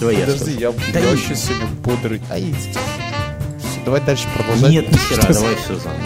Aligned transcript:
Давай 0.00 0.16
я 0.16 0.26
Подожди, 0.26 0.52
я, 0.60 0.72
Да 0.92 1.00
я 1.00 1.10
вообще 1.10 1.34
сегодня 1.34 1.66
бодрый. 1.82 2.20
А, 2.30 2.38
идите. 2.38 2.78
Давай 3.84 4.00
дальше 4.00 4.28
продолжать. 4.36 4.70
Нет, 4.70 4.92
нихера, 4.92 5.22
давай 5.32 5.56
все 5.56 5.74
заново. 5.74 6.04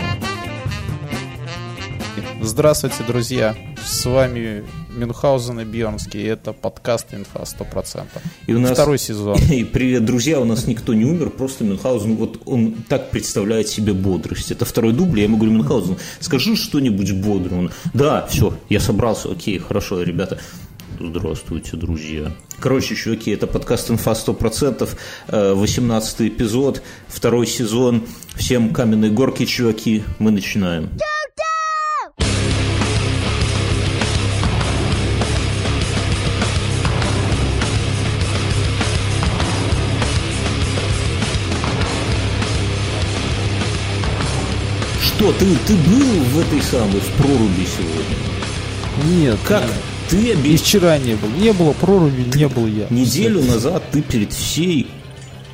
Здравствуйте, 2.41 3.05
друзья. 3.07 3.55
С 3.85 4.07
вами 4.07 4.65
Мюнхгаузен 4.97 5.61
и 5.61 5.65
Бьернский. 5.65 6.23
И 6.23 6.25
это 6.25 6.55
подкаст 6.55 7.09
«Инфа 7.13 7.41
100%». 7.41 8.07
И 8.47 8.55
у 8.55 8.61
нас... 8.61 8.73
Второй 8.73 8.97
сезон. 8.97 9.37
И 9.51 9.63
привет, 9.65 10.07
друзья, 10.07 10.41
у 10.41 10.47
нас 10.47 10.67
никто 10.67 10.95
не 10.95 11.05
умер, 11.05 11.29
просто 11.29 11.65
Мюнхгаузен, 11.65 12.17
вот 12.17 12.41
он 12.47 12.75
так 12.89 13.11
представляет 13.11 13.69
себе 13.69 13.93
бодрость. 13.93 14.53
Это 14.53 14.65
второй 14.65 14.95
дубль, 14.95 15.19
я 15.19 15.25
ему 15.25 15.37
говорю, 15.37 15.53
Мюнхгаузен, 15.53 15.99
скажи 16.21 16.57
что-нибудь 16.57 17.13
бодрое. 17.13 17.61
Он, 17.61 17.71
да, 17.93 18.27
все, 18.27 18.55
я 18.71 18.81
собрался, 18.81 19.31
окей, 19.31 19.59
хорошо, 19.59 20.03
ребята. 20.03 20.39
Здравствуйте, 21.05 21.77
друзья. 21.77 22.31
Короче, 22.61 22.95
чуваки, 22.95 23.33
это 23.33 23.49
подкаст 23.49 23.91
«Инфа 23.91 24.13
100%», 24.13 24.89
э, 25.27 25.53
18 25.53 26.21
эпизод, 26.29 26.81
второй 27.09 27.49
сезон. 27.49 28.05
Всем 28.37 28.73
каменной 28.73 29.11
горки, 29.11 29.45
чуваки, 29.45 30.05
мы 30.21 30.31
начинаем. 30.31 30.91
Что, 45.03 45.33
ты, 45.33 45.47
ты 45.67 45.75
был 45.75 46.23
в 46.31 46.39
этой 46.39 46.63
самой, 46.63 47.01
в 47.01 47.13
проруби 47.17 47.67
сегодня? 47.67 49.19
Нет. 49.19 49.39
Как? 49.45 49.63
нет. 49.63 49.92
Ты 50.13 50.29
И 50.29 50.31
обещал... 50.33 50.59
вчера 50.67 50.99
не 50.99 51.15
был. 51.15 51.29
Не 51.31 51.53
было 51.55 51.73
проруби, 51.73 52.25
не 52.37 52.47
был 52.47 52.67
я. 52.67 52.87
Неделю 52.91 53.43
назад 53.43 53.83
ты 53.93 54.03
перед 54.03 54.31
всей 54.33 54.89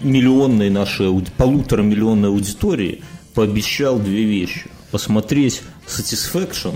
миллионной 0.01 0.69
нашей, 0.69 1.07
ауди- 1.07 1.31
полутора 1.37 1.83
миллионной 1.83 2.29
аудитории 2.29 3.03
пообещал 3.35 4.01
две 4.01 4.25
вещи. 4.25 4.65
Посмотреть 4.91 5.63
Satisfaction 5.87 6.75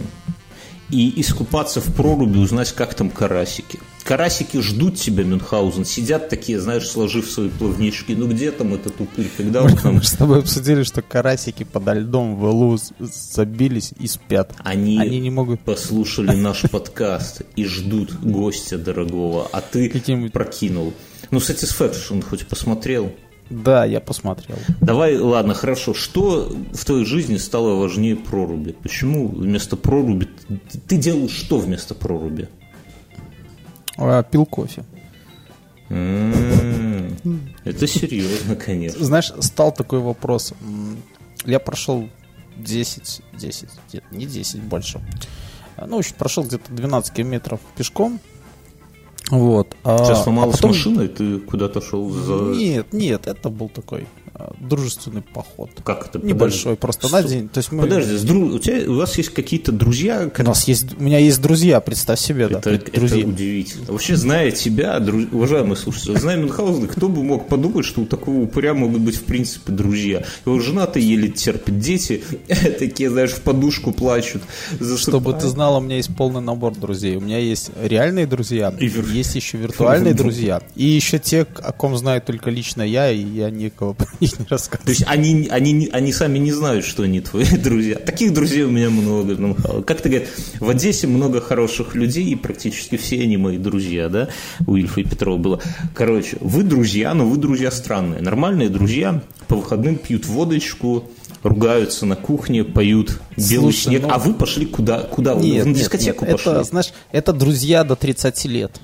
и 0.91 1.21
искупаться 1.21 1.81
в 1.81 1.93
проруби, 1.95 2.39
узнать, 2.39 2.73
как 2.73 2.95
там 2.95 3.11
карасики. 3.11 3.81
Карасики 4.05 4.61
ждут 4.61 4.97
тебя, 4.97 5.25
Мюнхгаузен, 5.25 5.85
сидят 5.85 6.29
такие, 6.29 6.61
знаешь, 6.61 6.87
сложив 6.89 7.31
свои 7.31 7.49
плавнички. 7.49 8.13
Ну 8.15 8.27
где 8.29 8.51
там 8.51 8.75
этот 8.75 9.01
упырь, 9.01 9.31
когда 9.37 9.63
он 9.63 9.77
к 9.77 9.85
нам... 9.85 9.95
Мы 9.97 10.03
с 10.03 10.13
тобой 10.13 10.41
обсудили, 10.41 10.83
что 10.83 11.03
карасики 11.03 11.65
подо 11.65 11.95
льдом 11.95 12.37
в 12.37 12.47
Илу 12.47 12.79
с- 12.79 12.93
забились 13.01 13.93
и 13.99 14.07
спят. 14.07 14.53
Они, 14.59 14.99
Они 14.99 15.21
не 15.21 15.31
могут... 15.31 15.61
послушали 15.61 16.35
наш 16.35 16.63
подкаст 16.71 17.43
и 17.57 17.65
ждут 17.65 18.13
гостя 18.21 18.79
дорогого, 18.79 19.49
а 19.53 19.61
ты 19.61 19.89
прокинул. 20.33 20.93
Ну, 21.31 21.39
Satisfaction 21.39 22.23
хоть 22.23 22.47
посмотрел? 22.47 23.13
Да, 23.51 23.85
я 23.85 24.01
посмотрел. 24.01 24.57
Давай, 24.81 25.17
ладно, 25.19 25.53
хорошо. 25.55 25.93
Что 25.95 26.51
в 26.73 26.85
твоей 26.85 27.05
жизни 27.05 27.37
стало 27.37 27.75
важнее 27.75 28.17
проруби? 28.17 28.75
Почему 28.83 29.29
вместо 29.29 29.77
проруби... 29.77 30.29
ты- 30.89 30.97
делал 30.97 31.29
что 31.29 31.59
вместо 31.59 31.95
проруби? 31.95 32.49
А, 33.99 34.23
пил 34.23 34.47
кофе. 34.47 34.85
М, 35.91 37.17
Это 37.65 37.87
серьезно, 37.87 38.57
конечно. 38.57 39.05
Знаешь, 39.05 39.33
стал 39.41 39.73
такой 39.73 40.01
вопрос. 40.01 40.55
Я 41.45 41.59
прошел 41.59 42.09
10, 42.57 43.21
10, 43.39 43.69
где- 43.89 44.03
не 44.11 44.27
10, 44.27 44.61
больше. 44.63 45.01
А, 45.77 45.87
Ну, 45.87 45.97
в 45.97 45.99
общем, 46.01 46.15
прошел 46.19 46.45
где-то 46.45 46.73
12 46.73 47.15
километров 47.15 47.61
пешком. 47.77 48.21
Вот. 49.31 49.77
а- 49.85 49.99
Сейчас 49.99 50.21
а 50.21 50.23
сломалась 50.25 50.57
потом- 50.57 50.71
машина, 50.71 51.03
и 51.03 51.09
ты 51.09 51.39
куда-то 51.41 51.81
шел 51.81 52.11
за... 52.11 52.35
Нет, 52.57 52.93
нет, 52.93 53.27
это 53.27 53.49
был 53.51 53.69
такой 53.69 54.07
а, 54.22 54.22
дружественный 54.61 55.23
поход. 55.23 55.71
Как 55.85 56.07
это? 56.09 56.19
Небольшой, 56.25 56.77
Подожди. 56.77 56.81
просто 56.81 57.09
на 57.11 57.23
день. 57.23 57.49
То 57.49 57.59
есть 57.59 57.73
мы... 57.73 57.83
Подожди, 57.83 58.17
с 58.17 58.25
дру- 58.25 58.55
у, 58.55 58.59
тебя, 58.59 58.91
у 58.91 58.97
вас 58.97 59.17
есть 59.19 59.31
какие-то 59.31 59.73
друзья, 59.73 60.31
У 60.39 60.43
нас 60.43 60.67
есть, 60.69 60.95
у 60.99 61.03
меня 61.03 61.19
есть 61.19 61.41
друзья, 61.41 61.81
представь 61.81 62.19
себе, 62.21 62.49
да, 62.49 62.59
Это, 62.59 62.71
пред- 62.71 62.89
это 62.89 63.01
друзья. 63.01 63.27
удивительно. 63.27 63.93
Вообще, 63.93 64.17
зная 64.17 64.51
тебя, 64.51 64.97
друз- 64.99 65.29
уважаемые 65.33 65.77
слушатели, 65.77 66.17
зная 66.19 66.37
Мюнхгаузена, 66.37 66.89
кто 66.89 67.09
бы 67.09 67.23
мог 67.23 67.49
подумать, 67.49 67.85
что 67.85 68.01
у 68.03 68.07
такого 68.07 68.41
упыря 68.41 68.75
могут 68.75 69.01
быть, 69.01 69.17
в 69.17 69.25
принципе, 69.25 69.73
друзья. 69.73 70.25
Его 70.47 70.59
жена-то 70.61 70.99
еле 70.99 71.29
терпит, 71.29 71.79
дети 71.79 72.23
такие, 72.79 73.11
знаешь, 73.11 73.31
в 73.33 73.41
подушку 73.43 73.93
плачут. 73.93 74.43
Чтобы 74.97 75.35
ты 75.35 75.47
знал, 75.49 75.77
у 75.77 75.81
меня 75.81 75.97
есть 75.97 76.15
полный 76.17 76.41
набор 76.41 76.75
друзей. 76.75 77.17
У 77.17 77.21
меня 77.21 77.39
есть 77.39 77.71
реальные 77.83 78.27
друзья, 78.27 78.75
И 78.79 78.87
вир- 78.87 79.07
есть 79.13 79.35
еще 79.35 79.59
виртуальные 79.59 80.15
друзья, 80.23 80.61
и 80.75 80.85
еще 80.85 81.19
те, 81.19 81.43
о 81.43 81.73
ком 81.73 81.97
знаю 81.97 82.23
только 82.23 82.51
лично 82.51 82.83
я, 82.83 83.11
и 83.11 83.23
я 83.23 83.51
никого 83.51 83.97
них 84.23 84.39
не 84.39 84.45
То 84.47 84.51
рассказываю. 84.55 84.91
есть 84.91 85.05
они, 85.07 85.49
они, 85.51 85.89
они 85.93 86.13
сами 86.13 86.39
не 86.39 86.53
знают, 86.53 86.85
что 86.85 87.03
они 87.03 87.21
твои 87.21 87.45
друзья. 87.59 87.97
Таких 87.97 88.33
друзей 88.33 88.63
у 88.63 88.71
меня 88.71 88.89
много. 88.91 89.37
ну, 89.37 89.55
Как 89.87 90.01
ты 90.01 90.09
говоришь, 90.09 90.29
в 90.61 90.69
Одессе 90.71 91.07
много 91.07 91.41
хороших 91.41 91.95
людей, 91.95 92.25
и 92.27 92.35
практически 92.37 92.97
все 92.97 93.21
они 93.23 93.37
мои 93.37 93.59
друзья, 93.59 94.09
да? 94.09 94.29
У 94.67 94.77
Ильфа 94.77 95.01
и 95.01 95.05
Петрова 95.05 95.37
было. 95.39 95.61
Короче, 95.95 96.37
вы 96.41 96.63
друзья, 96.63 97.13
но 97.15 97.27
вы 97.27 97.37
друзья 97.37 97.71
странные. 97.71 98.23
Нормальные 98.23 98.69
друзья 98.69 99.23
по 99.49 99.57
выходным 99.57 99.97
пьют 99.97 100.27
водочку, 100.27 101.11
ругаются 101.43 102.07
на 102.07 102.17
кухне, 102.17 102.63
поют 102.65 103.21
белый 103.37 103.73
Слушай, 103.73 103.77
снег. 103.85 104.03
ну- 104.03 104.11
А 104.13 104.19
вы 104.19 104.33
пошли 104.35 104.65
куда? 104.67 105.01
Куда 105.01 105.35
вы? 105.35 105.43
Нет, 105.43 105.67
нет, 105.67 105.77
дискотеку 105.77 106.25
нет, 106.25 106.37
пошли. 106.37 106.53
это, 106.53 106.65
знаешь, 106.65 106.93
это 107.11 107.33
друзья 107.33 107.83
до 107.85 107.97
30 107.97 108.45
лет. 108.47 108.81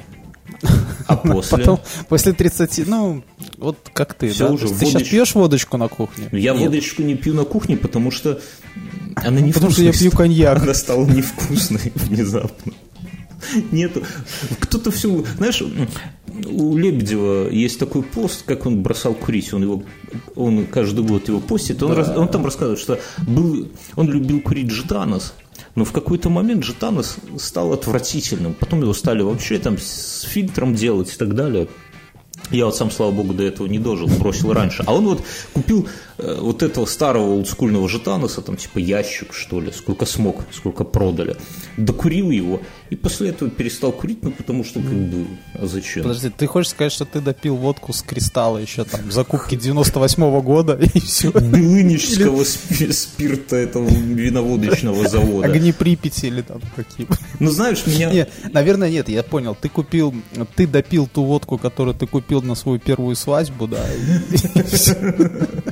А 1.08 1.16
после? 1.16 1.58
Потом, 1.58 1.80
после 2.08 2.32
30, 2.32 2.86
ну, 2.86 3.22
вот 3.56 3.78
как 3.92 4.14
ты, 4.14 4.28
Всё 4.28 4.48
да? 4.48 4.54
уже, 4.54 4.68
ты 4.68 4.86
сейчас 4.86 5.02
пьешь 5.02 5.34
водочку 5.34 5.76
на 5.76 5.88
кухне? 5.88 6.28
Я 6.32 6.52
Нет. 6.52 6.60
водочку 6.62 7.02
не 7.02 7.16
пью 7.16 7.34
на 7.34 7.44
кухне, 7.44 7.76
потому 7.76 8.10
что 8.10 8.40
она 9.16 9.40
не 9.40 9.52
Потому 9.52 9.72
что 9.72 9.82
я 9.82 9.92
пью 9.92 10.10
коньяк. 10.12 10.62
Она 10.62 10.74
стала 10.74 11.04
невкусной 11.06 11.92
внезапно. 11.94 12.72
Нету. 13.72 14.02
Кто-то 14.60 14.90
все... 14.90 15.24
Знаешь, 15.36 15.62
у 16.46 16.76
Лебедева 16.76 17.48
есть 17.50 17.78
такой 17.78 18.02
пост, 18.02 18.42
как 18.44 18.66
он 18.66 18.82
бросал 18.82 19.14
курить. 19.14 19.52
Он, 19.54 19.62
его, 19.62 19.82
он 20.34 20.66
каждый 20.66 21.04
год 21.04 21.28
его 21.28 21.40
постит. 21.40 21.82
Он, 21.82 21.92
раз- 21.92 22.16
он 22.16 22.28
там 22.28 22.44
рассказывает, 22.44 22.80
что 22.80 23.00
был, 23.26 23.68
он 23.96 24.10
любил 24.10 24.40
курить 24.40 24.68
джитанос, 24.68 25.34
но 25.78 25.84
в 25.84 25.92
какой-то 25.92 26.28
момент 26.28 26.64
джитанос 26.64 27.18
стал 27.38 27.72
отвратительным. 27.72 28.54
Потом 28.54 28.82
его 28.82 28.92
стали 28.92 29.22
вообще 29.22 29.60
там 29.60 29.78
с 29.78 30.22
фильтром 30.22 30.74
делать 30.74 31.14
и 31.14 31.16
так 31.16 31.36
далее. 31.36 31.68
Я 32.50 32.66
вот 32.66 32.76
сам, 32.76 32.90
слава 32.90 33.12
богу, 33.12 33.32
до 33.32 33.44
этого 33.44 33.68
не 33.68 33.78
дожил, 33.78 34.08
бросил 34.08 34.52
раньше. 34.52 34.82
А 34.86 34.92
он 34.92 35.04
вот 35.04 35.22
купил 35.52 35.88
вот 36.18 36.62
этого 36.62 36.84
старого 36.86 37.34
олдскульного 37.34 37.88
жетаноса, 37.88 38.42
там 38.42 38.56
типа 38.56 38.78
ящик, 38.78 39.32
что 39.32 39.60
ли, 39.60 39.72
сколько 39.72 40.04
смог, 40.04 40.44
сколько 40.52 40.84
продали. 40.84 41.36
Докурил 41.76 42.30
его 42.30 42.60
и 42.90 42.96
после 42.96 43.30
этого 43.30 43.50
перестал 43.50 43.92
курить, 43.92 44.22
ну 44.22 44.32
потому 44.32 44.64
что 44.64 44.80
как 44.80 44.92
бы, 44.92 45.26
а 45.54 45.66
зачем? 45.66 46.02
Подожди, 46.02 46.30
ты 46.30 46.46
хочешь 46.46 46.70
сказать, 46.70 46.92
что 46.92 47.04
ты 47.04 47.20
допил 47.20 47.56
водку 47.56 47.92
с 47.92 48.02
кристалла 48.02 48.58
еще 48.58 48.84
там 48.84 49.12
закупки 49.12 49.56
98 49.56 50.40
года 50.40 50.78
и 50.94 51.00
все? 51.00 51.30
Былынического 51.30 52.44
спи- 52.44 52.92
спирта 52.92 53.56
этого 53.56 53.88
виноводочного 53.88 55.08
завода. 55.08 55.46
Огни 55.46 55.72
Припяти 55.72 56.26
или 56.26 56.42
там 56.42 56.60
какие 56.74 57.06
Ну 57.38 57.50
знаешь, 57.50 57.86
меня... 57.86 58.10
Не, 58.10 58.26
наверное, 58.52 58.90
нет, 58.90 59.08
я 59.08 59.22
понял. 59.22 59.56
Ты 59.60 59.68
купил, 59.68 60.14
ты 60.56 60.66
допил 60.66 61.06
ту 61.06 61.24
водку, 61.24 61.58
которую 61.58 61.94
ты 61.94 62.06
купил 62.06 62.42
на 62.42 62.54
свою 62.54 62.78
первую 62.80 63.14
свадьбу, 63.14 63.68
да. 63.68 63.84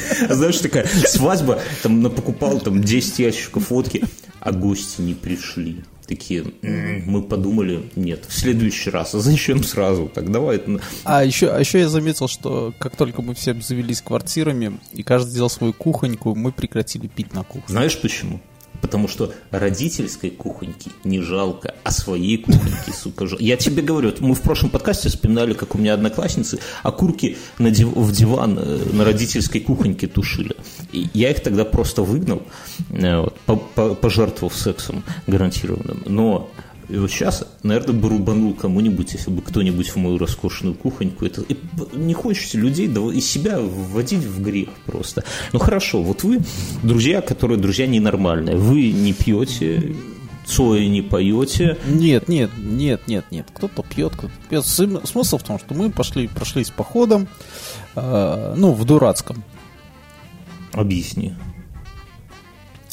знаешь, 0.30 0.58
такая 0.58 0.86
свадьба, 0.86 1.60
там 1.82 2.10
покупал 2.10 2.60
там 2.60 2.82
10 2.82 3.18
ящиков 3.18 3.70
водки, 3.70 4.04
а 4.40 4.52
гости 4.52 5.00
не 5.00 5.14
пришли. 5.14 5.84
Такие, 6.06 6.44
«М, 6.62 7.02
мы 7.04 7.22
подумали, 7.22 7.90
нет, 7.94 8.24
в 8.26 8.32
следующий 8.32 8.88
раз. 8.88 9.14
А 9.14 9.20
зачем 9.20 9.62
сразу? 9.62 10.10
Так 10.14 10.32
давай. 10.32 10.56
это- 10.56 10.80
А 11.04 11.22
еще, 11.22 11.50
а 11.50 11.58
еще 11.60 11.80
я 11.80 11.88
заметил, 11.90 12.28
что 12.28 12.72
как 12.78 12.96
только 12.96 13.20
мы 13.20 13.34
все 13.34 13.50
обзавелись 13.50 14.00
квартирами, 14.00 14.80
и 14.94 15.02
каждый 15.02 15.34
делал 15.34 15.50
свою 15.50 15.74
кухоньку, 15.74 16.34
мы 16.34 16.50
прекратили 16.50 17.08
пить 17.08 17.34
на 17.34 17.42
кухне. 17.44 17.64
Знаешь 17.68 18.00
почему? 18.00 18.40
Потому 18.80 19.08
что 19.08 19.32
родительской 19.50 20.30
кухоньки 20.30 20.90
не 21.04 21.20
жалко, 21.20 21.74
а 21.84 21.90
своей 21.90 22.38
кухоньки, 22.38 22.90
сука, 22.94 23.26
жалко. 23.26 23.42
Я 23.44 23.56
тебе 23.56 23.82
говорю, 23.82 24.12
мы 24.20 24.34
в 24.34 24.40
прошлом 24.40 24.70
подкасте 24.70 25.08
вспоминали, 25.08 25.52
как 25.52 25.74
у 25.74 25.78
меня 25.78 25.94
одноклассницы 25.94 26.58
окурки 26.82 27.36
на 27.58 27.70
див- 27.70 27.94
в 27.94 28.12
диван 28.12 28.58
э, 28.58 28.78
на 28.92 29.04
родительской 29.04 29.60
кухоньке 29.60 30.06
тушили. 30.06 30.54
И 30.92 31.08
я 31.12 31.30
их 31.30 31.40
тогда 31.40 31.64
просто 31.64 32.02
выгнал, 32.02 32.42
э, 32.90 33.20
вот, 33.20 33.38
по- 33.40 33.56
по- 33.56 33.94
пожертвовав 33.94 34.54
сексом 34.56 35.02
гарантированным. 35.26 36.02
Но 36.06 36.50
И 36.88 36.96
вот 36.96 37.10
сейчас, 37.10 37.44
наверное, 37.62 37.94
бы 37.94 38.08
рубанул 38.08 38.54
кому-нибудь, 38.54 39.12
если 39.12 39.30
бы 39.30 39.42
кто-нибудь 39.42 39.88
в 39.88 39.96
мою 39.96 40.16
роскошную 40.16 40.74
кухоньку. 40.74 41.26
Это, 41.26 41.42
и 41.42 41.56
не 41.92 42.14
хочется 42.14 42.56
людей 42.56 42.88
дов- 42.88 43.14
и 43.14 43.20
себя 43.20 43.60
вводить 43.60 44.24
в 44.24 44.42
грех 44.42 44.70
просто. 44.86 45.22
Ну 45.52 45.58
хорошо, 45.58 46.02
вот 46.02 46.22
вы 46.22 46.40
друзья, 46.82 47.20
которые 47.20 47.58
друзья 47.58 47.86
ненормальные. 47.86 48.56
Вы 48.56 48.90
не 48.90 49.12
пьете, 49.12 49.94
Цоя 50.46 50.88
не 50.88 51.02
поете. 51.02 51.76
Нет, 51.86 52.28
нет, 52.28 52.50
нет, 52.56 53.02
нет, 53.06 53.24
нет. 53.30 53.46
Кто-то 53.52 53.82
пьет, 53.82 54.14
кто-то 54.14 54.32
пьет. 54.48 54.64
Смысл 54.64 55.36
в 55.36 55.42
том, 55.42 55.58
что 55.58 55.74
мы 55.74 55.90
пошли, 55.90 56.26
прошлись 56.26 56.70
походом, 56.70 57.28
э, 57.96 58.54
ну, 58.56 58.72
в 58.72 58.84
дурацком. 58.86 59.44
Объясни. 60.72 61.34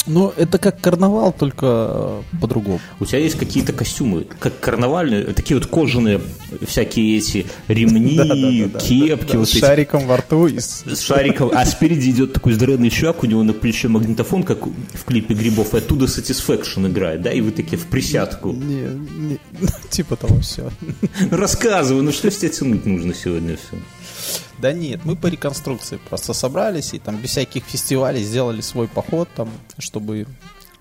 Но 0.06 0.32
это 0.36 0.58
как 0.58 0.80
карнавал, 0.80 1.32
только 1.32 1.66
э, 1.66 2.22
по-другому. 2.40 2.80
У 3.00 3.06
тебя 3.06 3.18
есть 3.18 3.36
какие-то 3.36 3.72
костюмы, 3.72 4.26
как 4.38 4.58
карнавальные, 4.60 5.24
такие 5.32 5.58
вот 5.58 5.66
кожаные 5.66 6.20
всякие 6.66 7.18
эти 7.18 7.46
ремни, 7.68 8.68
кепки, 8.80 9.44
с 9.44 9.58
шариком 9.58 10.06
во 10.06 10.18
рту 10.18 10.48
с 10.48 11.00
шариком, 11.00 11.50
а 11.52 11.64
спереди 11.64 12.10
идет 12.10 12.32
такой 12.32 12.52
здоровенный 12.52 12.90
чувак, 12.90 13.22
у 13.22 13.26
него 13.26 13.42
на 13.42 13.52
плече 13.52 13.88
магнитофон, 13.88 14.42
как 14.42 14.66
в 14.66 15.04
клипе 15.04 15.34
Грибов, 15.34 15.74
и 15.74 15.78
оттуда 15.78 16.06
Satisfaction 16.06 16.88
играет, 16.88 17.22
да, 17.22 17.32
и 17.32 17.40
вы 17.40 17.50
такие 17.50 17.78
в 17.78 17.86
присядку. 17.86 18.52
Не, 18.52 18.88
не, 19.18 19.38
типа 19.90 20.16
того 20.16 20.40
все. 20.40 20.70
Рассказывай, 21.30 22.02
ну 22.02 22.12
что 22.12 22.30
с 22.30 22.36
тебя 22.36 22.50
тянуть 22.50 22.86
нужно 22.86 23.14
сегодня 23.14 23.56
все? 23.56 23.78
Да 24.58 24.72
нет, 24.72 25.04
мы 25.04 25.16
по 25.16 25.26
реконструкции 25.26 25.98
просто 26.08 26.32
собрались 26.32 26.94
и 26.94 26.98
там 26.98 27.16
без 27.16 27.30
всяких 27.30 27.64
фестивалей 27.64 28.22
сделали 28.22 28.60
свой 28.60 28.88
поход 28.88 29.28
там, 29.36 29.50
чтобы, 29.78 30.26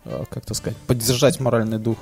э, 0.06 0.24
как-то 0.30 0.54
сказать, 0.54 0.78
поддержать 0.88 1.40
моральный 1.40 1.78
дух 1.80 1.98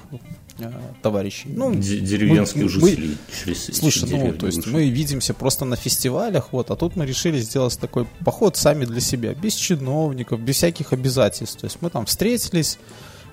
э, 0.59 0.71
товарищей. 1.01 1.49
Ну, 1.49 1.73
Деревенские 1.75 2.65
мы- 2.65 2.69
жители 2.69 3.17
через 3.43 3.65
Слушай, 3.77 4.09
ну, 4.11 4.33
то 4.33 4.45
есть 4.45 4.67
мы 4.67 4.87
видимся 4.87 5.33
просто 5.33 5.65
на 5.65 5.75
фестивалях, 5.75 6.49
вот, 6.51 6.69
а 6.71 6.75
тут 6.75 6.95
мы 6.95 7.05
решили 7.05 7.39
сделать 7.39 7.77
такой 7.79 8.05
поход 8.23 8.55
сами 8.55 8.85
для 8.85 9.01
себя, 9.01 9.33
без 9.33 9.55
чиновников, 9.55 10.39
без 10.39 10.57
всяких 10.57 10.93
обязательств. 10.93 11.59
То 11.59 11.65
есть 11.65 11.77
мы 11.81 11.89
там 11.89 12.05
встретились 12.05 12.77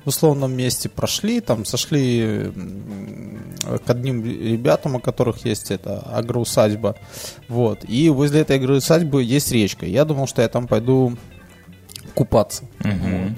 в 0.05 0.09
условном 0.09 0.53
месте, 0.53 0.89
прошли, 0.89 1.41
там 1.41 1.65
сошли 1.65 2.53
к 3.85 3.91
одним 3.91 4.25
ребятам, 4.25 4.97
у 4.97 5.01
которых 5.01 5.45
есть 5.45 5.71
это 5.71 6.01
агроусадьба, 6.01 6.97
вот, 7.49 7.85
и 7.89 8.09
возле 8.09 8.41
этой 8.41 8.57
агроусадьбы 8.57 9.23
есть 9.23 9.53
речка. 9.53 9.87
Я 9.87 10.05
думал, 10.05 10.27
что 10.27 10.43
я 10.43 10.49
там 10.49 10.67
пойду 10.67 11.17
купаться. 12.15 12.65
Мгм. 12.81 13.37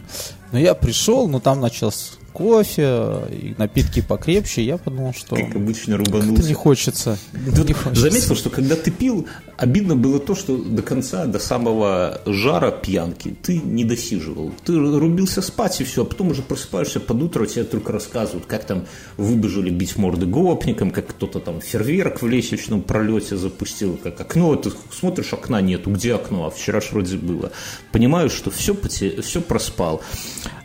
Но 0.53 0.59
я 0.59 0.75
пришел, 0.75 1.29
но 1.29 1.41
там 1.41 1.61
начался 1.61 2.14
кофе 2.32 3.23
и 3.31 3.55
напитки 3.58 4.00
покрепче, 4.00 4.62
я 4.62 4.79
подумал, 4.79 5.14
что 5.14 5.37
Как 5.37 5.55
обычно 5.55 5.96
как-то 5.96 6.12
рубанулся. 6.12 6.49
не 6.49 6.55
хочется. 6.55 7.19
Тут 7.56 7.69
не 7.69 7.75
хочется. 7.75 8.11
заметил, 8.11 8.34
что 8.34 8.50
когда 8.50 8.76
ты 8.76 8.90
пил, 8.90 9.26
обидно 9.56 9.96
было 9.96 10.19
то, 10.19 10.34
что 10.34 10.56
до 10.56 10.82
конца, 10.82 11.26
до 11.26 11.38
самого 11.38 12.20
жара 12.26 12.70
пьянки 12.70 13.37
ты 13.43 13.58
не 13.58 13.84
досиживал. 13.84 14.52
Ты 14.64 14.75
рубился 14.75 15.43
спать 15.43 15.81
и 15.81 15.84
все, 15.84 16.02
а 16.02 16.05
потом 16.05 16.29
уже 16.29 16.43
просыпаешься 16.43 17.00
под 17.00 17.23
утро, 17.23 17.46
тебе 17.46 17.64
только 17.64 17.93
рассказывают, 17.93 18.46
как 18.46 18.64
там 18.64 18.87
выбежали 19.17 19.70
бить 19.70 19.96
морды 19.96 20.26
гопникам, 20.26 20.90
как 20.90 21.08
кто-то 21.08 21.38
там 21.40 21.61
фейерверк 21.61 22.23
в 22.23 22.29
лестничном 22.29 22.82
пролете 22.82 23.37
запустил, 23.37 23.99
как 24.02 24.20
окно, 24.20 24.56
ты 24.56 24.73
смотришь, 24.90 25.32
окна 25.32 25.61
нету, 25.61 25.90
где 25.90 26.14
окно, 26.14 26.46
а 26.46 26.50
вчера 26.50 26.81
ж 26.81 26.88
вроде 26.93 27.17
было. 27.17 27.52
Понимаешь, 27.93 28.32
что 28.32 28.50
все, 28.50 28.75
все 29.20 29.40
проспал. 29.40 30.02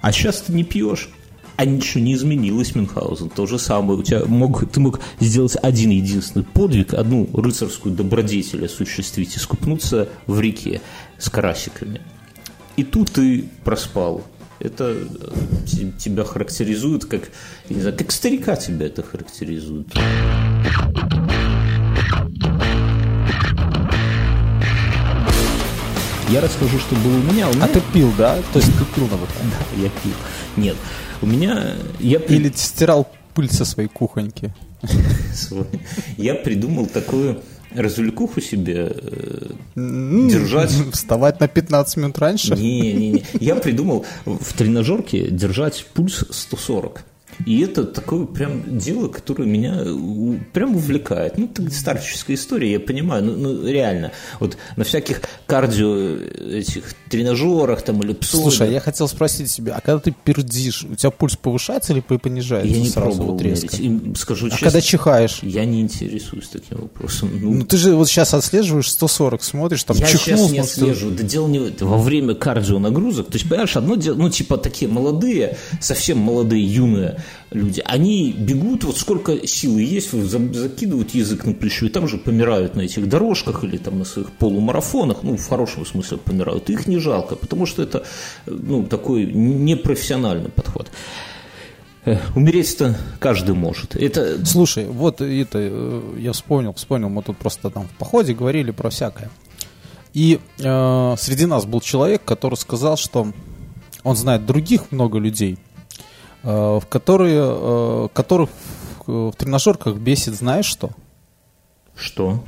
А 0.02 0.12
сейчас 0.12 0.42
ты 0.42 0.54
не 0.54 0.64
пьешь, 0.64 1.10
а 1.57 1.65
ничего 1.65 2.04
не 2.04 2.13
изменилось, 2.13 2.75
Мюнхгаузен. 2.75 3.30
То 3.30 3.45
же 3.48 3.57
самое. 3.59 4.00
У 4.00 4.04
тебя 4.04 4.24
мог, 4.25 4.69
ты 4.69 4.80
мог 4.80 5.00
сделать 5.19 5.57
один 5.62 5.89
единственный 5.89 6.44
подвиг, 6.45 6.94
одну 6.94 7.27
рыцарскую 7.33 7.94
добродетель 7.95 8.65
осуществить, 8.65 9.36
искупнуться 9.36 10.07
в 10.27 10.39
реке 10.39 10.81
с 11.18 11.30
карасиками. 11.30 12.01
И 12.75 12.83
тут 12.83 13.12
ты 13.12 13.45
проспал. 13.63 14.24
Это 14.59 14.95
э, 14.95 15.06
те- 15.68 15.92
тебя 15.98 16.24
характеризует 16.24 17.06
как, 17.06 17.30
не 17.69 17.81
знаю, 17.81 17.98
как 17.98 18.12
старика 18.12 18.56
тебя 18.56 18.86
это 18.86 19.04
характеризует. 19.04 19.88
Я 26.30 26.42
расскажу, 26.42 26.77
что 26.80 26.95
было 26.95 27.15
у 27.15 27.31
меня. 27.31 27.48
У 27.50 27.54
меня 27.54 27.65
А 27.65 27.68
ты 27.68 27.81
пил, 27.94 28.12
да? 28.18 28.36
То 28.51 28.59
есть 28.59 28.71
ты 28.77 28.86
пил 28.95 29.07
на 29.07 29.15
выходе? 29.15 29.39
Да, 29.44 29.81
я 29.81 29.89
пил. 29.89 30.13
Нет, 30.57 30.75
у 31.22 31.25
меня... 31.25 31.75
Я, 32.00 32.19
Или 32.19 32.52
стирал 32.56 33.08
пыль 33.34 33.52
со 33.52 33.66
своей 33.66 33.90
кухоньки? 33.90 34.54
я 36.18 36.36
придумал 36.36 36.86
такую 36.88 37.42
развлекуху 37.74 38.42
себе 38.42 38.92
э, 38.96 39.50
держать... 39.75 40.72
Вставать 40.94 41.40
на 41.40 41.48
15 41.48 41.98
минут 41.98 42.18
раньше? 42.19 42.56
Не-не-не. 42.56 43.24
Я 43.40 43.56
придумал 43.56 44.06
в 44.25 44.54
тренажерке 44.54 45.30
держать 45.30 45.86
пульс 45.94 46.25
140. 46.30 47.04
И 47.46 47.62
это 47.62 47.84
такое 47.84 48.26
прям 48.26 48.78
дело, 48.80 49.10
которое 49.10 49.46
меня 49.46 49.84
прям 50.54 50.76
увлекает. 50.76 51.38
Ну, 51.38 51.46
это 51.46 51.70
старческая 51.72 52.36
история, 52.36 52.72
я 52.72 52.80
понимаю, 52.80 53.24
ну, 53.24 53.36
ну, 53.36 53.68
реально. 53.68 54.12
Вот 54.40 54.58
на 54.76 54.84
всяких 54.84 55.22
кардио 55.46 56.16
этих 56.18 56.96
тренажерах 57.10 57.84
там 57.84 58.02
или 58.02 58.14
псо. 58.14 58.38
Слушай, 58.38 58.70
а 58.70 58.72
я 58.72 58.80
хотел 58.80 59.08
спросить 59.08 59.52
тебя, 59.52 59.76
а 59.76 59.82
когда 59.82 60.00
ты 60.00 60.14
пердишь, 60.24 60.84
у 60.84 60.96
тебя 60.96 61.12
пульс 61.12 61.36
повышается 61.36 61.94
или 61.94 62.00
понижается 62.00 62.74
я 62.74 62.82
не 62.82 62.90
сразу 62.90 63.10
пробовал 63.12 63.34
вот 63.34 63.42
резко? 63.42 63.82
мерить. 63.82 64.18
Скажу 64.18 64.48
А 64.48 64.50
честно, 64.50 64.66
когда 64.66 64.82
чихаешь? 64.82 65.40
я 65.44 65.66
не 65.66 65.82
интересуюсь 65.82 66.48
таким 66.48 66.80
вопросом. 66.82 67.30
Ну, 67.40 67.54
Ну 67.54 67.66
ты 67.66 67.78
же 67.78 67.96
вот 67.96 68.08
сейчас 68.08 68.34
отслеживаешь 68.34 68.90
140, 68.92 69.44
смотришь, 69.44 69.84
там 69.84 69.96
Я 69.98 70.08
чихнул. 70.08 70.38
сейчас 70.48 70.52
не 70.52 70.60
отслеживаю. 70.60 71.16
Да 71.16 71.24
дело 71.24 71.48
не. 71.48 71.60
Во 71.60 71.98
время 71.98 72.34
кардионагрузок, 72.34 73.28
то 73.28 73.34
есть, 73.34 73.48
понимаешь, 73.48 73.76
одно 73.78 73.96
дело, 73.96 74.16
ну, 74.16 74.30
типа, 74.30 74.58
такие 74.58 74.90
молодые, 74.90 75.58
совсем 75.80 76.18
молодые, 76.18 76.66
юные 76.66 77.17
люди, 77.52 77.81
они 77.86 78.31
бегут, 78.31 78.84
вот 78.84 78.98
сколько 78.98 79.48
силы 79.48 79.81
есть, 79.81 80.12
закидывают 80.12 81.12
язык 81.12 81.46
на 81.46 81.54
плечо, 81.54 81.86
и 81.86 81.90
там 81.90 82.08
же 82.08 82.18
помирают 82.18 82.75
на 82.75 82.81
этих 82.81 83.08
дорожках 83.08 83.64
или 83.64 83.78
там 83.78 84.00
на 84.00 84.06
своих 84.06 84.31
полумарафонах, 84.31 85.24
ну, 85.24 85.38
в 85.38 85.48
хорошем 85.48 85.86
смысле 85.86 86.18
помирают. 86.18 86.69
Их 86.69 86.88
не 86.88 86.98
жалко, 86.98 87.36
потому 87.36 87.66
что 87.66 87.84
это, 87.84 88.04
ну, 88.46 88.84
такой 88.84 89.25
непрофессиональный 89.25 90.50
подход. 90.50 90.90
Э, 92.08 92.18
Умереть-то 92.36 92.96
каждый 93.19 93.54
может. 93.54 93.96
Это 93.98 94.46
Слушай, 94.46 94.86
вот 94.86 95.19
это, 95.19 95.60
э, 95.60 96.02
я 96.19 96.31
вспомнил, 96.31 96.74
вспомнил, 96.74 97.10
мы 97.10 97.22
тут 97.22 97.38
просто 97.38 97.69
там 97.69 97.88
в 97.88 97.98
походе 97.98 98.34
говорили 98.34 98.72
про 98.72 98.90
всякое. 98.90 99.30
И 100.14 100.40
э, 100.58 101.16
среди 101.19 101.46
нас 101.46 101.66
был 101.66 101.81
человек, 101.81 102.24
который 102.24 102.56
сказал, 102.56 102.96
что 102.96 103.34
он 104.04 104.16
знает 104.16 104.46
других 104.46 104.92
много 104.92 105.19
людей, 105.19 105.58
в 106.52 106.84
которые, 106.90 107.42
э, 107.42 108.07
которых 108.14 108.50
в, 109.06 109.33
тренажерках 109.38 109.98
бесит, 109.98 110.33
знаешь 110.33 110.66
что? 110.66 110.92
что? 111.95 112.44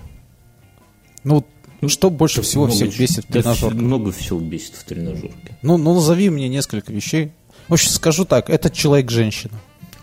Ну, 1.23 1.43
вот 1.81 1.91
что 1.91 2.09
больше 2.09 2.41
всего 2.41 2.65
Много 2.65 2.75
всех 2.75 2.97
бесит 2.97 3.25
в 3.25 3.27
да 3.27 3.41
тренажерках? 3.41 3.79
много 3.79 4.11
всего 4.11 4.39
бесит 4.39 4.75
в 4.75 4.83
тренажерке. 4.83 5.57
Ну, 5.61 5.77
ну, 5.77 5.93
назови 5.93 6.29
мне 6.29 6.49
несколько 6.49 6.91
вещей. 6.91 7.31
В 7.67 7.73
общем, 7.73 7.89
скажу 7.89 8.25
так, 8.25 8.49
этот 8.49 8.73
человек-женщина. 8.73 9.53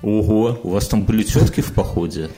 Ого, 0.02 0.58
у 0.62 0.70
вас 0.70 0.88
там 0.88 1.04
были 1.04 1.22
тетки 1.22 1.60
в 1.60 1.72
походе? 1.72 2.30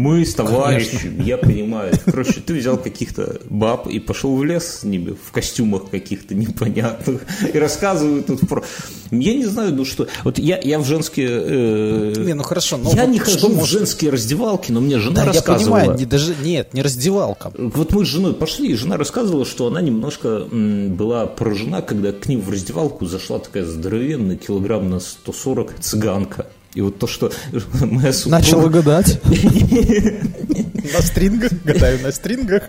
Мы 0.00 0.24
с 0.24 0.34
товарищем, 0.34 1.20
я 1.22 1.36
понимаю. 1.36 1.92
Короче, 2.06 2.40
ты 2.40 2.54
взял 2.54 2.78
каких-то 2.78 3.40
баб 3.50 3.86
и 3.86 3.98
пошел 4.00 4.34
в 4.34 4.42
лес 4.44 4.80
с 4.80 4.82
ними 4.84 5.10
в 5.12 5.30
костюмах 5.30 5.90
каких-то 5.90 6.34
непонятных 6.34 7.20
и 7.52 7.58
рассказывают 7.58 8.26
тут 8.26 8.40
про... 8.48 8.64
Я 9.10 9.34
не 9.34 9.44
знаю, 9.44 9.74
ну 9.74 9.84
что... 9.84 10.06
Вот 10.24 10.38
я, 10.38 10.58
я 10.62 10.78
в 10.78 10.84
женские... 10.86 11.28
э, 11.30 12.14
Не, 12.18 12.34
ну 12.34 12.42
хорошо, 12.42 12.76
но 12.78 12.90
я 12.94 13.02
вот 13.04 13.10
не 13.12 13.18
хожу 13.18 13.48
в 13.48 13.54
может- 13.56 13.68
женские 13.78 14.10
раздевалки, 14.10 14.72
но 14.72 14.80
мне 14.80 14.98
жена 14.98 15.16
Да, 15.16 15.20
я 15.22 15.26
рассказывала... 15.32 15.78
понимаю, 15.80 15.98
не, 15.98 16.06
даже, 16.06 16.34
нет, 16.42 16.72
не 16.72 16.82
раздевалка. 16.82 17.52
Вот 17.58 17.92
мы 17.92 18.04
с 18.04 18.08
женой 18.08 18.32
пошли, 18.34 18.70
и 18.70 18.74
жена 18.76 18.96
рассказывала, 18.96 19.44
что 19.44 19.66
она 19.66 19.80
немножко 19.82 20.46
м, 20.50 20.94
была 20.94 21.26
поражена, 21.26 21.82
когда 21.82 22.12
к 22.12 22.26
ним 22.26 22.40
в 22.40 22.48
раздевалку 22.50 23.04
зашла 23.06 23.38
такая 23.38 23.64
здоровенная, 23.64 24.36
килограмм 24.36 24.88
на 24.88 25.00
140 25.00 25.74
цыганка. 25.80 26.46
И 26.74 26.80
вот 26.80 26.98
то, 26.98 27.06
что 27.06 27.32
моя 27.80 28.12
супруга... 28.12 28.38
Начала 28.38 28.68
гадать. 28.68 29.20
На 30.92 31.02
стрингах, 31.02 31.52
гадаю 31.64 32.00
на 32.02 32.10
стрингах. 32.10 32.62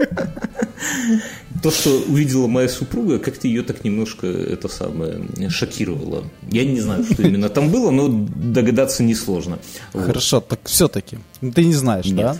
То, 1.63 1.71
что 1.71 1.89
увидела 2.07 2.47
моя 2.47 2.67
супруга, 2.67 3.19
как-то 3.19 3.47
ее 3.47 3.63
так 3.63 3.83
немножко 3.83 4.27
это 4.27 4.67
самое 4.67 5.49
шокировало. 5.49 6.25
Я 6.49 6.65
не 6.65 6.79
знаю, 6.79 7.05
что 7.05 7.21
именно 7.23 7.49
там 7.49 7.69
было, 7.69 7.89
но 7.89 8.07
догадаться 8.09 9.03
несложно. 9.03 9.59
Хорошо, 9.93 10.41
так 10.41 10.59
все-таки. 10.65 11.19
Ты 11.39 11.63
не 11.63 11.73
знаешь, 11.73 12.07
да? 12.09 12.37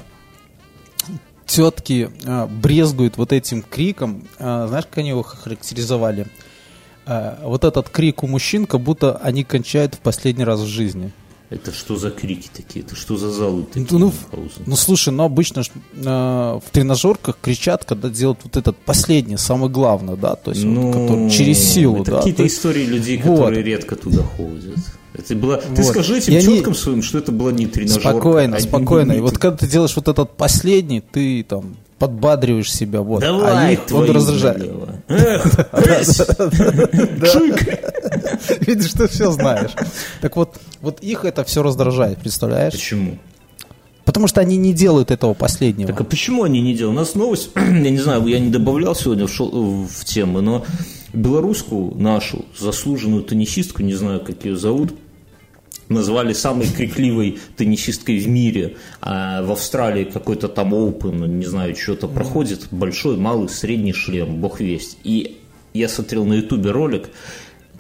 Тетки 1.46 2.10
а, 2.26 2.48
брезгуют 2.48 3.18
вот 3.18 3.34
этим 3.34 3.62
криком. 3.62 4.28
А, 4.40 4.68
знаешь, 4.68 4.86
как 4.86 5.00
они 5.00 5.10
его 5.10 5.22
характеризовали? 5.22 6.28
А, 7.06 7.40
вот 7.44 7.66
этот 7.66 7.90
крик 7.90 8.24
у 8.24 8.28
мужчин, 8.28 8.66
как 8.66 8.80
будто 8.80 9.18
они 9.18 9.44
кончают 9.44 9.96
в 9.96 10.00
последний 10.00 10.46
раз 10.46 10.62
в 10.62 10.68
жизни. 10.68 11.12
Это 11.52 11.72
что 11.74 11.98
за 11.98 12.12
крики 12.12 12.50
такие? 12.56 12.84
Это 12.86 12.96
что 12.96 13.18
за 13.18 13.30
залы 13.30 13.64
такие? 13.66 13.86
Ну, 13.92 14.00
ну? 14.00 14.14
Ну 14.66 14.76
слушай, 14.78 15.10
ну 15.14 15.24
обычно 15.26 15.64
ж, 15.64 15.68
э, 15.96 16.04
в 16.06 16.64
тренажерках 16.72 17.38
кричат, 17.42 17.84
когда 17.84 18.08
делают 18.10 18.40
вот 18.44 18.56
этот 18.56 18.78
последний, 18.78 19.36
самый 19.38 19.70
главный, 19.70 20.16
да, 20.16 20.36
то 20.36 20.52
есть 20.52 20.64
вот, 20.64 20.72
Ну, 20.72 20.92
который 20.94 21.30
через 21.30 21.60
силу, 21.60 22.02
это 22.04 22.12
да. 22.12 22.18
какие-то 22.20 22.38
то 22.38 22.44
есть- 22.44 22.56
истории 22.58 22.86
людей, 22.86 23.18
Вот. 23.22 23.36
которые 23.36 23.64
редко 23.64 23.96
туда 23.98 24.24
ходят. 24.24 24.78
Это 25.14 25.36
была... 25.36 25.58
Ты 25.58 25.82
Вот. 25.82 25.86
скажи 25.92 26.20
этим 26.20 26.34
они- 26.36 26.42
теткам 26.58 26.74
своим, 26.74 27.04
что 27.04 27.18
это 27.18 27.34
была 27.34 27.52
не 27.52 27.68
тренажерка. 27.68 28.10
Спокойно, 28.12 28.56
а 28.56 28.60
спокойно. 28.62 29.12
И 29.12 29.20
вот 29.20 29.38
когда 29.38 29.58
ты 29.58 29.68
делаешь 29.68 29.94
вот 29.98 30.08
этот 30.08 30.38
последний, 30.38 31.02
ты 31.02 31.44
там 31.44 31.76
подбадриваешь 32.00 32.72
себя, 32.74 33.02
вот. 33.02 33.20
Давай, 33.20 33.68
а 33.68 33.72
их 33.74 33.82
он 33.92 34.10
раздражает. 34.10 34.72
Эх! 35.10 35.44
Чик! 37.32 38.01
Видишь, 38.62 38.94
ты 38.94 39.08
все 39.08 39.32
знаешь. 39.32 39.72
Так 40.22 40.36
вот, 40.36 40.60
вот 40.82 41.00
их 41.02 41.26
это 41.26 41.44
все 41.44 41.64
раздражает, 41.64 42.20
представляешь? 42.20 42.74
Почему? 42.74 43.18
Потому 44.06 44.28
что 44.28 44.42
они 44.42 44.58
не 44.58 44.74
делают 44.74 45.12
этого 45.12 45.34
последнего. 45.34 45.88
Так 45.88 46.02
а 46.02 46.04
почему 46.04 46.44
они 46.44 46.62
не 46.62 46.74
делают? 46.74 46.98
У 46.98 47.00
нас 47.00 47.16
новость, 47.16 47.52
я 47.56 47.90
не 47.90 48.00
знаю, 48.00 48.26
я 48.28 48.40
не 48.40 48.50
добавлял 48.50 48.96
сегодня 48.96 49.28
в, 49.28 49.32
шо- 49.32 49.50
в 49.50 50.06
темы, 50.06 50.42
но 50.42 50.66
белорусскую 51.14 51.96
нашу 51.96 52.46
заслуженную 52.58 53.24
теннисистку, 53.24 53.84
не 53.84 53.94
знаю, 53.94 54.22
как 54.22 54.44
ее 54.46 54.56
зовут, 54.56 54.94
назвали 55.90 56.34
самой 56.34 56.68
крикливой 56.68 57.40
теннисисткой 57.58 58.20
в 58.20 58.28
мире. 58.28 58.78
А 59.02 59.44
в 59.44 59.52
Австралии 59.52 60.06
какой-то 60.06 60.48
там 60.48 60.74
Open, 60.74 61.28
не 61.28 61.46
знаю, 61.46 61.76
что-то 61.76 62.08
проходит, 62.08 62.68
большой, 62.72 63.18
малый, 63.18 63.50
средний 63.50 63.94
шлем, 63.94 64.38
бог 64.38 64.60
весть. 64.60 64.98
И 65.04 65.38
я 65.74 65.88
смотрел 65.90 66.26
на 66.26 66.34
ютубе 66.34 66.72
ролик, 66.72 67.10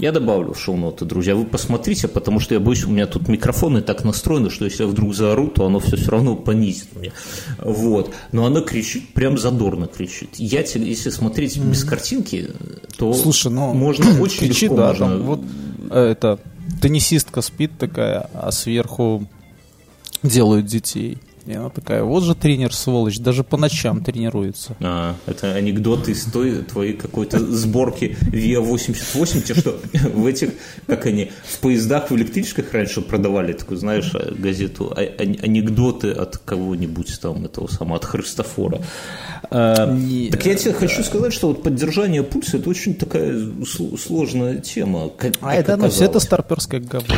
я 0.01 0.11
добавлю 0.11 0.53
в 0.53 0.59
шоу-ноты, 0.59 1.05
друзья. 1.05 1.35
Вы 1.35 1.45
посмотрите, 1.45 2.07
потому 2.07 2.39
что 2.39 2.55
я 2.55 2.59
боюсь, 2.59 2.85
у 2.85 2.89
меня 2.89 3.05
тут 3.05 3.27
микрофоны 3.27 3.81
так 3.81 4.03
настроены, 4.03 4.49
что 4.49 4.65
если 4.65 4.83
я 4.83 4.89
вдруг 4.89 5.13
заору, 5.13 5.47
то 5.47 5.65
оно 5.65 5.79
все 5.79 5.95
все 5.95 6.09
равно 6.09 6.35
понизит 6.35 6.95
меня. 6.95 7.11
Вот. 7.59 8.11
Но 8.31 8.45
она 8.45 8.61
кричит, 8.61 9.13
прям 9.13 9.37
задорно 9.37 9.85
кричит. 9.85 10.29
Я, 10.37 10.61
если 10.61 11.11
смотреть 11.11 11.57
без 11.59 11.83
картинки, 11.83 12.49
то 12.97 13.13
Слушай, 13.13 13.51
ну, 13.51 13.75
можно 13.75 14.19
очень 14.21 14.39
кричи, 14.39 14.65
легко 14.65 14.77
да, 14.77 14.87
можно... 14.87 15.07
там 15.07 15.21
вот 15.21 15.41
э, 15.91 15.99
это 15.99 16.39
теннисистка 16.81 17.41
спит 17.41 17.71
такая, 17.77 18.27
а 18.33 18.51
сверху 18.51 19.27
делают 20.23 20.65
детей. 20.65 21.19
И 21.47 21.53
она 21.53 21.69
такая, 21.69 22.03
вот 22.03 22.23
же 22.23 22.35
тренер, 22.35 22.73
сволочь, 22.73 23.17
даже 23.17 23.43
по 23.43 23.57
ночам 23.57 24.03
тренируется. 24.03 24.75
А, 24.79 25.15
это 25.25 25.53
анекдоты 25.55 26.11
из 26.11 26.23
той 26.25 26.61
твоей 26.61 26.93
какой-то 26.93 27.39
сборки 27.39 28.15
ВИА 28.21 28.59
88, 28.61 29.41
те, 29.41 29.55
что 29.55 29.79
в 30.13 30.25
этих, 30.27 30.51
как 30.85 31.07
они, 31.07 31.31
в 31.43 31.57
поездах, 31.59 32.11
в 32.11 32.15
электричках 32.15 32.71
раньше 32.73 33.01
продавали 33.01 33.53
такую, 33.53 33.77
знаешь, 33.79 34.11
а, 34.13 34.31
газету, 34.33 34.93
а- 34.95 35.01
а- 35.01 35.21
анекдоты 35.21 36.11
от 36.11 36.37
кого-нибудь 36.37 37.19
там, 37.19 37.45
этого 37.45 37.67
самого, 37.67 37.95
от 37.97 38.05
Христофора. 38.05 38.81
А, 39.49 39.91
Не, 39.91 40.29
так 40.29 40.45
я 40.45 40.53
тебе 40.55 40.73
хочу 40.73 41.03
сказать, 41.03 41.33
что 41.33 41.47
вот 41.47 41.63
поддержание 41.63 42.21
пульса 42.23 42.57
это 42.57 42.69
очень 42.69 42.93
такая 42.93 43.31
сл- 43.33 43.97
сложная 43.97 44.57
тема. 44.57 45.09
как- 45.09 45.33
А 45.41 45.47
как 45.55 45.59
это, 45.59 45.77
ну, 45.77 45.89
все 45.89 46.05
это 46.05 46.19
старперское 46.19 46.79
говно. 46.81 47.15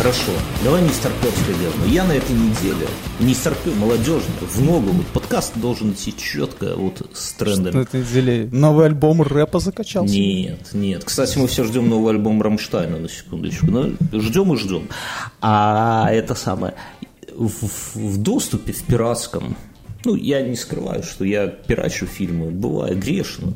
Хорошо, 0.00 0.32
давай 0.64 0.80
не 0.80 0.88
старперское 0.88 1.54
говно. 1.56 1.84
Я 1.84 2.04
на 2.04 2.12
этой 2.12 2.34
неделе 2.34 2.86
не 3.18 3.34
старпер, 3.34 3.74
молодежный, 3.74 4.32
в 4.40 4.58
ногу. 4.62 4.92
Вот 4.92 5.06
подкаст 5.08 5.52
должен 5.58 5.92
идти 5.92 6.14
четко 6.16 6.74
вот 6.74 7.06
с 7.12 7.32
трендами. 7.34 7.74
На 7.76 7.80
этой 7.80 8.00
неделе 8.00 8.48
новый 8.50 8.86
альбом 8.86 9.20
рэпа 9.20 9.58
закачался. 9.58 10.14
Нет, 10.14 10.70
нет. 10.72 11.04
Кстати, 11.04 11.36
мы 11.36 11.48
все 11.48 11.64
ждем 11.64 11.90
новый 11.90 12.14
альбом 12.14 12.40
Рамштайна, 12.40 12.98
на 12.98 13.10
секундочку. 13.10 13.66
Но 13.66 13.90
ждем 14.14 14.54
и 14.54 14.56
ждем. 14.56 14.88
А 15.42 16.08
это 16.10 16.34
самое... 16.34 16.72
В- 17.36 17.94
в 17.94 18.16
доступе, 18.22 18.72
в 18.72 18.82
пиратском, 18.82 19.54
ну, 20.04 20.14
я 20.14 20.42
не 20.42 20.56
скрываю, 20.56 21.02
что 21.02 21.24
я 21.24 21.46
пирачу 21.46 22.06
фильмы, 22.06 22.50
бываю 22.50 22.98
грешно. 22.98 23.52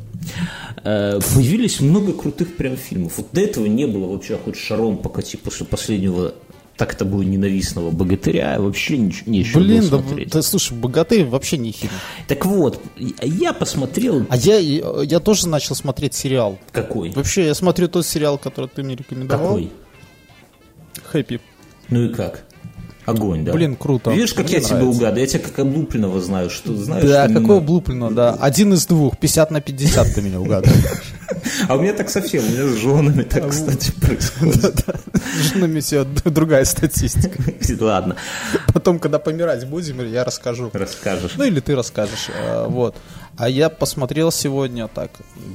Э, 0.82 1.18
Появились 1.34 1.80
много 1.80 2.12
крутых 2.12 2.56
прям 2.56 2.76
фильмов. 2.76 3.14
Вот 3.16 3.28
до 3.32 3.40
этого 3.40 3.66
не 3.66 3.86
было 3.86 4.06
вообще 4.12 4.36
хоть 4.36 4.56
шаром 4.56 4.98
покати 4.98 5.36
после 5.36 5.66
последнего 5.66 6.34
так 6.76 6.94
тобой 6.96 7.24
ненавистного 7.24 7.90
богатыря, 7.90 8.56
вообще 8.58 8.98
ничего, 8.98 9.30
нечего 9.30 9.60
Блин, 9.60 9.80
было 9.82 9.90
да, 9.90 9.98
смотреть. 10.08 10.30
да 10.30 10.42
слушай, 10.42 10.76
богатырь 10.76 11.24
вообще 11.24 11.56
не 11.56 11.70
фильм. 11.70 11.92
Так 12.26 12.44
вот, 12.46 12.80
я 12.96 13.52
посмотрел... 13.52 14.26
А 14.28 14.36
я, 14.36 14.58
я 14.58 15.20
тоже 15.20 15.48
начал 15.48 15.76
смотреть 15.76 16.14
сериал. 16.14 16.58
Какой? 16.72 17.10
Вообще, 17.10 17.46
я 17.46 17.54
смотрю 17.54 17.88
тот 17.88 18.04
сериал, 18.04 18.38
который 18.38 18.68
ты 18.68 18.82
мне 18.82 18.96
рекомендовал. 18.96 19.54
Какой? 19.54 19.70
Хэппи. 21.04 21.40
Ну 21.90 22.06
и 22.06 22.08
как? 22.12 22.44
Огонь, 23.06 23.44
да. 23.44 23.52
Блин, 23.52 23.76
круто. 23.76 24.11
Видишь, 24.11 24.32
как 24.34 24.46
Мне 24.46 24.54
я 24.54 24.61
тебя 24.61 24.76
нравится. 24.76 24.96
угадываю? 24.99 25.20
Я 25.20 25.26
тебя 25.26 25.40
как 25.40 25.58
облупленного 25.58 26.20
знаю, 26.20 26.50
что 26.50 26.75
знаешь. 26.76 27.04
Да, 27.04 27.26
что 27.28 27.34
какого 27.40 27.61
не- 27.61 27.66
Блуплина, 27.66 28.11
да. 28.11 28.32
Один 28.40 28.73
из 28.73 28.87
двух, 28.87 29.18
50 29.18 29.50
на 29.50 29.61
50 29.61 30.14
ты 30.14 30.23
меня 30.23 30.40
угадываешь. 30.40 30.82
А 31.68 31.76
у 31.76 31.80
меня 31.80 31.92
так 31.92 32.08
совсем, 32.11 32.42
у 32.44 32.49
меня 32.49 32.66
с 32.66 32.76
женами 32.76 33.23
так, 33.23 33.49
кстати, 33.50 33.90
происходит. 34.00 34.84
С 35.40 35.52
женами 35.52 35.80
все 35.80 36.04
другая 36.04 36.64
статистика. 36.64 37.38
Ладно, 37.84 38.16
Потом, 38.73 38.99
когда 38.99 39.18
помирать 39.18 39.66
будем, 39.68 40.00
я 40.11 40.25
расскажу. 40.25 40.70
расскажешь. 40.73 41.32
Ну 41.37 41.44
или 41.44 41.61
ты 41.61 41.75
расскажешь. 41.75 42.28
А, 42.38 42.68
Вот. 42.68 42.96
А 43.37 43.49
я 43.49 43.68
посмотрел 43.68 44.30
сегодня 44.32 44.88
так, 44.88 45.11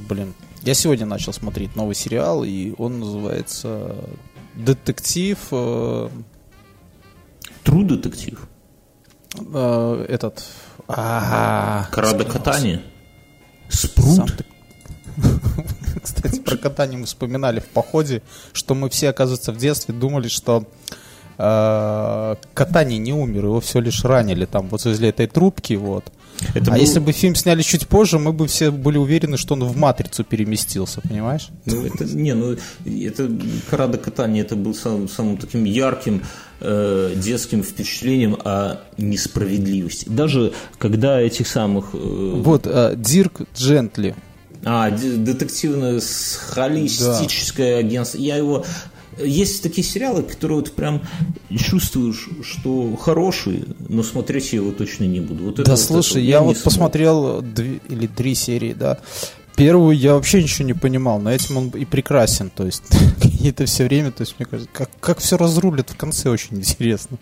блин. 0.08 0.34
Я 0.62 0.74
сегодня 0.74 1.06
начал 1.06 1.32
смотреть 1.32 1.74
новый 1.76 1.94
сериал, 1.94 2.44
и 2.44 2.72
он 2.78 3.00
называется 3.00 3.96
Детектив. 4.54 5.38
True 7.64 7.84
детектив. 7.84 8.46
э, 9.54 10.06
Этот. 10.08 10.44
а, 10.88 11.86
Карада 11.92 12.24
катание. 12.24 12.82
Сам 13.68 13.90
Спрут. 13.90 14.36
ты- 14.36 14.44
Кстати, 16.02 16.40
про 16.40 16.56
катание 16.56 16.98
мы 16.98 17.06
вспоминали 17.06 17.60
в 17.60 17.66
походе, 17.68 18.22
что 18.52 18.74
мы 18.74 18.88
все, 18.90 19.10
оказывается, 19.10 19.52
в 19.52 19.56
детстве 19.58 19.94
думали, 19.94 20.28
что 20.28 20.64
э, 21.38 22.36
Катани 22.54 22.96
не 22.98 23.12
умер, 23.12 23.44
его 23.44 23.60
все 23.60 23.80
лишь 23.80 24.04
ранили 24.04 24.46
там 24.46 24.68
вот 24.68 24.84
возле 24.84 25.10
этой 25.10 25.26
трубки, 25.26 25.74
вот. 25.74 26.04
Это 26.54 26.70
а 26.70 26.74
был- 26.74 26.80
если 26.80 27.00
бы 27.00 27.12
фильм 27.12 27.34
сняли 27.34 27.62
чуть 27.62 27.86
позже, 27.86 28.18
мы 28.18 28.32
бы 28.32 28.46
все 28.46 28.70
были 28.70 28.98
уверены, 28.98 29.36
что 29.36 29.54
он 29.54 29.64
в 29.64 29.76
матрицу 29.76 30.24
переместился, 30.24 31.00
понимаешь? 31.00 31.48
Ну, 31.66 31.84
это, 31.84 32.04
не, 32.04 32.34
ну, 32.34 32.56
это 32.84 33.30
Карада 33.68 33.98
катание, 33.98 34.42
это 34.44 34.56
был 34.56 34.74
самым, 34.74 35.08
самым 35.08 35.36
таким 35.36 35.64
ярким 35.64 36.22
э, 36.60 37.14
детским 37.16 37.62
впечатлением 37.62 38.36
о 38.44 38.80
несправедливости. 38.98 40.08
Даже 40.08 40.52
когда 40.78 41.20
этих 41.20 41.46
самых... 41.46 41.90
э, 41.92 42.32
Вот 42.42 42.66
э, 42.66 42.94
Дирк 42.96 43.42
Джентли. 43.56 44.14
А, 44.64 44.90
детективное 44.90 46.00
холистическое 46.50 47.78
агентство. 47.78 48.18
Я 48.18 48.36
его... 48.36 48.64
Есть 49.18 49.62
такие 49.62 49.86
сериалы, 49.86 50.22
которые 50.22 50.58
вот 50.58 50.72
прям 50.72 51.02
чувствуешь, 51.56 52.28
что 52.42 52.96
хорошие, 52.96 53.64
но 53.88 54.02
смотреть 54.02 54.52
я 54.52 54.60
его 54.60 54.72
точно 54.72 55.04
не 55.04 55.20
буду. 55.20 55.44
Вот 55.44 55.54
это 55.54 55.64
Да 55.64 55.72
вот 55.72 55.80
слушай, 55.80 56.22
это 56.22 56.30
я 56.30 56.40
не 56.40 56.46
вот 56.46 56.56
смог. 56.56 56.64
посмотрел 56.64 57.42
две 57.42 57.80
или 57.88 58.06
три 58.06 58.34
серии, 58.34 58.72
да. 58.72 58.98
Первую 59.56 59.96
я 59.96 60.14
вообще 60.14 60.42
ничего 60.42 60.66
не 60.66 60.74
понимал, 60.74 61.20
но 61.20 61.30
этим 61.30 61.56
он 61.56 61.68
и 61.70 61.84
прекрасен, 61.84 62.50
то 62.50 62.64
есть 62.64 62.84
это 63.44 63.66
все 63.66 63.84
время, 63.84 64.10
то 64.10 64.22
есть 64.22 64.36
мне 64.38 64.46
кажется, 64.46 64.70
как, 64.72 64.90
как 65.00 65.18
все 65.18 65.36
разрулят 65.36 65.90
в 65.90 65.96
конце 65.96 66.30
очень 66.30 66.58
интересно. 66.58 67.18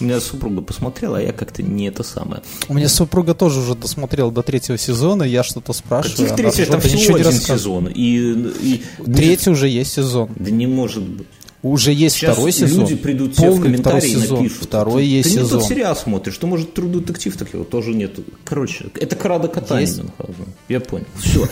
У 0.00 0.04
меня 0.04 0.20
супруга 0.20 0.60
посмотрела, 0.62 1.18
а 1.18 1.20
я 1.20 1.32
как-то 1.32 1.62
не 1.62 1.88
это 1.88 2.02
самое. 2.02 2.42
У 2.68 2.74
меня 2.74 2.88
супруга 2.88 3.34
тоже 3.34 3.60
уже 3.60 3.74
досмотрела 3.74 4.30
до 4.30 4.42
третьего 4.42 4.78
сезона, 4.78 5.22
я 5.24 5.42
что-то 5.42 5.72
спрашиваю, 5.72 6.28
Каких 6.30 6.46
ржет, 6.54 6.68
Там 6.68 6.80
всего 6.80 7.18
не 7.18 7.24
один 7.24 7.40
сезон. 7.40 7.86
И, 7.88 8.32
и 8.62 8.82
Третий 9.04 9.50
уже 9.50 9.68
есть 9.68 9.92
сезон. 9.92 10.30
Да 10.36 10.50
не 10.50 10.66
может 10.66 11.02
быть. 11.02 11.26
Уже 11.60 11.92
есть 11.92 12.14
Сейчас 12.16 12.34
второй 12.34 12.52
сезон. 12.52 12.82
люди 12.82 12.94
придут 12.94 13.34
тебе 13.34 13.50
в 13.50 13.60
комментарии 13.60 14.10
и 14.12 14.16
напишут. 14.16 14.62
Второй 14.62 15.02
ты, 15.02 15.08
есть 15.08 15.30
ты 15.32 15.40
не 15.40 15.44
сезон. 15.44 15.58
тот 15.58 15.68
сериал 15.68 15.96
смотришь, 15.96 16.34
что 16.34 16.46
может 16.46 16.78
True 16.78 16.88
детектив 17.00 17.36
так 17.36 17.52
его 17.52 17.64
тоже 17.64 17.94
нету. 17.94 18.22
Короче, 18.44 18.86
это 18.94 19.16
Карада 19.16 19.48
Катани 19.48 19.80
Есть. 19.80 19.98
Мюнхгаузен. 19.98 20.46
Я 20.68 20.78
понял. 20.78 21.06
Все. 21.18 21.48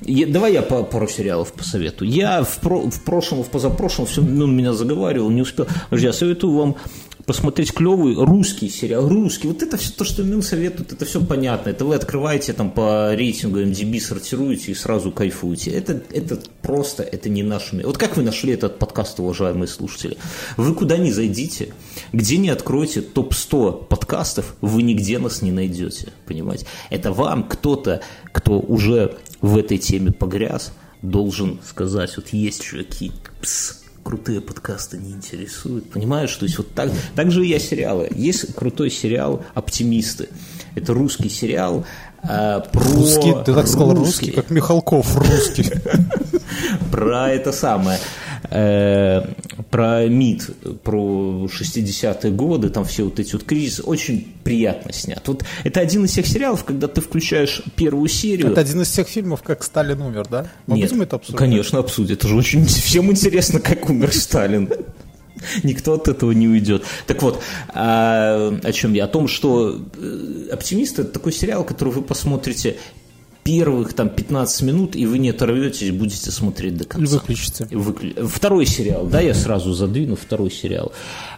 Давай 0.26 0.54
я 0.54 0.62
по- 0.62 0.84
пару 0.84 1.06
сериалов 1.06 1.52
посоветую. 1.52 2.10
Я 2.10 2.44
в, 2.44 2.60
про- 2.60 2.88
в 2.90 3.02
прошлом, 3.02 3.44
в 3.44 3.48
позапрошлом, 3.48 4.06
все, 4.06 4.22
ну, 4.22 4.46
меня 4.46 4.72
заговаривал, 4.72 5.28
не 5.28 5.42
успел. 5.42 5.66
Друзья, 5.90 6.14
советую 6.14 6.54
вам 6.54 6.76
посмотреть 7.26 7.72
клевый 7.72 8.14
русский 8.14 8.68
сериал. 8.68 9.08
Русский. 9.08 9.48
Вот 9.48 9.62
это 9.62 9.76
все 9.76 9.92
то, 9.92 10.04
что 10.04 10.22
Мил 10.22 10.42
советует, 10.42 10.92
это 10.92 11.04
все 11.04 11.24
понятно. 11.24 11.70
Это 11.70 11.84
вы 11.84 11.94
открываете 11.94 12.52
там 12.52 12.70
по 12.70 13.14
рейтингу 13.14 13.60
MDB, 13.60 14.00
сортируете 14.00 14.72
и 14.72 14.74
сразу 14.74 15.12
кайфуете. 15.12 15.70
Это, 15.70 16.02
это 16.10 16.40
просто, 16.62 17.02
это 17.02 17.28
не 17.28 17.42
наше. 17.42 17.80
Вот 17.84 17.98
как 17.98 18.16
вы 18.16 18.22
нашли 18.22 18.52
этот 18.52 18.78
подкаст, 18.78 19.20
уважаемые 19.20 19.68
слушатели? 19.68 20.16
Вы 20.56 20.74
куда 20.74 20.98
ни 20.98 21.10
зайдите, 21.10 21.72
где 22.12 22.36
не 22.38 22.50
откроете 22.50 23.00
топ-100 23.00 23.86
подкастов, 23.86 24.56
вы 24.60 24.82
нигде 24.82 25.18
нас 25.18 25.42
не 25.42 25.52
найдете. 25.52 26.08
Понимаете? 26.26 26.66
Это 26.90 27.12
вам 27.12 27.44
кто-то, 27.44 28.02
кто 28.32 28.58
уже 28.60 29.16
в 29.40 29.56
этой 29.56 29.78
теме 29.78 30.12
погряз, 30.12 30.72
должен 31.02 31.60
сказать, 31.68 32.16
вот 32.16 32.28
есть 32.28 32.62
чуваки, 32.62 33.12
пс, 33.40 33.81
крутые 34.02 34.40
подкасты 34.40 34.98
не 34.98 35.12
интересуют. 35.12 35.90
Понимаешь? 35.90 36.34
То 36.36 36.44
есть 36.44 36.58
вот 36.58 36.72
так, 36.74 36.90
так 37.14 37.30
же 37.30 37.44
и 37.44 37.48
я 37.48 37.58
сериалы. 37.58 38.08
Есть 38.14 38.54
крутой 38.54 38.90
сериал 38.90 39.44
«Оптимисты». 39.54 40.28
Это 40.74 40.94
русский 40.94 41.28
сериал 41.28 41.84
э, 42.22 42.60
про... 42.72 42.82
Русский, 42.82 43.34
ты 43.44 43.54
так 43.54 43.66
сказал 43.66 43.94
русский, 43.94 44.30
как 44.30 44.50
Михалков 44.50 45.16
русский. 45.16 45.70
Про 46.90 47.30
это 47.30 47.52
самое 47.52 47.98
э, 48.52 49.22
про 49.70 50.06
МИД, 50.06 50.80
про 50.82 51.46
60-е 51.46 52.32
годы, 52.32 52.68
там 52.70 52.84
все 52.84 53.04
вот 53.04 53.18
эти 53.18 53.32
вот 53.32 53.44
кризисы, 53.44 53.82
очень 53.82 54.34
приятно 54.44 54.92
снят. 54.92 55.26
Вот 55.26 55.44
это 55.64 55.80
один 55.80 56.04
из 56.04 56.12
тех 56.12 56.26
сериалов, 56.26 56.64
когда 56.64 56.88
ты 56.88 57.00
включаешь 57.00 57.62
первую 57.76 58.08
серию. 58.08 58.50
Это 58.52 58.60
один 58.60 58.82
из 58.82 58.90
тех 58.90 59.08
фильмов, 59.08 59.42
как 59.42 59.62
Сталин 59.62 60.00
умер, 60.02 60.26
да? 60.30 60.46
Мы 60.66 60.76
Нет, 60.76 60.90
будем 60.90 61.02
это 61.02 61.16
обсуждать? 61.16 61.38
конечно, 61.38 61.78
обсудим. 61.78 62.14
Это 62.14 62.28
же 62.28 62.36
очень 62.36 62.64
всем 62.66 63.10
интересно, 63.10 63.60
как 63.60 63.88
умер 63.88 64.12
Сталин. 64.12 64.68
Никто 65.64 65.94
от 65.94 66.06
этого 66.06 66.30
не 66.32 66.46
уйдет. 66.46 66.84
Так 67.06 67.22
вот, 67.22 67.42
а, 67.74 68.56
о 68.62 68.72
чем 68.72 68.92
я? 68.92 69.04
О 69.04 69.08
том, 69.08 69.26
что 69.26 69.80
э, 69.96 70.48
«Оптимист»– 70.52 70.98
это 71.00 71.10
такой 71.10 71.32
сериал, 71.32 71.64
который 71.64 71.92
вы 71.92 72.02
посмотрите 72.02 72.76
первых 73.44 73.92
там 73.94 74.08
15 74.08 74.62
минут, 74.62 74.96
и 74.96 75.04
вы 75.06 75.18
не 75.18 75.30
оторветесь, 75.30 75.90
будете 75.90 76.30
смотреть 76.30 76.76
до 76.76 76.84
И 76.84 76.86
конца. 76.86 77.16
выключите. 77.18 77.64
Выклю- 77.70 78.26
Второй 78.26 78.66
сериал, 78.66 79.06
да, 79.06 79.20
я 79.20 79.34
сразу 79.34 79.72
задвину 79.72 80.14
второй 80.16 80.50
сериал. 80.50 80.92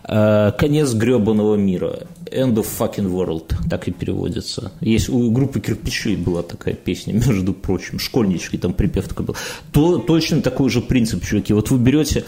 Э, 0.07 0.53
Конец 0.59 0.93
гребаного 0.93 1.57
мира. 1.57 2.01
End 2.31 2.55
of 2.57 2.67
fucking 2.79 3.11
world, 3.11 3.55
так 3.71 3.89
и 3.89 3.91
переводится. 3.93 4.73
Есть 4.81 5.09
у 5.09 5.31
группы 5.31 5.61
кирпичей 5.61 6.17
была 6.17 6.43
такая 6.43 6.75
песня, 6.75 7.13
между 7.15 7.55
прочим, 7.55 7.99
школьнички, 7.99 8.59
там 8.59 8.73
припев 8.75 9.09
такой 9.09 9.27
был. 9.27 9.37
То, 9.73 9.99
точно 9.99 10.43
такой 10.43 10.69
же 10.71 10.81
принцип, 10.81 11.25
чуваки. 11.25 11.53
Вот 11.55 11.71
вы 11.71 11.79
берете 11.79 12.25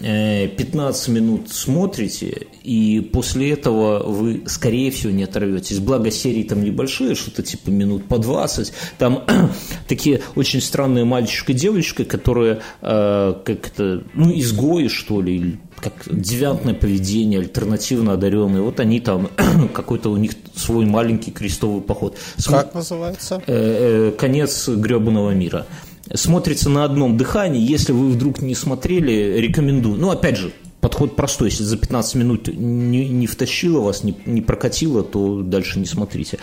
э, 0.00 0.48
15 0.48 1.08
минут 1.08 1.50
смотрите, 1.50 2.46
и 2.62 3.00
после 3.12 3.50
этого 3.52 4.02
вы, 4.06 4.42
скорее 4.46 4.90
всего, 4.90 5.12
не 5.12 5.24
оторветесь. 5.24 5.80
Благо, 5.80 6.10
серии 6.10 6.44
там 6.44 6.62
небольшие, 6.62 7.14
что-то 7.14 7.42
типа 7.42 7.70
минут 7.70 8.06
по 8.06 8.18
20. 8.18 8.72
Там 8.98 9.17
такие 9.88 10.20
очень 10.36 10.60
странные 10.60 11.04
мальчик 11.04 11.50
и 11.50 11.52
девочка, 11.54 12.04
которые 12.04 12.60
э, 12.82 13.34
как-то, 13.44 14.02
ну, 14.14 14.30
изгои, 14.38 14.88
что 14.88 15.20
ли, 15.20 15.36
или 15.36 15.60
как 15.80 15.92
девиантное 16.10 16.74
поведение, 16.74 17.38
альтернативно 17.40 18.14
одаренные. 18.14 18.62
Вот 18.62 18.80
они 18.80 19.00
там, 19.00 19.28
какой-то 19.72 20.10
у 20.10 20.16
них 20.16 20.32
свой 20.54 20.84
маленький 20.86 21.30
крестовый 21.30 21.80
поход. 21.82 22.16
См- 22.36 22.64
Как 22.64 22.74
называется? 22.74 23.42
э, 23.46 24.08
э, 24.10 24.12
конец 24.18 24.68
гребаного 24.68 25.30
мира. 25.30 25.66
Смотрится 26.14 26.70
на 26.70 26.84
одном 26.84 27.16
дыхании. 27.16 27.60
Если 27.60 27.92
вы 27.92 28.08
вдруг 28.08 28.40
не 28.40 28.54
смотрели, 28.54 29.38
рекомендую. 29.38 30.00
Ну, 30.00 30.10
опять 30.10 30.36
же, 30.38 30.52
подход 30.80 31.16
простой. 31.16 31.48
Если 31.48 31.64
за 31.64 31.76
15 31.76 32.14
минут 32.16 32.48
не, 32.48 33.08
не 33.08 33.26
втащило 33.26 33.80
вас, 33.80 34.04
не, 34.04 34.16
не 34.26 34.40
прокатило, 34.40 35.02
то 35.02 35.42
дальше 35.42 35.78
не 35.78 35.86
смотрите. 35.86 36.38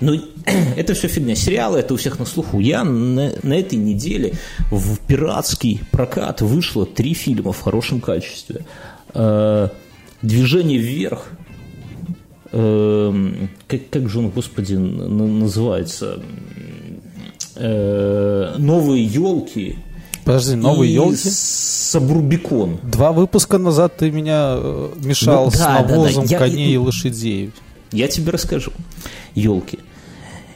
Но 0.00 0.14
это 0.76 0.94
все 0.94 1.08
фигня. 1.08 1.34
Сериалы, 1.34 1.78
это 1.78 1.94
у 1.94 1.96
всех 1.96 2.18
на 2.18 2.26
слуху. 2.26 2.60
Я 2.60 2.84
на, 2.84 3.32
на 3.42 3.54
этой 3.54 3.76
неделе 3.76 4.34
в 4.70 4.98
пиратский 5.06 5.82
прокат 5.90 6.40
вышло 6.42 6.86
три 6.86 7.14
фильма 7.14 7.52
в 7.52 7.60
хорошем 7.60 8.00
качестве. 8.00 8.64
Э, 9.14 9.68
«Движение 10.22 10.78
вверх», 10.78 11.32
Эм, 12.52 13.48
как, 13.68 13.80
как 13.90 14.08
же 14.08 14.18
он, 14.18 14.30
господи, 14.30 14.74
называется? 14.74 16.20
Э, 17.54 18.54
новые 18.58 19.04
елки. 19.04 19.76
Подожди, 20.24 20.54
новые 20.54 20.90
и 20.90 20.94
елки? 20.94 21.16
Сабрубикон. 21.16 22.78
Два 22.82 23.12
выпуска 23.12 23.58
назад 23.58 23.96
ты 23.96 24.10
меня 24.10 24.54
э, 24.56 24.90
мешал 25.02 25.46
Ну, 25.46 25.50
с 25.50 25.58
да, 25.58 25.78
да, 25.82 25.82
да. 25.88 25.96
навозом 25.96 26.24
Я- 26.26 26.38
коней 26.38 26.72
и 26.74 26.76
лошадей. 26.76 27.50
Я 27.92 28.06
тебе 28.08 28.30
расскажу. 28.30 28.72
Елки. 29.34 29.78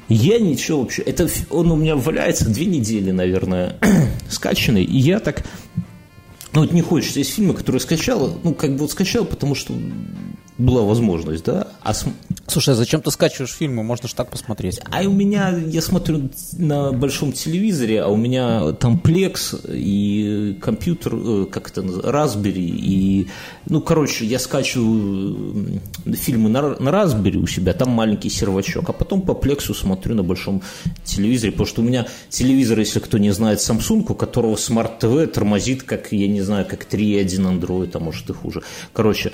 Я 0.08 0.38
ничего 0.38 0.82
вообще. 0.82 1.02
Это 1.02 1.28
он 1.50 1.70
у 1.72 1.76
меня 1.76 1.96
валяется 1.96 2.48
две 2.48 2.66
недели, 2.66 3.10
наверное, 3.10 3.78
скачанный. 4.28 4.84
И 4.84 4.98
я 4.98 5.18
так. 5.18 5.42
Ну, 6.52 6.60
вот 6.60 6.72
не 6.72 6.82
хочется. 6.82 7.18
Есть 7.18 7.34
фильмы, 7.34 7.54
которые 7.54 7.80
скачал. 7.80 8.38
Ну, 8.44 8.54
как 8.54 8.72
бы 8.72 8.78
вот 8.80 8.92
скачал, 8.92 9.24
потому 9.24 9.54
что 9.56 9.74
была 10.58 10.82
возможность, 10.82 11.44
да. 11.44 11.68
А 11.82 11.94
см- 11.94 12.14
Слушай, 12.46 12.74
а 12.74 12.76
зачем 12.76 13.00
ты 13.00 13.10
скачиваешь 13.10 13.52
фильмы? 13.52 13.82
Можно 13.82 14.08
же 14.08 14.14
так 14.14 14.30
посмотреть. 14.30 14.80
А 14.90 15.02
у 15.02 15.12
меня, 15.12 15.56
я 15.56 15.80
смотрю 15.80 16.30
на 16.52 16.92
большом 16.92 17.32
телевизоре, 17.32 18.02
а 18.02 18.08
у 18.08 18.16
меня 18.16 18.72
там 18.72 19.00
Plex 19.02 19.70
и 19.72 20.58
компьютер, 20.60 21.14
э, 21.14 21.46
как 21.50 21.70
это 21.70 21.80
Raspberry, 21.80 22.52
и, 22.54 23.28
ну, 23.66 23.80
короче, 23.80 24.26
я 24.26 24.38
скачиваю 24.38 25.80
фильмы 26.12 26.50
на, 26.50 26.78
на 26.78 26.90
Raspberry 26.90 27.36
у 27.36 27.46
себя, 27.46 27.72
там 27.72 27.90
маленький 27.90 28.28
сервачок, 28.28 28.90
а 28.90 28.92
потом 28.92 29.22
по 29.22 29.32
Plex 29.32 29.72
смотрю 29.74 30.14
на 30.14 30.22
большом 30.22 30.62
телевизоре, 31.04 31.52
потому 31.52 31.66
что 31.66 31.80
у 31.80 31.84
меня 31.84 32.06
телевизор, 32.28 32.78
если 32.78 33.00
кто 33.00 33.18
не 33.18 33.30
знает, 33.30 33.58
Samsung, 33.60 34.04
у 34.08 34.14
которого 34.14 34.56
Smart 34.56 35.00
TV 35.00 35.26
тормозит, 35.26 35.82
как, 35.82 36.12
я 36.12 36.28
не 36.28 36.42
знаю, 36.42 36.66
как 36.66 36.84
3.1 36.84 37.58
Android, 37.58 37.90
а 37.94 38.00
может 38.00 38.28
и 38.28 38.32
хуже. 38.34 38.62
Короче, 38.92 39.32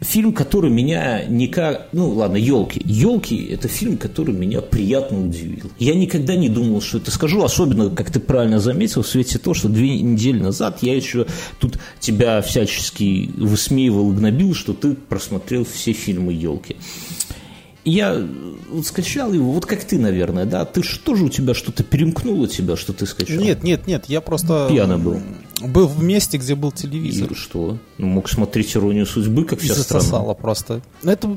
Фильм, 0.00 0.32
который 0.32 0.70
меня 0.70 1.24
никак... 1.24 1.88
Ну, 1.92 2.10
ладно, 2.10 2.36
«Елки». 2.36 2.80
«Елки»– 2.84 3.44
это 3.50 3.66
фильм, 3.66 3.96
который 3.96 4.32
меня 4.32 4.60
приятно 4.60 5.26
удивил. 5.26 5.72
Я 5.78 5.94
никогда 5.94 6.36
не 6.36 6.48
думал, 6.48 6.80
что 6.80 6.98
это 6.98 7.10
скажу, 7.10 7.42
особенно, 7.42 7.90
как 7.90 8.12
ты 8.12 8.20
правильно 8.20 8.60
заметил, 8.60 9.02
в 9.02 9.08
свете 9.08 9.38
того, 9.38 9.54
что 9.54 9.68
две 9.68 10.00
недели 10.00 10.38
назад 10.38 10.82
я 10.82 10.94
еще 10.94 11.26
тут 11.58 11.78
тебя 11.98 12.40
всячески 12.42 13.30
высмеивал 13.36 14.12
и 14.12 14.16
гнобил, 14.16 14.54
что 14.54 14.72
ты 14.72 14.94
просмотрел 14.94 15.64
все 15.64 15.92
фильмы 15.92 16.32
«Елки». 16.32 16.76
И 17.88 17.90
Я 17.90 18.22
вот 18.68 18.86
скачал 18.86 19.32
его, 19.32 19.50
вот 19.52 19.64
как 19.64 19.82
ты, 19.82 19.98
наверное, 19.98 20.44
да? 20.44 20.66
Ты 20.66 20.82
что 20.82 21.14
же 21.14 21.24
у 21.24 21.28
тебя 21.30 21.54
что-то 21.54 21.82
перемкнуло 21.82 22.46
тебя, 22.46 22.76
что 22.76 22.92
ты 22.92 23.06
скачал? 23.06 23.38
Нет, 23.38 23.62
нет, 23.62 23.86
нет, 23.86 24.04
я 24.08 24.20
просто... 24.20 24.68
Пьяный 24.68 24.98
был. 24.98 25.18
Был 25.62 25.86
в 25.86 26.02
месте, 26.02 26.36
где 26.36 26.54
был 26.54 26.70
телевизор. 26.70 27.32
И 27.32 27.34
что? 27.34 27.78
Ну, 27.96 28.06
мог 28.06 28.28
смотреть 28.28 28.76
«Иронию 28.76 29.06
судьбы», 29.06 29.46
как 29.46 29.60
И 29.60 29.64
вся 29.64 29.74
страна. 29.74 30.00
засосало 30.00 30.34
просто. 30.34 30.82
Но 31.02 31.12
это... 31.12 31.34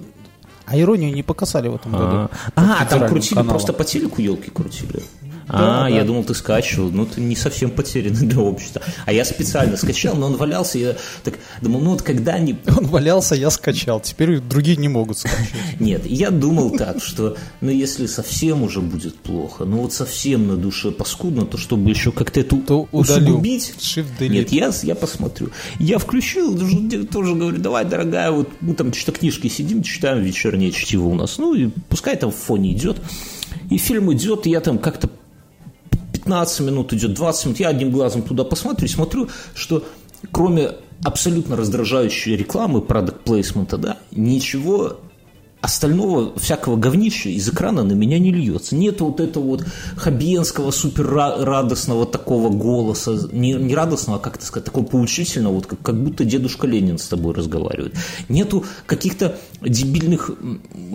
А 0.65 0.77
иронию 0.77 1.13
не 1.13 1.23
показали 1.23 1.69
в 1.69 1.75
этом 1.75 1.93
году. 1.93 2.03
А, 2.03 2.29
По 2.53 2.61
а, 2.81 2.85
там 2.85 3.07
крутили 3.07 3.35
каналам. 3.35 3.49
просто 3.49 3.71
по 3.71 3.85
телеку 3.85 4.21
елки 4.21 4.51
крутили. 4.51 5.03
Да, 5.51 5.85
а, 5.85 5.89
да. 5.89 5.89
я 5.89 6.03
думал, 6.03 6.23
ты 6.23 6.33
скачивал. 6.33 6.91
Ну, 6.91 7.05
ты 7.05 7.19
не 7.19 7.35
совсем 7.35 7.71
потерянный 7.71 8.25
для 8.27 8.39
общества. 8.39 8.81
А 9.05 9.11
я 9.11 9.25
специально 9.25 9.75
скачал, 9.75 10.15
но 10.15 10.27
он 10.27 10.37
валялся. 10.37 10.77
Я 10.77 10.95
так 11.23 11.35
думал, 11.61 11.81
ну 11.81 11.91
вот 11.91 12.01
когда 12.01 12.33
они... 12.33 12.55
Он 12.81 12.87
валялся, 12.87 13.35
я 13.35 13.49
скачал. 13.49 13.99
Теперь 13.99 14.39
другие 14.39 14.77
не 14.77 14.87
могут 14.87 15.19
скачивать. 15.19 15.51
Нет, 15.79 16.05
я 16.05 16.31
думал 16.31 16.71
так, 16.71 17.03
что, 17.03 17.35
ну, 17.59 17.69
если 17.69 18.05
совсем 18.05 18.63
уже 18.63 18.81
будет 18.81 19.15
плохо, 19.15 19.65
ну, 19.65 19.81
вот 19.81 19.93
совсем 19.93 20.47
на 20.47 20.55
душе 20.55 20.91
паскудно, 20.91 21.45
то 21.45 21.57
чтобы 21.57 21.89
еще 21.89 22.11
как-то 22.11 22.39
это 22.39 22.55
То 22.55 22.87
усугубить. 22.91 23.73
Нет, 24.39 24.51
я, 24.51 24.71
я 24.83 24.95
посмотрю. 24.95 25.49
Я 25.79 25.97
включил, 25.97 26.57
тоже- 26.57 27.03
тоже 27.05 27.35
говорю, 27.35 27.57
давай, 27.57 27.85
дорогая, 27.85 28.31
вот 28.31 28.49
мы 28.61 28.73
там 28.73 28.93
что-то 28.93 29.19
книжки 29.19 29.47
сидим, 29.47 29.83
читаем 29.83 30.23
вечернее 30.23 30.71
чтиво 30.71 31.07
у 31.07 31.15
нас. 31.15 31.37
Ну, 31.37 31.53
и 31.53 31.69
пускай 31.89 32.15
там 32.15 32.31
в 32.31 32.35
фоне 32.35 32.71
идет. 32.71 32.97
И 33.69 33.77
фильм 33.77 34.11
идет, 34.13 34.47
и 34.47 34.49
я 34.49 34.59
там 34.59 34.77
как-то 34.79 35.09
15 36.23 36.59
минут 36.61 36.93
идет, 36.93 37.13
20 37.13 37.45
минут, 37.45 37.59
я 37.59 37.69
одним 37.69 37.91
глазом 37.91 38.21
туда 38.21 38.43
посмотрю 38.43 38.87
смотрю, 38.87 39.29
что 39.55 39.83
кроме 40.31 40.71
абсолютно 41.03 41.55
раздражающей 41.55 42.35
рекламы, 42.35 42.81
продукт 42.81 43.23
плейсмента, 43.23 43.77
да, 43.77 43.97
ничего 44.11 44.97
остального 45.61 46.37
всякого 46.39 46.75
говнища 46.75 47.29
из 47.29 47.47
экрана 47.47 47.83
на 47.83 47.93
меня 47.93 48.17
не 48.17 48.31
льется. 48.31 48.75
Нет 48.75 48.99
вот 49.01 49.19
этого 49.19 49.43
вот 49.43 49.65
хабиенского 49.95 50.71
супер 50.71 51.07
радостного 51.07 52.07
такого 52.07 52.49
голоса, 52.49 53.29
не, 53.31 53.53
не 53.53 53.75
радостного, 53.75 54.19
а 54.19 54.21
как 54.21 54.37
это 54.37 54.45
сказать, 54.45 54.65
такого 54.65 54.85
поучительного, 54.85 55.53
вот 55.53 55.67
как, 55.67 55.79
как 55.81 56.03
будто 56.03 56.25
дедушка 56.25 56.65
Ленин 56.65 56.97
с 56.97 57.07
тобой 57.07 57.35
разговаривает. 57.35 57.95
Нету 58.27 58.65
каких-то 58.87 59.37
дебильных 59.61 60.31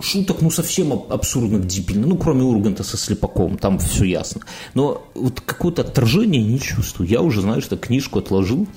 шуток, 0.01 0.41
ну 0.41 0.51
совсем 0.51 0.91
аб- 0.91 1.11
абсурдных 1.11 1.65
дебильных, 1.65 2.07
ну 2.07 2.17
кроме 2.17 2.43
Урганта 2.43 2.83
со 2.83 2.97
Слепаком, 2.97 3.57
там 3.57 3.79
все 3.79 4.03
ясно. 4.03 4.41
Но 4.73 5.07
вот 5.15 5.39
какое-то 5.39 5.83
отторжение 5.83 6.43
не 6.43 6.59
чувствую. 6.59 7.07
Я 7.07 7.21
уже 7.21 7.41
знаю, 7.41 7.61
что 7.61 7.77
книжку 7.77 8.19
отложил, 8.19 8.67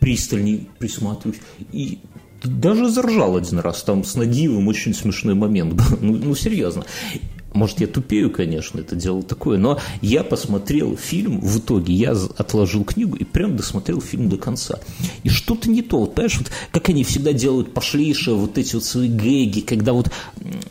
пристальней 0.00 0.68
присматриваюсь 0.78 1.40
и 1.72 2.00
даже 2.44 2.88
заржал 2.88 3.36
один 3.36 3.58
раз, 3.58 3.82
там 3.82 4.04
с 4.04 4.14
Нагиевым 4.14 4.68
очень 4.68 4.94
смешной 4.94 5.34
момент 5.34 5.74
был, 5.74 5.84
ну, 6.00 6.16
ну 6.16 6.34
серьезно. 6.34 6.84
Может, 7.52 7.80
я 7.80 7.86
тупею, 7.86 8.30
конечно, 8.30 8.78
это 8.78 8.94
дело 8.94 9.22
такое, 9.22 9.58
но 9.58 9.80
я 10.02 10.22
посмотрел 10.22 10.96
фильм, 10.96 11.40
в 11.40 11.58
итоге 11.58 11.92
я 11.92 12.12
отложил 12.12 12.84
книгу 12.84 13.16
и 13.16 13.24
прям 13.24 13.56
досмотрел 13.56 14.00
фильм 14.00 14.28
до 14.28 14.36
конца. 14.36 14.78
И 15.24 15.28
что-то 15.28 15.68
не 15.68 15.82
то, 15.82 15.98
вот, 15.98 16.14
понимаешь, 16.14 16.38
вот 16.38 16.50
как 16.70 16.88
они 16.88 17.02
всегда 17.02 17.32
делают 17.32 17.74
пошлейшие 17.74 18.36
вот 18.36 18.56
эти 18.56 18.74
вот 18.74 18.84
свои 18.84 19.08
гэги, 19.08 19.60
когда 19.60 19.92
вот 19.92 20.10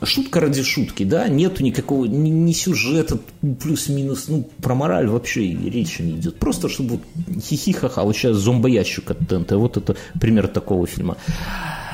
шутка 0.04 0.40
ради 0.40 0.64
шутки, 0.64 1.04
да, 1.04 1.28
нету 1.28 1.64
никакого, 1.64 2.06
ни, 2.06 2.30
ни 2.30 2.54
сюжета, 2.54 3.20
плюс-минус, 3.62 4.26
ну, 4.28 4.50
про 4.62 4.74
мораль 4.74 5.08
вообще 5.08 5.42
речи 5.52 6.02
не 6.02 6.14
идет. 6.14 6.40
Просто 6.40 6.70
чтобы 6.70 6.90
вот 6.92 7.44
хихи-ха-ха, 7.44 8.04
вот 8.04 8.16
сейчас 8.16 8.38
зомбоящик 8.38 9.12
от 9.12 9.20
ТНТ, 9.28 9.52
вот 9.52 9.78
это 9.78 9.96
пример 10.20 10.48
такого 10.48 10.88
фильма. 10.88 11.18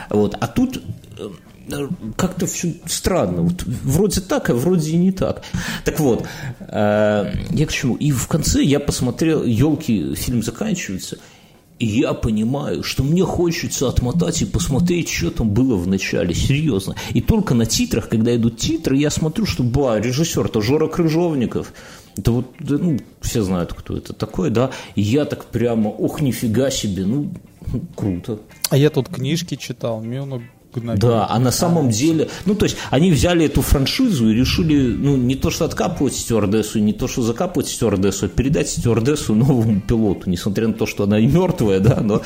Вот, 0.09 0.35
а 0.39 0.47
тут 0.47 0.81
э, 1.17 1.29
как-то 2.15 2.45
все 2.45 2.75
странно. 2.85 3.41
Вот 3.41 3.63
вроде 3.65 4.21
так, 4.21 4.49
а 4.49 4.53
вроде 4.53 4.91
и 4.91 4.97
не 4.97 5.11
так. 5.11 5.43
Так 5.83 5.99
вот, 5.99 6.25
э, 6.59 7.33
я 7.49 7.65
к 7.65 7.71
чему? 7.71 7.95
И 7.95 8.11
в 8.11 8.27
конце 8.27 8.61
я 8.61 8.79
посмотрел, 8.79 9.43
елки, 9.43 10.15
фильм 10.15 10.43
заканчивается, 10.43 11.17
и 11.77 11.85
я 11.87 12.13
понимаю, 12.13 12.83
что 12.83 13.03
мне 13.03 13.23
хочется 13.23 13.89
отмотать 13.89 14.41
и 14.41 14.45
посмотреть, 14.45 15.09
что 15.09 15.29
там 15.29 15.49
было 15.49 15.75
в 15.75 15.87
начале, 15.87 16.33
серьезно. 16.33 16.95
И 17.13 17.21
только 17.21 17.53
на 17.53 17.65
титрах, 17.65 18.07
когда 18.07 18.35
идут 18.35 18.57
титры, 18.57 18.95
я 18.95 19.09
смотрю, 19.09 19.45
что, 19.45 19.63
ба, 19.63 19.99
режиссер-то 19.99 20.61
Жора 20.61 20.87
Крыжовников. 20.87 21.73
Это 22.15 22.31
вот, 22.31 22.45
ну, 22.59 22.97
все 23.19 23.43
знают, 23.43 23.73
кто 23.73 23.97
это 23.97 24.13
такой, 24.13 24.51
да. 24.51 24.71
И 24.95 25.01
я 25.01 25.25
так 25.25 25.45
прямо, 25.45 25.89
ох, 25.89 26.21
нифига 26.21 26.69
себе, 26.69 27.05
ну, 27.05 27.31
круто. 27.95 28.39
А 28.69 28.77
я 28.77 28.89
тут 28.89 29.09
книжки 29.09 29.55
читал, 29.55 29.99
мне 29.99 30.23
ну, 30.23 30.41
гнобили. 30.79 31.01
Да, 31.01 31.27
а 31.29 31.39
на 31.39 31.51
самом 31.51 31.89
деле, 31.89 32.29
ну, 32.45 32.55
то 32.55 32.65
есть, 32.65 32.77
они 32.91 33.11
взяли 33.11 33.45
эту 33.45 33.61
франшизу 33.61 34.29
и 34.29 34.33
решили, 34.33 34.93
ну, 34.95 35.17
не 35.17 35.35
то, 35.35 35.49
что 35.49 35.65
откапывать 35.65 36.15
стюардессу, 36.15 36.79
не 36.79 36.93
то, 36.93 37.07
что 37.07 37.21
закапывать 37.21 37.67
стюардессу, 37.67 38.25
а 38.25 38.29
передать 38.29 38.69
стюардессу 38.69 39.35
новому 39.35 39.81
пилоту, 39.81 40.29
несмотря 40.29 40.67
на 40.67 40.73
то, 40.73 40.85
что 40.85 41.03
она 41.03 41.19
и 41.19 41.27
мертвая, 41.27 41.79
да, 41.79 42.01
но... 42.01 42.21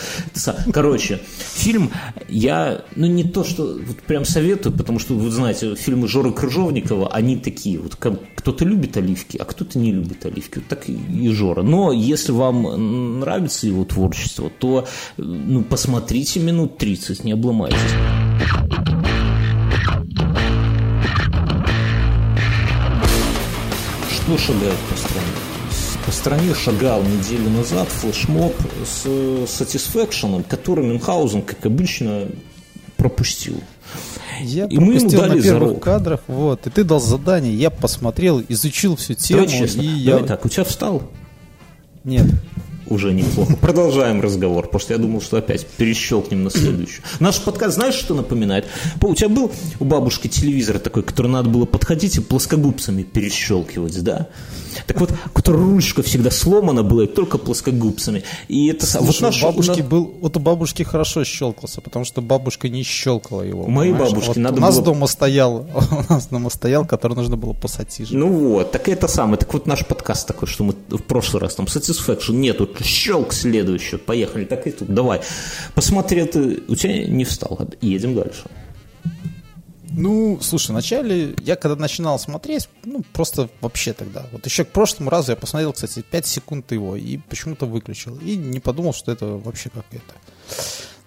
Короче, 0.74 1.20
фильм 1.54 1.92
я, 2.28 2.84
ну, 2.96 3.08
не 3.08 3.24
то, 3.24 3.44
что 3.44 3.80
вот 3.86 3.98
прям 3.98 4.26
советую, 4.26 4.76
потому 4.76 5.00
что, 5.00 5.14
вы 5.14 5.30
знаете, 5.32 5.76
фильмы 5.76 6.08
Жоры 6.08 6.32
Крыжовникова, 6.32 7.10
они 7.14 7.38
такие, 7.38 7.80
вот 7.80 7.96
кто-то 7.96 8.66
любит 8.66 8.98
оливки, 8.98 9.38
а 9.38 9.46
кто-то 9.46 9.80
не 9.80 9.92
любит 9.92 10.26
оливки, 10.26 10.60
вот 10.60 10.68
так 10.68 10.90
и 10.90 11.30
Жора. 11.30 11.62
Но 11.64 11.92
если 11.92 12.32
вам 12.32 13.20
нравится 13.20 13.68
его 13.68 13.84
творчество, 13.86 14.50
то, 14.50 14.88
ну, 15.18 15.64
посмотрите 15.64 16.40
минут 16.40 16.78
30, 16.78 17.24
не 17.24 17.34
обломайтесь. 17.34 17.78
Что 24.12 24.38
шагает 24.38 24.78
по 24.90 24.98
стране? 24.98 25.28
По 26.06 26.12
стране 26.12 26.54
шагал 26.56 27.04
неделю 27.04 27.50
назад 27.50 27.88
флешмоб 27.90 28.56
с 28.86 29.06
Satisfaction, 29.06 30.44
который 30.48 30.86
Мюнхгаузен, 30.86 31.42
как 31.42 31.66
обычно, 31.66 32.28
пропустил. 32.98 33.62
Я 34.42 34.66
и 34.66 34.78
мы 34.78 34.96
ему 34.96 35.10
дали 35.10 35.38
на 35.38 35.44
первых 35.44 35.70
зарок. 35.70 35.84
кадрах, 35.84 36.22
вот, 36.28 36.66
и 36.68 36.70
ты 36.70 36.84
дал 36.84 37.00
задание, 37.00 37.54
я 37.54 37.70
посмотрел, 37.70 38.42
изучил 38.48 38.96
всю 38.96 39.16
тему. 39.16 39.46
Давай 39.46 39.60
честно, 39.60 39.82
и 39.82 40.06
давай 40.06 40.22
я... 40.22 40.28
так, 40.28 40.46
у 40.46 40.50
тебя 40.50 40.64
встал? 40.64 41.04
Нет 42.04 42.26
уже 42.90 43.14
неплохо. 43.14 43.56
Продолжаем 43.62 44.22
разговор, 44.22 44.66
потому 44.66 44.80
что 44.80 44.94
я 44.94 45.00
думал, 45.00 45.22
что 45.22 45.38
опять 45.38 45.66
перещелкнем 45.66 46.44
на 46.44 46.50
следующую. 46.50 47.04
Наш 47.20 47.40
подкаст, 47.40 47.76
знаешь, 47.76 47.96
что 47.96 48.14
напоминает? 48.14 48.66
У 49.02 49.16
тебя 49.16 49.30
был 49.30 49.52
у 49.80 49.86
бабушки 49.86 50.28
телевизор 50.28 50.80
такой, 50.80 51.04
который 51.04 51.32
надо 51.32 51.50
было 51.50 51.66
подходить 51.66 52.18
и 52.18 52.22
плоскогубцами 52.22 53.04
перещелкивать, 53.04 54.04
да? 54.04 54.28
Так 54.88 55.00
вот, 55.00 55.12
который 55.34 55.62
ручка 55.62 56.04
всегда 56.04 56.32
сломана 56.32 56.84
была, 56.84 57.04
и 57.04 57.08
только 57.08 57.38
плоскогубцами. 57.38 58.24
И 58.48 58.68
это 58.68 58.86
Слушай, 58.86 59.06
вот 59.06 59.22
наш, 59.22 59.42
бабушки 59.42 59.82
на... 59.82 59.88
был, 59.88 60.14
вот 60.22 60.38
у 60.38 60.40
бабушки 60.40 60.84
хорошо 60.84 61.24
щелкался, 61.24 61.82
потому 61.82 62.06
что 62.06 62.22
бабушка 62.22 62.70
не 62.70 62.84
щелкала 62.84 63.42
его. 63.42 63.64
У 63.64 63.70
моей 63.70 63.94
бабушки 63.94 64.28
вот 64.28 64.38
надо 64.38 64.58
у 64.58 64.62
нас 64.62 64.76
было... 64.76 64.86
дома 64.86 65.08
стоял, 65.08 65.68
у 66.10 66.14
нас 66.14 66.28
дома 66.28 66.50
стоял, 66.50 66.86
который 66.86 67.16
нужно 67.16 67.38
было 67.38 67.54
посадить. 67.54 68.12
Ну 68.12 68.28
вот, 68.28 68.72
так 68.72 68.88
это 68.88 69.08
самое. 69.08 69.38
Так 69.38 69.54
вот 69.54 69.66
наш 69.66 69.86
подкаст 69.86 70.28
такой, 70.28 70.48
что 70.48 70.64
мы 70.64 70.74
в 70.90 71.04
прошлый 71.04 71.42
раз 71.42 71.56
там 71.56 71.66
Satisfaction 71.66 72.34
нету, 72.34 72.68
щелк 72.84 73.34
следующий, 73.34 73.98
поехали, 73.98 74.46
так 74.46 74.68
и 74.68 74.72
тут, 74.72 74.94
давай. 74.94 75.22
Посмотри, 75.76 76.26
ты, 76.26 76.64
у 76.68 76.76
тебя 76.76 77.06
не 77.08 77.26
встал, 77.26 77.60
едем 77.82 78.16
дальше. 78.16 78.44
Ну, 79.92 80.38
слушай, 80.42 80.72
вначале 80.72 81.36
я 81.44 81.56
когда 81.56 81.76
начинал 81.76 82.20
смотреть, 82.20 82.70
ну, 82.86 83.04
просто 83.12 83.50
вообще 83.60 83.94
тогда. 83.94 84.26
Вот 84.32 84.46
еще 84.46 84.64
к 84.64 84.70
прошлому 84.70 85.10
разу 85.10 85.32
я 85.32 85.36
посмотрел, 85.36 85.74
кстати, 85.74 86.04
5 86.10 86.26
секунд 86.28 86.72
его 86.72 86.96
и 86.96 87.18
почему-то 87.18 87.66
выключил. 87.66 88.18
И 88.20 88.36
не 88.36 88.60
подумал, 88.60 88.94
что 88.94 89.12
это 89.12 89.26
вообще 89.26 89.70
как 89.70 89.86
это. 89.92 90.14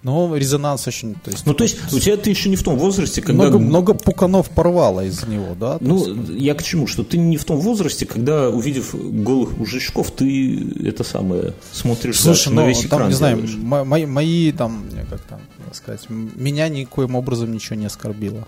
Но 0.03 0.37
резонанс 0.37 0.89
очень... 0.89 1.15
То 1.15 1.31
есть, 1.31 1.47
ну, 1.47 1.55
то 1.55 1.63
есть, 1.63 1.93
у 1.93 2.01
тебя 2.01 2.17
ты 2.17 2.31
еще 2.31 2.49
не 2.49 2.57
в 2.57 2.63
том 2.63 2.77
возрасте, 2.77 3.23
когда... 3.23 3.45
Много, 3.45 3.59
много 3.59 3.95
пуканов 3.95 4.51
порвало 4.51 5.05
из 5.05 5.25
него, 5.27 5.55
да? 5.59 5.79
Ну, 5.81 5.99
есть... 6.07 6.43
я 6.43 6.55
к 6.55 6.63
чему? 6.63 6.89
Что 6.89 7.05
ты 7.05 7.19
не 7.19 7.37
в 7.37 7.45
том 7.45 7.61
возрасте, 7.61 8.05
когда, 8.05 8.49
увидев 8.49 8.95
голых 8.95 9.57
мужичков, 9.57 10.11
ты 10.11 10.73
это 10.85 11.05
самое 11.05 11.55
смотришь 11.73 12.19
Слушай, 12.19 12.49
ну, 12.49 12.63
на 12.63 12.67
весь 12.67 12.85
экран. 12.85 13.01
Там, 13.01 13.09
не 13.11 13.15
знаю, 13.15 13.43
мои, 13.85 14.07
мои 14.07 14.51
там, 14.51 14.85
как 15.09 15.21
там 15.23 15.41
сказать, 15.73 16.09
меня 16.09 16.69
никоим 16.69 17.15
образом 17.15 17.53
ничего 17.53 17.77
не 17.77 17.87
оскорбило. 17.87 18.47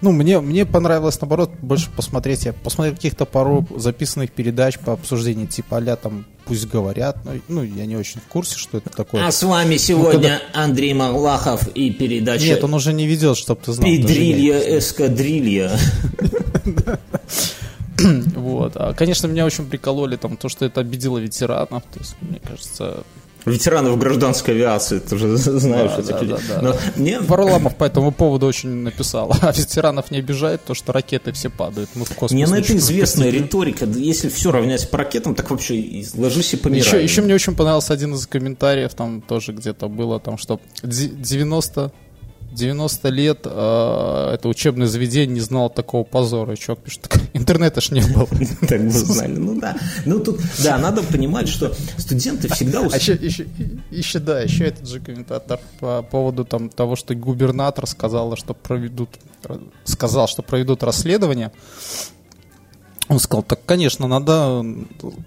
Ну, 0.00 0.12
мне, 0.12 0.40
мне 0.40 0.66
понравилось, 0.66 1.20
наоборот, 1.20 1.50
больше 1.60 1.90
посмотреть. 1.90 2.44
Я 2.44 2.52
посмотрел 2.52 2.94
каких-то 2.94 3.24
пару 3.24 3.66
записанных 3.76 4.32
передач 4.32 4.78
по 4.78 4.92
обсуждению, 4.92 5.46
типа 5.46 5.78
а 5.78 5.96
там 5.96 6.26
пусть 6.44 6.66
говорят. 6.68 7.18
Ну, 7.24 7.40
ну, 7.48 7.62
я 7.62 7.86
не 7.86 7.96
очень 7.96 8.20
в 8.20 8.24
курсе, 8.24 8.56
что 8.56 8.78
это 8.78 8.90
такое. 8.90 9.26
А 9.26 9.32
с 9.32 9.42
вами 9.42 9.74
ну, 9.74 9.78
сегодня 9.78 10.12
ну, 10.14 10.22
когда... 10.22 10.40
Андрей 10.52 10.94
Малахов 10.94 11.68
и 11.68 11.90
передача... 11.90 12.44
Нет, 12.44 12.64
он 12.64 12.74
уже 12.74 12.92
не 12.92 13.06
ведет, 13.06 13.36
чтобы 13.36 13.60
ты 13.64 13.72
знал. 13.72 13.88
Педрилья, 13.88 14.78
эскадрилья. 14.78 15.70
Вот. 18.36 18.72
А, 18.76 18.92
конечно, 18.94 19.26
меня 19.26 19.44
очень 19.44 19.66
прикололи 19.66 20.16
там 20.16 20.36
то, 20.36 20.48
что 20.48 20.64
это 20.64 20.80
обидело 20.80 21.18
ветеранов. 21.18 21.82
То 21.92 21.98
есть, 21.98 22.16
мне 22.20 22.40
кажется, 22.40 23.04
ветеранов 23.46 23.98
гражданской 23.98 24.54
авиации, 24.54 24.98
ты 24.98 25.16
же 25.16 25.36
знаешь 25.36 25.90
да, 25.92 25.98
этих 25.98 26.10
да, 26.10 26.20
людей. 26.20 26.36
Да, 26.48 26.54
да. 26.54 26.62
Но 26.62 26.76
мне... 26.96 27.20
Варламов 27.20 27.76
по 27.76 27.84
этому 27.84 28.12
поводу 28.12 28.46
очень 28.46 28.70
написал. 28.70 29.32
А 29.44 29.52
ветеранов 29.52 30.10
не 30.10 30.18
обижает 30.18 30.64
то, 30.64 30.74
что 30.74 30.92
ракеты 30.92 31.32
все 31.32 31.50
падают. 31.50 31.90
Мы 31.94 32.04
в 32.04 32.08
космос 32.10 32.32
Мне 32.32 32.46
на 32.46 32.56
это 32.56 32.76
известная 32.76 33.30
риторика. 33.30 33.84
Если 33.84 34.28
все 34.28 34.50
равнять 34.50 34.90
по 34.90 34.98
ракетам, 34.98 35.34
так 35.34 35.50
вообще 35.50 36.04
ложись 36.16 36.54
и 36.54 36.56
помирай. 36.56 36.80
Еще, 36.80 37.02
еще 37.02 37.22
мне 37.22 37.34
очень 37.34 37.54
понравился 37.54 37.92
один 37.92 38.14
из 38.14 38.26
комментариев, 38.26 38.94
там 38.94 39.20
тоже 39.20 39.52
где-то 39.52 39.88
было, 39.88 40.18
там, 40.18 40.38
что 40.38 40.60
90 40.82 41.92
90 42.54 43.08
лет 43.10 43.40
э, 43.44 44.30
это 44.34 44.48
учебное 44.48 44.86
заведение 44.86 45.34
не 45.34 45.40
знало 45.40 45.70
такого 45.70 46.04
позора. 46.04 46.56
Чувак 46.56 46.80
пишет, 46.80 47.08
интернета 47.32 47.80
ж 47.80 47.90
не 47.90 48.00
было. 48.00 48.28
Так 48.68 48.82
бы 48.82 48.90
знали, 48.90 49.36
ну 49.36 49.60
да. 49.60 49.76
Ну 50.06 50.20
тут, 50.20 50.40
да, 50.62 50.78
надо 50.78 51.02
понимать, 51.02 51.48
что 51.48 51.74
студенты 51.98 52.48
всегда... 52.48 52.80
А 52.80 52.96
еще, 52.96 54.18
да, 54.18 54.40
еще 54.40 54.64
этот 54.64 54.88
же 54.88 55.00
комментатор 55.00 55.60
по 55.80 56.02
поводу 56.02 56.44
там, 56.44 56.68
того, 56.68 56.96
что 56.96 57.14
губернатор 57.14 57.86
сказал, 57.86 58.36
что 58.36 58.54
проведут, 58.54 59.10
сказал, 59.84 60.28
что 60.28 60.42
проведут 60.42 60.82
расследование 60.82 61.52
он 63.08 63.18
сказал, 63.18 63.42
так, 63.42 63.64
конечно, 63.64 64.06
надо 64.06 64.64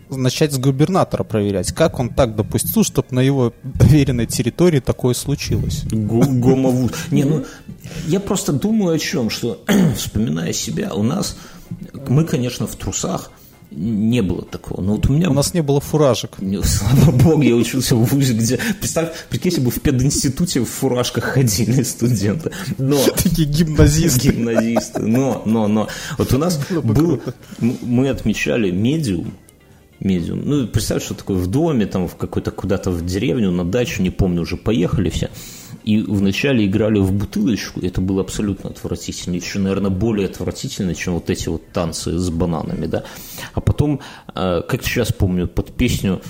начать 0.10 0.54
с 0.54 0.58
губернатора 0.58 1.24
проверять. 1.24 1.72
Как 1.72 2.00
он 2.00 2.10
так 2.10 2.36
допустил, 2.36 2.84
чтобы 2.84 3.08
на 3.12 3.20
его 3.20 3.54
доверенной 3.64 4.26
территории 4.26 4.80
такое 4.80 5.14
случилось? 5.14 5.84
Гомовуз. 5.92 6.92
Не, 7.12 7.24
ну, 7.24 7.46
я 8.08 8.20
просто 8.20 8.54
думаю 8.54 8.96
о 8.96 9.00
чем, 9.00 9.30
что, 9.30 9.64
вспоминая 9.96 10.54
себя, 10.54 10.94
у 10.94 11.04
нас, 11.04 11.38
мы, 12.08 12.26
конечно, 12.26 12.66
в 12.66 12.76
трусах, 12.76 13.32
не 13.78 14.22
было 14.22 14.42
такого. 14.42 14.82
Но 14.82 14.94
вот 14.94 15.08
у 15.08 15.14
меня... 15.14 15.30
У 15.30 15.34
нас 15.34 15.54
не 15.54 15.62
было 15.62 15.80
фуражек. 15.80 16.32
Слава 16.64 17.12
богу, 17.12 17.42
я 17.44 17.56
учился 17.56 17.96
в 17.96 18.04
ВУЗе, 18.04 18.34
где... 18.34 18.60
Представь, 18.80 19.10
прикинь, 19.30 19.52
если 19.52 19.62
бы 19.62 19.72
в 19.72 19.80
пединституте 19.80 20.62
в 20.62 20.66
фуражках 20.66 21.24
ходили 21.24 21.84
студенты. 21.84 22.52
Но... 22.78 22.98
Такие 23.16 23.48
гимназисты. 23.48 24.30
Гимназисты. 24.30 25.02
Но, 25.02 25.44
но, 25.46 25.68
но. 25.68 25.88
Вот 26.18 26.34
у 26.34 26.38
нас 26.38 26.60
был... 26.70 27.22
Мы 27.60 28.10
отмечали 28.10 28.72
медиум, 28.72 29.34
медиум. 30.00 30.42
Ну, 30.44 30.68
представь, 30.68 31.04
что 31.04 31.14
такое 31.14 31.38
в 31.38 31.48
доме, 31.48 31.86
там, 31.86 32.08
в 32.08 32.16
какой-то 32.16 32.52
куда-то 32.52 32.90
в 32.90 33.06
деревню, 33.06 33.52
на 33.52 33.64
дачу, 33.64 34.02
не 34.02 34.10
помню, 34.10 34.42
уже 34.42 34.58
поехали 34.58 35.10
все. 35.10 35.30
И 35.88 36.02
вначале 36.02 36.66
играли 36.66 37.00
в 37.00 37.14
бутылочку, 37.14 37.80
это 37.80 38.02
было 38.02 38.20
абсолютно 38.20 38.70
отвратительно, 38.72 39.36
еще, 39.36 39.60
наверное, 39.60 39.90
более 39.90 40.28
отвратительно, 40.28 40.94
чем 40.94 41.14
вот 41.14 41.30
эти 41.30 41.48
вот 41.48 41.72
танцы 41.72 42.18
с 42.18 42.30
бананами, 42.30 42.88
да. 42.88 43.06
А 43.54 43.62
потом, 43.62 44.02
э, 44.36 44.64
как 44.68 44.84
сейчас 44.84 45.14
помню, 45.14 45.48
под 45.48 45.72
песню 45.78 46.22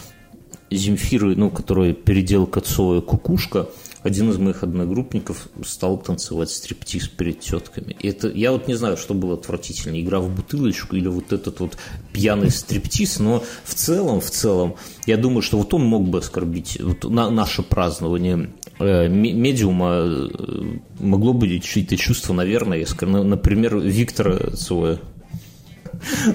Земфиры, 0.70 1.36
ну, 1.36 1.50
которая 1.50 1.94
переделка 1.94 2.62
Цоя 2.62 3.02
«Кукушка», 3.02 3.68
один 4.04 4.30
из 4.30 4.38
моих 4.38 4.62
одногруппников 4.64 5.50
стал 5.66 5.98
танцевать 5.98 6.52
стриптиз 6.52 7.08
перед 7.08 7.40
тетками. 7.40 7.96
И 8.00 8.10
это, 8.10 8.28
я 8.28 8.52
вот 8.52 8.68
не 8.68 8.76
знаю, 8.76 8.96
что 8.96 9.16
было 9.16 9.34
отвратительнее, 9.34 10.04
игра 10.04 10.20
в 10.20 10.30
бутылочку 10.30 10.96
или 10.96 11.08
вот 11.08 11.34
этот 11.34 11.60
вот 11.62 11.78
пьяный 12.14 12.52
стриптиз, 12.52 13.20
но 13.20 13.44
в 13.64 13.74
целом, 13.74 14.22
в 14.22 14.30
целом, 14.30 14.76
я 15.08 15.18
думаю, 15.18 15.42
что 15.42 15.58
вот 15.58 15.74
он 15.74 15.84
мог 15.84 16.08
бы 16.08 16.20
оскорбить 16.20 16.80
вот 16.80 17.06
на, 17.06 17.32
наше 17.32 17.64
празднование 17.64 18.52
медиума 18.80 20.04
э, 20.04 20.28
могло 21.00 21.34
быть 21.34 21.64
чьи-то 21.64 21.98
чувства, 21.98 22.34
наверное, 22.34 22.86
скажу, 22.86 23.24
например, 23.24 23.78
Виктора 23.78 24.52
Цоя. 24.56 25.00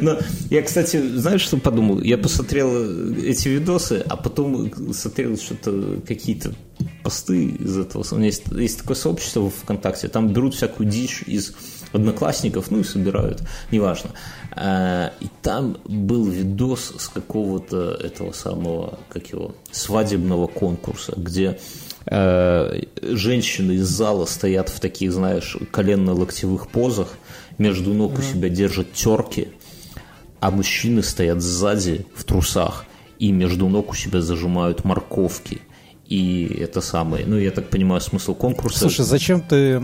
Но 0.01 0.19
я, 0.51 0.63
кстати, 0.63 1.01
знаешь, 1.17 1.43
что 1.43 1.57
подумал? 1.57 2.01
Я 2.01 2.19
посмотрел 2.19 3.15
эти 3.17 3.49
видосы, 3.49 4.05
а 4.09 4.17
потом 4.17 4.93
смотрел 4.93 5.37
что-то, 5.37 6.01
какие-то 6.07 6.53
посты 7.03 7.47
из 7.47 7.79
этого. 7.79 8.05
У 8.11 8.17
меня 8.17 8.27
есть, 8.27 8.45
есть 8.53 8.81
такое 8.81 8.97
сообщество 8.97 9.41
в 9.41 9.51
ВКонтакте, 9.51 10.09
там 10.09 10.33
берут 10.33 10.55
всякую 10.55 10.89
дичь 10.89 11.23
из 11.27 11.55
одноклассников, 11.93 12.71
ну 12.71 12.81
и 12.81 12.85
собирают, 12.85 13.43
неважно. 13.71 14.11
И 14.57 15.29
там 15.43 15.79
был 15.85 16.27
видос 16.27 16.95
с 16.99 17.09
какого-то 17.09 17.93
этого 17.93 18.33
самого, 18.33 18.99
как 19.09 19.29
его, 19.29 19.55
свадебного 19.71 20.47
конкурса, 20.47 21.15
где 21.17 21.45
э, 21.45 21.59
женщины 22.07 23.73
из 23.73 23.87
зала 23.87 24.27
стоят 24.27 24.69
в 24.69 24.81
таких, 24.81 25.13
знаешь, 25.13 25.57
коленно-локтевых 25.71 26.69
позах, 26.69 27.09
между 27.59 27.95
ног 27.95 28.19
у 28.19 28.23
себя 28.23 28.49
держат 28.49 28.93
терки, 28.93 29.49
а 30.41 30.51
мужчины 30.51 31.03
стоят 31.03 31.41
сзади 31.41 32.07
в 32.15 32.25
трусах 32.25 32.87
и 33.19 33.31
между 33.31 33.69
ног 33.69 33.91
у 33.91 33.95
себя 33.95 34.21
зажимают 34.21 34.85
морковки– 34.85 35.61
и 36.13 36.61
это 36.61 36.83
самое. 36.83 37.25
Ну, 37.27 37.39
я 37.39 37.51
так 37.51 37.71
понимаю, 37.71 38.01
смысл 38.03 38.35
конкурса. 38.35 38.81
Слушай, 38.81 39.07
зачем 39.07 39.41
ты 39.41 39.81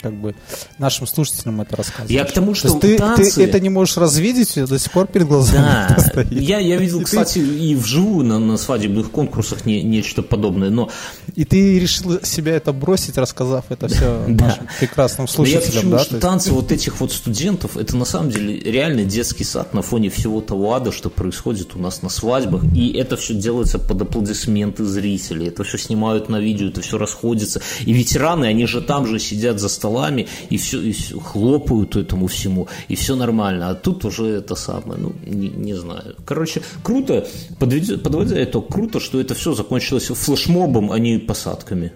как 0.00 0.14
бы 0.14 0.34
нашим 0.78 1.06
слушателям 1.06 1.60
это 1.60 1.76
рассказываешь? 1.76 2.10
Я 2.10 2.24
к 2.24 2.32
тому, 2.32 2.54
что 2.54 2.68
То 2.68 2.78
ты, 2.78 2.96
танцы... 2.96 3.34
ты 3.34 3.44
это 3.44 3.60
не 3.60 3.68
можешь 3.68 3.98
развидеть, 3.98 4.54
до 4.54 4.78
сих 4.78 4.90
пор 4.90 5.06
перед 5.06 5.26
глазами 5.26 5.60
да. 5.60 6.22
Я, 6.30 6.58
я 6.58 6.76
видел, 6.76 7.00
и 7.00 7.04
кстати, 7.04 7.40
ты... 7.40 7.40
и 7.40 7.74
вживую 7.74 8.24
на, 8.24 8.38
на 8.38 8.56
свадебных 8.56 9.10
конкурсах 9.10 9.66
не, 9.66 9.82
нечто 9.82 10.22
подобное, 10.22 10.70
но... 10.70 10.88
И 11.34 11.44
ты 11.44 11.78
решил 11.78 12.20
себя 12.22 12.56
это 12.56 12.72
бросить, 12.72 13.18
рассказав 13.18 13.66
это 13.68 13.88
все 13.88 14.24
да. 14.28 14.46
нашим 14.46 14.68
прекрасным 14.78 15.28
слушателям, 15.28 15.64
я 15.64 15.76
почему, 15.76 15.90
да? 15.92 15.98
что 15.98 16.20
танцы 16.20 16.52
вот 16.52 16.72
этих 16.72 17.00
вот 17.00 17.12
студентов, 17.12 17.76
это 17.76 17.96
на 17.96 18.06
самом 18.06 18.30
деле 18.30 18.58
реально 18.58 19.04
детский 19.04 19.44
сад 19.44 19.74
на 19.74 19.82
фоне 19.82 20.08
всего 20.08 20.40
того 20.40 20.72
ада, 20.72 20.90
что 20.90 21.10
происходит 21.10 21.76
у 21.76 21.78
нас 21.78 22.00
на 22.00 22.08
свадьбах, 22.08 22.62
и 22.74 22.92
это 22.92 23.16
все 23.18 23.34
делается 23.34 23.78
под 23.78 24.00
аплодисменты 24.00 24.84
зрителей 24.84 25.49
это 25.50 25.64
все 25.64 25.78
снимают 25.78 26.28
на 26.28 26.40
видео, 26.40 26.68
это 26.68 26.80
все 26.80 26.98
расходится. 26.98 27.60
И 27.84 27.92
ветераны, 27.92 28.46
они 28.46 28.66
же 28.66 28.80
там 28.80 29.06
же 29.06 29.18
сидят 29.18 29.60
за 29.60 29.68
столами 29.68 30.26
и 30.48 30.56
все, 30.56 30.80
и 30.80 30.92
все 30.92 31.18
хлопают 31.18 31.96
этому 31.96 32.26
всему, 32.26 32.68
и 32.88 32.94
все 32.94 33.16
нормально. 33.16 33.70
А 33.70 33.74
тут 33.74 34.04
уже 34.04 34.26
это 34.26 34.54
самое, 34.54 35.00
ну, 35.00 35.12
не, 35.26 35.48
не 35.48 35.74
знаю. 35.74 36.16
Короче, 36.24 36.62
круто, 36.82 37.26
подведя, 37.58 37.98
подводя 37.98 38.42
итог, 38.42 38.72
круто, 38.72 39.00
что 39.00 39.20
это 39.20 39.34
все 39.34 39.54
закончилось 39.54 40.06
флешмобом, 40.06 40.90
а 40.92 40.98
не 40.98 41.18
посадками. 41.18 41.92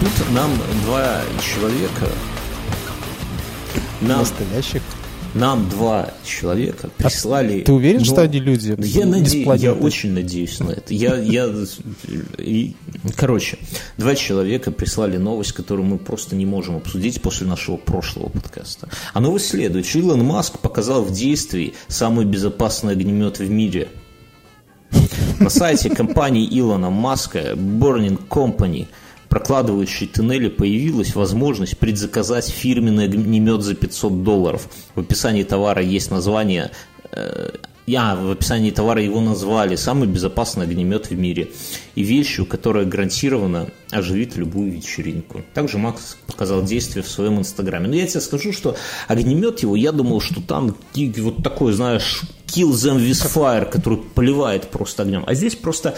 Тут 0.00 0.30
нам 0.32 0.50
два 0.84 1.20
человека 1.40 2.06
нам, 4.00 4.20
Настоящих 4.20 4.82
нам 5.36 5.68
два 5.68 6.10
человека 6.24 6.90
прислали... 6.96 7.60
А 7.60 7.64
ты 7.64 7.72
уверен, 7.72 7.98
но... 7.98 8.04
что 8.04 8.22
они 8.22 8.40
люди? 8.40 8.74
Я, 8.78 9.06
надеюсь, 9.06 9.60
я 9.60 9.72
очень 9.72 10.12
надеюсь 10.12 10.58
на 10.60 10.70
это. 10.70 10.94
Я, 10.94 11.16
я... 11.16 11.52
Короче, 13.16 13.58
два 13.98 14.14
человека 14.14 14.70
прислали 14.70 15.18
новость, 15.18 15.52
которую 15.52 15.86
мы 15.86 15.98
просто 15.98 16.34
не 16.36 16.46
можем 16.46 16.76
обсудить 16.76 17.20
после 17.20 17.46
нашего 17.46 17.76
прошлого 17.76 18.30
подкаста. 18.30 18.88
А 19.12 19.20
новость 19.20 19.48
следует. 19.48 19.94
Илон 19.94 20.24
Маск 20.24 20.58
показал 20.58 21.02
в 21.02 21.12
действии 21.12 21.74
самый 21.88 22.24
безопасный 22.24 22.92
огнемет 22.92 23.38
в 23.38 23.50
мире. 23.50 23.88
На 25.38 25.50
сайте 25.50 25.90
компании 25.90 26.48
Илона 26.50 26.90
Маска 26.90 27.52
Burning 27.52 28.18
Company– 28.28 28.86
прокладывающей 29.36 30.06
туннели 30.06 30.48
появилась 30.48 31.14
возможность 31.14 31.76
предзаказать 31.76 32.48
фирменный 32.48 33.04
огнемет 33.04 33.60
за 33.60 33.74
500 33.74 34.22
долларов. 34.22 34.66
В 34.94 35.00
описании 35.00 35.42
товара 35.42 35.82
есть 35.82 36.10
название 36.10 36.70
э, 37.12 37.50
я 37.86 38.16
в 38.16 38.30
описании 38.30 38.70
товара 38.70 39.02
его 39.02 39.20
назвали 39.20 39.76
«Самый 39.76 40.08
безопасный 40.08 40.64
огнемет 40.64 41.10
в 41.10 41.18
мире» 41.18 41.50
и 41.96 42.02
вещью, 42.02 42.46
которая 42.46 42.84
гарантированно 42.84 43.68
оживит 43.90 44.36
любую 44.36 44.70
вечеринку. 44.72 45.42
Также 45.54 45.78
Макс 45.78 46.16
показал 46.26 46.62
действие 46.62 47.02
в 47.02 47.08
своем 47.08 47.38
инстаграме. 47.38 47.88
Но 47.88 47.96
я 47.96 48.06
тебе 48.06 48.20
скажу, 48.20 48.52
что 48.52 48.76
огнемет 49.08 49.60
его, 49.60 49.74
я 49.76 49.92
думал, 49.92 50.20
что 50.20 50.40
там 50.40 50.76
вот 50.94 51.42
такой, 51.42 51.72
знаешь, 51.72 52.22
kill 52.46 52.70
them 52.70 52.98
with 52.98 53.32
fire, 53.34 53.68
который 53.68 53.98
поливает 53.98 54.68
просто 54.68 55.02
огнем. 55.02 55.24
А 55.26 55.34
здесь 55.34 55.56
просто 55.56 55.96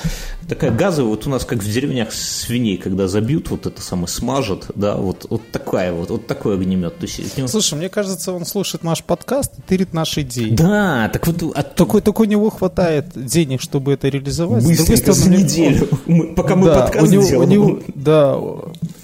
такая 0.48 0.70
газовая, 0.70 1.10
вот 1.10 1.26
у 1.26 1.30
нас 1.30 1.44
как 1.44 1.62
в 1.62 1.70
деревнях 1.70 2.12
свиней, 2.12 2.78
когда 2.78 3.08
забьют, 3.08 3.50
вот 3.50 3.66
это 3.66 3.82
самое 3.82 4.08
смажут, 4.08 4.66
да, 4.74 4.96
вот, 4.96 5.26
вот 5.28 5.42
такая 5.50 5.92
вот, 5.92 6.10
вот 6.10 6.26
такой 6.26 6.54
огнемет. 6.54 6.98
То 6.98 7.06
есть, 7.06 7.36
него... 7.36 7.48
Слушай, 7.48 7.74
мне 7.74 7.88
кажется, 7.88 8.32
он 8.32 8.46
слушает 8.46 8.82
наш 8.82 9.02
подкаст 9.02 9.52
и 9.58 9.62
тырит 9.62 9.92
наши 9.92 10.22
идеи. 10.22 10.50
Да, 10.50 11.10
так 11.12 11.26
вот... 11.26 11.42
От... 11.56 11.74
Только, 11.74 12.00
только 12.00 12.22
у 12.22 12.24
него 12.24 12.50
хватает 12.50 13.06
денег, 13.14 13.60
чтобы 13.60 13.92
это 13.92 14.08
реализовать. 14.08 14.64
Быстренько 14.64 15.12
за 15.12 15.30
неделю, 15.30 15.87
пока 16.36 16.56
мы 16.56 16.66
да, 16.66 16.80
подкаст 16.82 17.08
у 17.08 17.10
него, 17.10 17.22
делаем. 17.24 17.48
У 17.48 17.52
него, 17.52 17.80
да, 17.94 18.36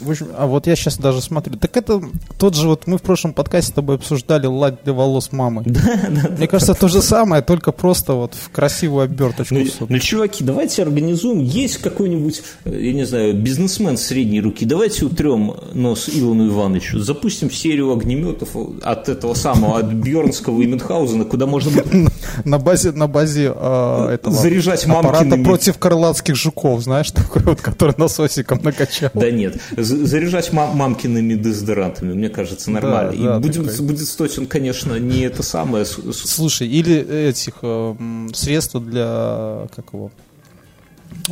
в 0.05 0.11
общем, 0.11 0.29
а 0.37 0.47
вот 0.47 0.67
я 0.67 0.77
сейчас 0.77 0.99
даже 0.99 1.21
смотрю. 1.21 1.57
Так 1.57 1.77
это 1.77 2.03
тот 2.39 2.55
же, 2.55 2.69
вот 2.69 2.87
мы 2.87 2.99
в 2.99 3.03
прошлом 3.03 3.33
подкасте 3.33 3.73
с 3.73 3.75
тобой 3.75 3.97
обсуждали 3.97 4.47
лад 4.47 4.81
для 4.85 4.93
волос 4.93 5.33
мамы. 5.33 5.63
Да, 5.67 5.81
да, 6.09 6.29
Мне 6.37 6.47
кажется, 6.47 6.75
то 6.75 6.89
же 6.89 7.01
самое, 7.01 7.43
только 7.43 7.73
просто 7.73 8.15
вот 8.15 8.35
в 8.35 8.51
красивую 8.51 9.05
оберточку. 9.05 9.55
Ну, 9.55 9.65
ну, 9.89 9.99
чуваки, 9.99 10.45
давайте 10.45 10.83
организуем. 10.83 11.41
Есть 11.41 11.79
какой-нибудь, 11.79 12.43
я 12.65 12.93
не 12.93 13.05
знаю, 13.05 13.35
бизнесмен 13.35 13.97
средней 13.97 14.41
руки. 14.41 14.65
Давайте 14.65 15.07
утрем 15.07 15.55
нос 15.73 16.11
Илону 16.13 16.49
Ивановичу. 16.49 17.01
Запустим 17.01 17.51
серию 17.51 17.93
огнеметов 17.93 18.51
от 18.83 19.09
этого 19.09 19.35
самого, 19.35 19.79
от 19.79 19.87
Бьернского 19.87 20.61
и 20.61 20.67
Мюнхгаузена, 20.67 21.25
куда 21.25 21.47
можно 21.47 21.71
будет... 21.71 21.87
На 22.45 22.59
базе, 22.59 22.93
на 22.93 23.07
базе 23.07 23.53
э, 23.55 24.09
этого 24.15 24.35
заряжать 24.35 24.85
аппарата 24.87 25.37
против 25.37 25.79
крылатских 25.79 26.35
жуков, 26.35 26.74
знаешь, 26.81 27.11
такой 27.13 27.43
вот, 27.43 27.61
который 27.61 27.95
насосиком 27.97 28.61
накачал. 28.63 29.11
Да 29.15 29.31
нет, 29.31 29.61
заряжать 29.77 30.53
мам 30.53 30.77
мамкиными 30.77 31.35
дезодорантами, 31.35 32.13
мне 32.13 32.29
кажется, 32.29 32.71
нормально. 32.71 33.11
Да, 33.11 33.17
и 33.17 33.23
да, 33.23 33.39
будет, 33.41 33.67
такой... 33.67 33.87
будет 33.87 34.09
стоить 34.09 34.39
он, 34.39 34.47
конечно, 34.47 34.99
не 34.99 35.23
это 35.23 35.43
самое. 35.43 35.85
Слушай, 35.85 36.69
или 36.69 37.29
этих 37.29 37.55
э, 37.63 37.95
средства 38.33 38.81
для, 38.81 39.67
как 39.75 39.87
его, 39.93 40.11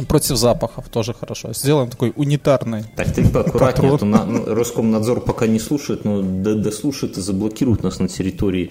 Против 0.09 0.37
запахов 0.37 0.89
тоже 0.89 1.13
хорошо. 1.13 1.53
Сделаем 1.53 1.91
такой 1.91 2.13
унитарный. 2.17 2.85
Так, 2.97 3.13
ты 3.13 3.29
поаккуратнее, 3.29 3.95
а 3.95 3.99
то 3.99 4.07
на, 4.07 4.25
Роскомнадзор 4.47 5.21
пока 5.21 5.47
не 5.47 5.61
слушает, 5.61 6.05
но 6.05 6.23
дослушает 6.23 7.19
и 7.19 7.21
заблокирует 7.21 7.83
нас 7.83 7.99
на 7.99 8.09
территории 8.09 8.71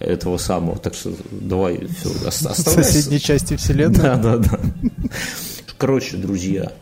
этого 0.00 0.38
самого. 0.38 0.76
Так 0.78 0.94
что 0.94 1.12
давай 1.30 1.86
все, 1.86 2.26
оставайся. 2.26 2.70
В 2.70 2.84
соседней 2.84 3.20
части 3.20 3.56
вселенной. 3.56 3.94
Да, 3.94 4.16
да, 4.16 4.38
да. 4.38 4.60
Короче, 5.78 6.16
друзья, 6.16 6.72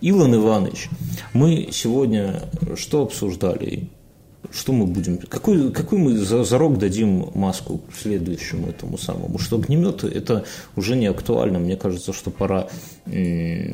Илон 0.00 0.34
Иванович, 0.36 0.88
мы 1.32 1.68
сегодня 1.72 2.42
что 2.76 3.02
обсуждали? 3.02 3.88
Что 4.52 4.72
мы 4.72 4.86
будем... 4.86 5.18
Какой, 5.18 5.72
какой 5.72 5.98
мы 5.98 6.16
зарок 6.16 6.78
дадим 6.78 7.30
маску 7.34 7.80
следующему 8.00 8.68
этому 8.68 8.96
самому? 8.98 9.38
Что 9.40 9.56
огнеметы 9.56 10.06
это 10.06 10.44
уже 10.76 10.94
не 10.94 11.06
актуально. 11.06 11.58
Мне 11.58 11.76
кажется, 11.76 12.12
что 12.12 12.30
пора 12.30 12.68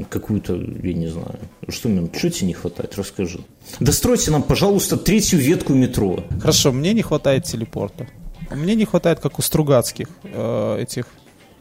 какую-то, 0.09 0.55
я 0.55 0.95
не 0.95 1.09
знаю, 1.09 1.39
что 1.69 1.91
мне, 1.91 2.09
что 2.17 2.31
тебе 2.31 2.47
не 2.47 2.55
хватает? 2.55 2.97
Расскажи. 2.97 3.41
Достройте 3.81 4.31
нам, 4.31 4.43
пожалуйста, 4.43 4.97
третью 4.97 5.39
ветку 5.41 5.75
метро. 5.75 6.25
Хорошо, 6.41 6.73
мне 6.73 6.95
не 6.95 7.03
хватает 7.03 7.45
телепорта. 7.45 8.07
Мне 8.51 8.75
не 8.75 8.87
хватает, 8.87 9.21
как 9.21 9.39
у 9.39 9.43
Стругацких, 9.43 10.09
э, 10.25 10.79
этих 10.81 11.07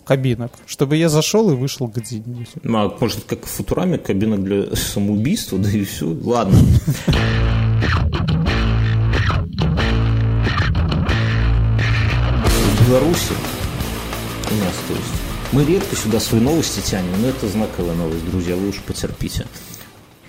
кабинок, 0.04 0.52
чтобы 0.66 0.98
я 0.98 1.10
зашел 1.10 1.52
и 1.52 1.56
вышел 1.56 1.88
где-нибудь. 1.88 2.50
А 2.64 2.98
может, 3.00 3.24
как 3.26 3.46
в 3.46 3.50
Футураме, 3.50 3.98
кабинок 3.98 4.44
для 4.44 4.76
самоубийства, 4.76 5.58
да 5.58 5.70
и 5.70 5.84
все. 5.84 6.16
Ладно. 6.24 6.58
В 12.68 12.90
Беларуси 12.90 13.34
у 14.52 14.56
нас, 14.56 14.76
то 14.88 14.94
есть, 14.94 15.54
мы 15.54 15.66
редко 15.66 15.96
сюда 15.96 16.20
свои 16.20 16.42
новости 16.42 16.82
тянем, 16.82 17.22
но 17.22 17.28
это 17.30 17.48
знаковая 17.48 17.96
новость, 17.96 18.30
друзья, 18.30 18.56
вы 18.56 18.70
уж 18.70 18.80
потерпите. 18.80 19.46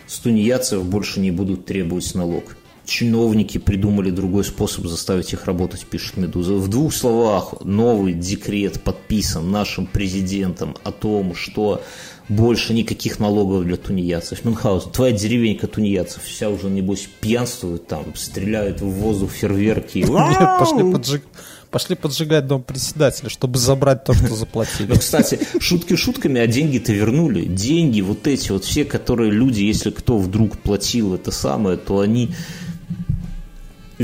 С 0.07 0.19
тунеядцев 0.19 0.85
больше 0.85 1.21
не 1.21 1.31
будут 1.31 1.65
требовать 1.65 2.15
налог 2.15 2.57
чиновники 2.93 3.57
придумали 3.57 4.11
другой 4.11 4.45
способ 4.45 4.87
заставить 4.87 5.33
их 5.33 5.47
работать, 5.47 5.87
пишет 5.87 6.19
Медуза. 6.19 6.53
В 6.55 6.69
двух 6.69 6.93
словах, 6.93 7.55
новый 7.65 8.13
декрет 8.13 8.83
подписан 8.83 9.51
нашим 9.51 9.87
президентом 9.87 10.77
о 10.85 10.93
том, 10.93 11.35
что 11.35 11.83
больше 12.29 12.75
никаких 12.75 13.19
налогов 13.19 13.65
для 13.65 13.77
тунеядцев. 13.77 14.45
Мюнхгаузен, 14.45 14.91
твоя 14.91 15.17
деревенька 15.17 15.69
тунеядцев, 15.69 16.23
вся 16.23 16.51
уже, 16.51 16.69
небось, 16.69 17.09
пьянствует 17.21 17.87
там, 17.87 18.15
стреляют 18.15 18.83
в 18.83 18.87
воздух 18.87 19.31
фейерверки. 19.31 19.99
Нет, 19.99 20.59
пошли 20.59 20.93
поджиг, 20.93 21.25
пошли 21.71 21.97
поджигать 21.97 22.47
дом 22.47 22.63
председателя, 22.63 23.31
чтобы 23.31 23.59
забрать 23.59 24.05
то, 24.05 24.13
что 24.13 24.35
заплатили. 24.35 24.89
Но, 24.89 24.97
кстати, 24.97 25.39
шутки 25.61 25.97
шутками, 25.97 26.43
а 26.43 26.47
деньги-то 26.47 26.93
вернули. 26.93 27.47
Деньги 27.47 28.03
вот 28.03 28.27
эти 28.27 28.53
вот 28.53 28.65
все, 28.65 28.85
которые 28.85 29.31
люди, 29.31 29.63
если 29.63 29.91
кто 29.91 30.19
вдруг 30.19 30.59
платил 30.59 31.15
это 31.15 31.31
самое, 31.31 31.79
то 31.79 32.01
они 32.01 32.35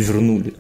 вернули. 0.01 0.55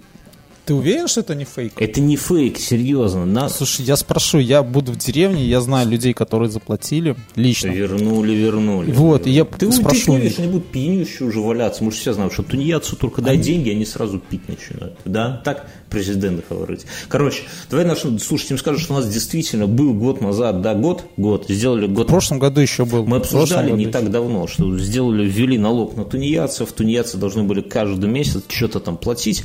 Ты 0.69 0.75
уверен, 0.75 1.09
что 1.09 1.21
это 1.21 1.35
не 1.35 1.47
фейк? 1.47 1.81
Это 1.81 1.99
не 2.03 2.17
фейк, 2.17 2.59
серьезно. 2.59 3.25
На... 3.25 3.49
Слушай, 3.49 3.87
я 3.87 3.97
спрошу, 3.97 4.39
я 4.39 4.63
буду 4.63 4.93
в 4.93 4.99
деревне, 4.99 5.43
я 5.47 5.63
знаю 5.63 5.89
людей, 5.89 6.13
которые 6.13 6.51
заплатили 6.51 7.17
лично. 7.37 7.71
Вернули, 7.71 8.35
вернули. 8.35 8.93
Вот, 8.93 9.27
и 9.27 9.31
я 9.31 9.47
ты, 9.47 9.73
спрошу. 9.73 10.05
Ты 10.05 10.11
не 10.11 10.19
видишь, 10.19 10.39
они 10.39 10.49
будут 10.49 10.67
пьянющие 10.67 11.27
уже 11.27 11.41
валяться. 11.41 11.83
Мы 11.83 11.91
же 11.91 11.97
все 11.97 12.13
знаем, 12.13 12.31
что 12.31 12.43
тунеядцу 12.43 12.97
только 12.97 13.23
дай 13.23 13.37
они... 13.37 13.43
деньги, 13.43 13.71
они 13.71 13.87
сразу 13.87 14.19
пить 14.19 14.47
начинают. 14.47 14.99
Да? 15.07 15.41
Так 15.43 15.71
президент 15.89 16.45
говорит. 16.51 16.85
Короче, 17.09 17.45
давай 17.71 17.87
нашим 17.87 18.19
слушателям 18.19 18.59
скажем, 18.59 18.81
что 18.83 18.93
у 18.93 18.97
нас 18.99 19.09
действительно 19.09 19.67
был 19.67 19.95
год 19.95 20.21
назад, 20.21 20.61
да, 20.61 20.75
год, 20.75 21.05
год, 21.17 21.47
сделали 21.49 21.87
год. 21.87 22.07
В 22.07 22.11
прошлом 22.11 22.39
году 22.39 22.61
еще 22.61 22.85
был. 22.85 23.07
Мы 23.07 23.17
обсуждали 23.17 23.71
не 23.71 23.87
так 23.87 24.11
давно, 24.11 24.47
что 24.47 24.79
сделали, 24.79 25.27
ввели 25.27 25.57
налог 25.57 25.97
на 25.97 26.05
тунеядцев, 26.05 26.71
тунеядцы 26.73 27.17
должны 27.17 27.45
были 27.45 27.63
каждый 27.63 28.11
месяц 28.11 28.43
что-то 28.49 28.81
там 28.81 28.99
платить. 28.99 29.45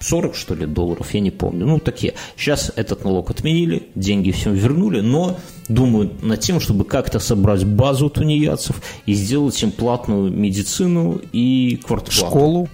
40, 0.00 0.34
что 0.34 0.54
ли, 0.54 0.66
долларов, 0.66 1.12
я 1.14 1.20
не 1.20 1.30
помню. 1.30 1.66
Ну, 1.66 1.78
такие. 1.78 2.14
Сейчас 2.36 2.72
этот 2.74 3.04
налог 3.04 3.30
отменили, 3.30 3.88
деньги 3.94 4.30
всем 4.30 4.54
вернули, 4.54 5.00
но 5.00 5.36
думают 5.68 6.22
над 6.22 6.40
тем, 6.40 6.58
чтобы 6.58 6.84
как-то 6.84 7.18
собрать 7.18 7.64
базу 7.64 8.10
тунеядцев 8.10 8.80
и 9.06 9.14
сделать 9.14 9.62
им 9.62 9.70
платную 9.70 10.32
медицину 10.32 11.20
и 11.32 11.80
квартплату. 11.86 12.26
Школу. 12.26 12.68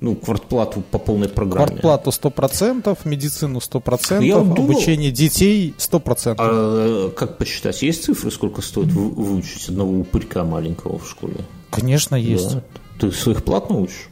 Ну, 0.00 0.14
квартплату 0.14 0.84
по 0.88 0.98
полной 0.98 1.28
программе. 1.28 1.80
Квартплату 1.80 2.10
100%, 2.10 2.96
медицину 3.04 3.58
100%, 3.58 4.24
я 4.24 4.36
думал, 4.36 4.52
обучение 4.52 5.10
детей 5.10 5.74
100%. 5.76 6.36
А 6.38 7.10
как 7.10 7.36
посчитать? 7.36 7.82
Есть 7.82 8.04
цифры, 8.04 8.30
сколько 8.30 8.62
стоит 8.62 8.92
выучить 8.92 9.68
одного 9.68 9.98
упырька 9.98 10.44
маленького 10.44 11.00
в 11.00 11.10
школе? 11.10 11.34
Конечно, 11.70 12.14
есть. 12.14 12.54
Да. 12.54 12.62
Ты 13.00 13.10
своих 13.10 13.42
платно 13.42 13.80
учишь? 13.80 14.08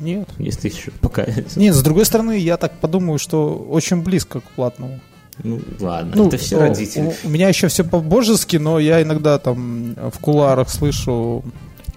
Нет. 0.00 0.28
Если 0.38 0.68
еще 0.68 0.90
пока... 1.00 1.26
Нет, 1.56 1.74
с 1.74 1.82
другой 1.82 2.04
стороны, 2.06 2.38
я 2.38 2.56
так 2.56 2.72
подумаю, 2.80 3.18
что 3.18 3.54
очень 3.54 4.02
близко 4.02 4.40
к 4.40 4.44
платному. 4.44 5.00
Ну, 5.42 5.60
ладно, 5.78 6.12
ну, 6.16 6.28
это 6.28 6.36
все 6.36 6.58
родители. 6.58 7.14
У, 7.24 7.28
у 7.28 7.30
меня 7.30 7.48
еще 7.48 7.68
все 7.68 7.84
по-божески, 7.84 8.56
но 8.56 8.78
я 8.78 9.02
иногда 9.02 9.38
там 9.38 9.94
в 10.12 10.18
куларах 10.18 10.68
слышу, 10.68 11.42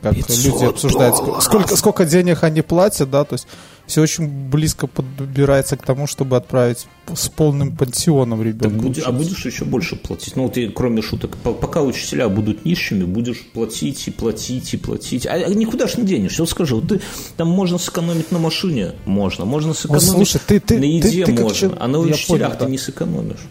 как 0.04 0.30
люди 0.30 0.66
обсуждают, 0.66 1.16
сколько, 1.42 1.76
сколько 1.76 2.06
денег 2.06 2.44
они 2.44 2.62
платят, 2.62 3.10
да, 3.10 3.24
то 3.24 3.34
есть 3.34 3.48
все 3.86 4.02
очень 4.02 4.28
близко 4.50 4.88
подбирается 4.88 5.76
к 5.76 5.86
тому, 5.86 6.08
чтобы 6.08 6.38
отправить 6.38 6.88
с 7.14 7.28
полным 7.28 7.76
пансионом 7.76 8.42
ребенка. 8.42 8.84
Будь, 8.84 9.00
а 9.00 9.12
будешь 9.12 9.46
еще 9.46 9.66
больше 9.66 9.96
платить? 9.96 10.36
Ну, 10.36 10.48
ты, 10.50 10.70
кроме 10.70 11.02
шуток, 11.02 11.38
пока 11.38 11.82
учителя 11.82 12.30
будут 12.30 12.66
нищими, 12.66 13.04
будешь 13.04 13.42
платить 13.54 14.08
и 14.08 14.12
платить 14.12 14.74
и 14.74 14.78
платить. 14.78 15.26
А, 15.26 15.34
а 15.34 15.54
никуда 15.54 15.88
ж 15.88 15.98
не 15.98 16.06
денешься. 16.06 16.44
Вот 16.44 16.50
скажи, 16.50 16.76
вот 16.76 16.88
ты, 16.88 17.02
там 17.36 17.50
можно 17.50 17.78
сэкономить 17.78 18.32
на 18.32 18.40
машине? 18.40 18.94
Можно. 19.06 19.46
Можно 19.46 19.74
сэкономить 19.74 20.04
вот, 20.06 20.16
слушай, 20.16 20.42
ты, 20.46 20.60
ты, 20.60 20.80
на 20.80 20.86
еде? 20.86 21.26
Ты, 21.26 21.36
ты 21.36 21.42
можно. 21.42 21.70
Как, 21.70 21.78
а 21.82 21.88
на 21.88 22.00
учителях 22.00 22.28
понял, 22.28 22.52
ты 22.52 22.66
да. 22.66 22.72
не 22.72 22.78
сэкономишь. 22.78 23.48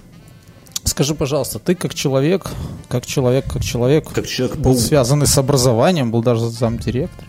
Скажи, 0.92 1.14
пожалуйста, 1.14 1.58
ты 1.58 1.74
как 1.74 1.94
человек, 1.94 2.50
как 2.88 3.06
человек, 3.06 3.46
как 3.50 3.64
человек, 3.64 4.10
как 4.12 4.26
человек 4.26 4.58
был 4.58 4.76
связанный 4.76 5.26
с 5.26 5.38
образованием, 5.38 6.12
был 6.12 6.22
даже 6.22 6.50
замдиректора, 6.50 7.26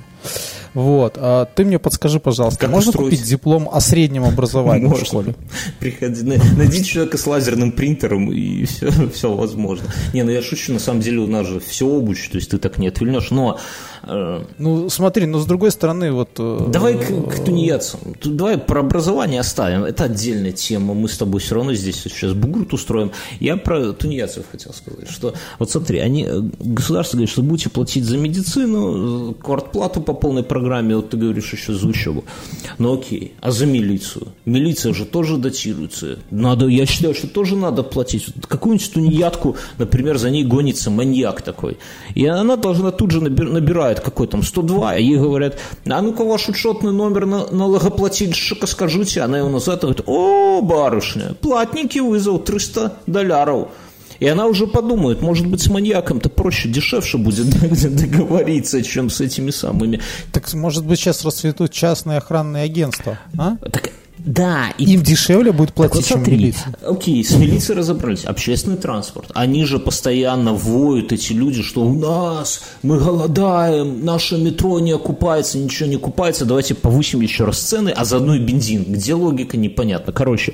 вот. 0.73 1.13
А 1.17 1.45
ты 1.45 1.63
мне 1.63 1.80
подскажи, 1.80 2.19
пожалуйста, 2.19 2.60
как 2.60 2.71
можно 2.71 2.89
устроить? 2.89 3.12
купить 3.12 3.26
диплом 3.26 3.69
о 3.71 3.80
среднем 3.80 4.26
образовании 4.26 4.88
можно. 4.88 5.06
в 5.06 5.08
школе? 5.08 5.36
Приходи, 5.80 6.23
найди 6.23 6.84
человека 6.84 7.17
с 7.17 7.26
лазерным 7.26 7.71
принтером, 7.71 8.34
и 8.34 8.65
все, 8.65 8.91
все 9.13 9.34
возможно. 9.34 9.88
Не, 10.13 10.23
ну 10.23 10.32
я 10.32 10.41
шучу, 10.41 10.73
на 10.73 10.80
самом 10.80 10.99
деле 10.99 11.19
у 11.19 11.28
нас 11.28 11.47
же 11.47 11.62
все 11.62 11.88
обучи, 11.88 12.30
то 12.30 12.36
есть 12.36 12.49
ты 12.52 12.58
так 12.58 12.78
не 12.78 12.89
отвильнешь, 12.89 13.32
но... 13.32 13.60
Э, 14.06 14.44
ну, 14.58 14.89
смотри, 14.89 15.26
но 15.26 15.39
с 15.39 15.46
другой 15.46 15.72
стороны, 15.72 16.12
вот... 16.12 16.30
Э, 16.38 16.66
давай 16.68 16.98
к, 16.98 17.08
к 17.08 17.44
тунеядцам. 17.44 18.00
Давай 18.24 18.58
про 18.58 18.82
образование 18.82 19.39
оставим. 19.39 19.84
Это 19.84 20.06
отдельная 20.06 20.52
тема. 20.52 20.94
Мы 20.94 21.08
с 21.08 21.18
тобой 21.18 21.39
все 21.39 21.56
равно 21.56 21.74
здесь 21.74 22.02
сейчас 22.02 22.34
бугрут 22.34 22.74
устроим. 22.74 23.12
Я 23.39 23.58
про 23.58 23.94
тунеядцев 23.94 24.46
хотел 24.52 24.74
сказать, 24.74 25.10
что 25.10 25.34
вот 25.60 25.72
смотри, 25.72 26.00
они, 26.00 26.26
э, 26.26 26.42
государство 26.60 27.18
говорит, 27.18 27.32
что 27.32 27.42
будете 27.42 27.70
платить 27.70 28.04
за 28.04 28.18
медицину, 28.18 29.34
квартплату 29.36 30.02
по 30.02 30.13
полной 30.13 30.44
программе, 30.44 30.96
вот 30.96 31.10
ты 31.10 31.18
говоришь 31.18 31.54
еще 31.54 31.74
за 31.74 31.88
учебу. 31.88 32.26
Ну 32.78 32.94
окей, 32.94 33.34
а 33.42 33.52
за 33.52 33.66
милицию? 33.66 34.28
Милиция 34.46 34.94
же 34.94 35.06
тоже 35.06 35.38
датируется. 35.38 36.20
Надо, 36.30 36.68
я 36.68 36.86
считаю, 36.86 37.16
что 37.16 37.28
тоже 37.28 37.56
надо 37.56 37.84
платить. 37.84 38.26
Какую-нибудь 38.48 38.92
тунеядку, 38.92 39.56
например, 39.78 40.18
за 40.18 40.30
ней 40.30 40.44
гонится 40.44 40.89
маньяк 40.89 41.42
такой. 41.42 41.78
И 42.16 42.26
она 42.26 42.58
должна 42.58 42.92
тут 42.92 43.12
же 43.12 43.22
набирает 43.93 43.99
какой 43.99 44.27
там 44.27 44.43
102, 44.43 44.97
и 44.97 45.03
ей 45.03 45.17
говорят, 45.17 45.58
а 45.86 46.01
ну-ка 46.01 46.23
ваш 46.23 46.49
учетный 46.49 46.91
номер 46.91 47.25
на 47.25 47.47
налогоплательщика 47.51 48.67
скажите. 48.67 49.21
Она 49.21 49.39
его 49.39 49.49
назад 49.49 49.82
говорит, 49.82 50.01
о, 50.06 50.62
барышня, 50.62 51.36
платники 51.41 51.99
вызвал 51.99 52.39
300 52.39 52.93
долларов. 53.08 53.69
И 54.19 54.27
она 54.27 54.45
уже 54.45 54.67
подумает, 54.67 55.21
может 55.21 55.47
быть, 55.47 55.62
с 55.62 55.67
маньяком-то 55.67 56.29
проще, 56.29 56.69
дешевше 56.69 57.17
будет 57.17 57.49
договориться, 57.95 58.82
чем 58.82 59.10
с 59.10 59.19
этими 59.21 59.51
самыми. 59.51 59.99
Так, 60.32 60.53
может 60.53 60.86
быть, 60.86 60.99
сейчас 60.99 61.25
расцветут 61.25 61.71
частные 61.71 62.19
охранные 62.19 62.63
агентства, 62.63 63.19
а? 63.38 63.58
Так, 63.58 63.91
да. 64.26 64.70
И... 64.78 64.94
Им 64.94 65.04
дешевле 65.04 65.52
будет 65.52 65.74
платить, 65.74 65.96
вот 65.96 66.06
чем 66.06 66.24
милиция. 66.24 66.74
Окей, 66.86 67.24
с 67.24 67.32
милицией 67.32 67.78
разобрались. 67.78 68.24
Общественный 68.26 68.78
транспорт. 68.78 69.32
Они 69.34 69.66
же 69.66 69.80
постоянно 69.80 70.54
воют, 70.54 71.12
эти 71.12 71.34
люди, 71.34 71.62
что 71.62 71.82
у 71.82 71.94
нас, 71.94 72.62
мы 72.84 73.00
голодаем, 73.00 74.04
наше 74.06 74.38
метро 74.38 74.80
не 74.80 74.94
окупается, 74.94 75.58
ничего 75.58 75.90
не 75.90 75.96
окупается, 75.96 76.46
давайте 76.46 76.74
повысим 76.74 77.22
еще 77.22 77.46
раз 77.46 77.60
цены, 77.60 77.90
а 77.90 78.06
заодно 78.06 78.36
и 78.36 78.40
бензин. 78.40 78.86
Где 78.88 79.14
логика, 79.14 79.58
непонятно. 79.58 80.14
Короче, 80.14 80.54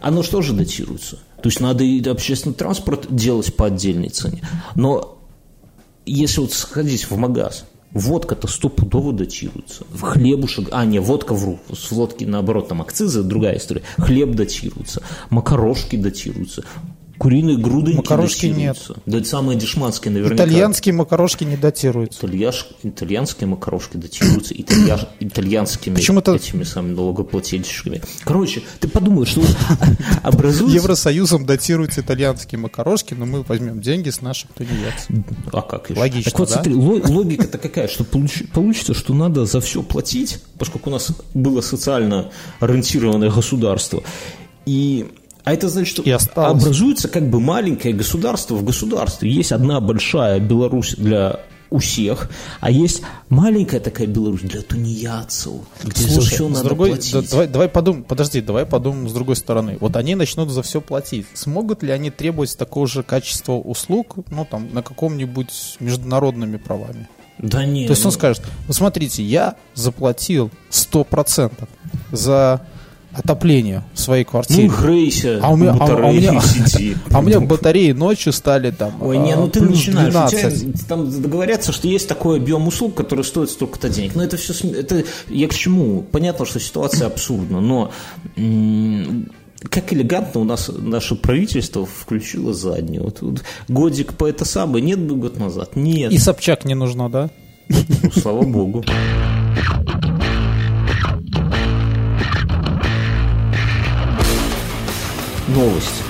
оно 0.00 0.22
что 0.22 0.42
же 0.42 0.52
датируется? 0.52 1.18
То 1.42 1.48
есть 1.48 1.60
надо 1.60 1.84
и 1.84 2.06
общественный 2.08 2.54
транспорт 2.54 3.06
делать 3.10 3.54
по 3.54 3.66
отдельной 3.66 4.08
цене. 4.08 4.42
Но 4.74 5.18
если 6.04 6.40
вот 6.40 6.52
сходить 6.52 7.08
в 7.08 7.16
магаз, 7.16 7.64
водка-то 7.94 8.48
стопудово 8.48 9.12
датируется. 9.12 9.84
В 9.90 10.02
хлебушек, 10.02 10.68
а 10.70 10.84
не, 10.84 10.98
водка 10.98 11.34
вру, 11.34 11.58
с 11.72 11.90
водки 11.90 12.24
наоборот 12.24 12.68
там 12.68 12.80
акцизы, 12.82 13.22
другая 13.22 13.56
история. 13.56 13.82
Хлеб 13.98 14.34
датируется, 14.34 15.02
макарошки 15.30 15.96
датируются, 15.96 16.64
Куриные 17.18 17.56
груды 17.56 17.94
макарошки 17.94 18.46
не 18.46 18.62
нет. 18.64 18.90
Да 19.06 19.18
это 19.18 19.28
самые 19.28 19.58
дешманские 19.58 20.12
наверняка. 20.12 20.44
Итальянские 20.44 20.94
макарошки 20.94 21.44
не 21.44 21.56
датируются. 21.56 22.26
Итальяш... 22.26 22.68
Итальянские 22.82 23.48
макарошки 23.48 23.96
датируются 23.96 24.54
италья... 24.54 24.98
итальянскими 25.20 25.94
Почему-то... 25.94 26.34
этими 26.34 26.64
самыми 26.64 26.94
налогоплательщиками. 26.94 28.02
Короче, 28.24 28.62
ты 28.80 28.88
подумай, 28.88 29.26
что 29.26 29.42
образуется... 30.22 30.76
Евросоюзом 30.76 31.46
датируются 31.46 32.00
итальянские 32.00 32.58
макарошки, 32.58 33.14
но 33.14 33.26
мы 33.26 33.42
возьмем 33.42 33.80
деньги 33.80 34.10
с 34.10 34.20
наших 34.20 34.50
тунеядцев. 34.52 35.10
А 35.52 35.62
как 35.62 35.90
еще? 35.90 36.00
Логично, 36.00 36.30
Так 36.30 36.38
вот, 36.40 36.48
да? 36.48 36.54
смотри, 36.54 36.74
логика-то 36.74 37.58
какая, 37.58 37.88
что 37.88 38.04
получится, 38.04 38.94
что 38.94 39.14
надо 39.14 39.46
за 39.46 39.60
все 39.60 39.82
платить, 39.82 40.38
поскольку 40.58 40.90
у 40.90 40.92
нас 40.92 41.12
было 41.34 41.60
социально 41.60 42.30
ориентированное 42.60 43.30
государство, 43.30 44.02
и 44.66 45.08
а 45.44 45.52
это 45.52 45.68
значит, 45.68 45.92
что 45.92 46.02
и 46.02 46.10
образуется 46.10 47.08
как 47.08 47.28
бы 47.28 47.40
маленькое 47.40 47.94
государство 47.94 48.54
в 48.54 48.64
государстве. 48.64 49.30
Есть 49.30 49.52
одна 49.52 49.80
большая 49.80 50.40
Беларусь 50.40 50.94
для 50.96 51.40
у 51.72 51.78
всех, 51.78 52.28
а 52.60 52.70
есть 52.70 53.02
маленькая 53.30 53.80
такая 53.80 54.06
Беларусь 54.06 54.42
для 54.42 54.60
тунеядцев, 54.60 55.54
где 55.82 56.02
Слушай, 56.02 56.14
за 56.14 56.20
все 56.20 56.48
надо 56.48 56.64
другой, 56.64 56.90
платить. 56.90 57.12
Да, 57.12 57.22
давай, 57.22 57.48
давай 57.48 57.68
подумаем, 57.68 58.04
подожди, 58.04 58.40
давай 58.42 58.66
подумаем 58.66 59.08
с 59.08 59.12
другой 59.12 59.36
стороны. 59.36 59.78
Вот 59.80 59.96
они 59.96 60.14
начнут 60.14 60.50
за 60.50 60.62
все 60.62 60.82
платить. 60.82 61.26
Смогут 61.32 61.82
ли 61.82 61.90
они 61.90 62.10
требовать 62.10 62.56
такого 62.58 62.86
же 62.86 63.02
качества 63.02 63.54
услуг, 63.54 64.16
ну 64.30 64.44
там, 64.44 64.68
на 64.72 64.82
каком-нибудь 64.82 65.76
международными 65.80 66.58
правами? 66.58 67.08
Да 67.38 67.64
нет. 67.64 67.88
То 67.88 67.92
есть 67.92 68.04
он 68.04 68.12
ну... 68.12 68.18
скажет, 68.18 68.42
ну 68.68 68.74
смотрите, 68.74 69.22
я 69.22 69.56
заплатил 69.74 70.50
100% 70.70 71.52
за 72.12 72.66
отопление 73.14 73.84
в 73.94 74.00
своей 74.00 74.24
квартире. 74.24 74.70
Ну, 74.70 74.76
грейся, 74.76 75.40
а 75.42 75.50
у 75.50 75.56
меня, 75.56 75.72
а, 75.72 75.86
а, 75.86 76.08
у 76.08 76.12
меня, 76.12 76.40
а 77.10 77.18
у 77.18 77.22
меня 77.22 77.40
батареи 77.40 77.92
ночью 77.92 78.32
стали 78.32 78.70
там 78.70 78.94
Ой, 79.02 79.18
не, 79.18 79.34
ну 79.36 79.48
ты 79.48 79.60
начинаешь. 79.60 80.12
12. 80.12 80.60
Тебя, 80.60 80.86
там 80.88 81.22
договорятся, 81.22 81.72
что 81.72 81.88
есть 81.88 82.08
такой 82.08 82.38
объем 82.38 82.66
услуг, 82.66 82.94
который 82.94 83.24
стоит 83.24 83.50
столько-то 83.50 83.88
денег. 83.88 84.14
Но 84.14 84.24
это 84.24 84.36
все, 84.36 84.54
это 84.70 85.04
я 85.28 85.48
к 85.48 85.54
чему? 85.54 86.02
Понятно, 86.02 86.46
что 86.46 86.60
ситуация 86.60 87.06
абсурдна, 87.06 87.60
но 87.60 87.90
как 89.68 89.92
элегантно 89.92 90.40
у 90.40 90.44
нас 90.44 90.70
наше 90.76 91.14
правительство 91.14 91.86
включило 91.86 92.52
заднюю. 92.52 93.04
Вот, 93.04 93.20
вот 93.20 93.44
годик 93.68 94.14
по 94.14 94.26
это 94.26 94.44
самое, 94.44 94.84
нет 94.84 94.98
бы 94.98 95.16
год 95.16 95.38
назад? 95.38 95.76
Нет. 95.76 96.12
И 96.12 96.18
Собчак 96.18 96.64
не 96.64 96.74
нужно, 96.74 97.08
да? 97.08 97.30
Ну, 97.68 98.10
слава 98.12 98.42
богу. 98.42 98.84
Новость. 105.54 106.02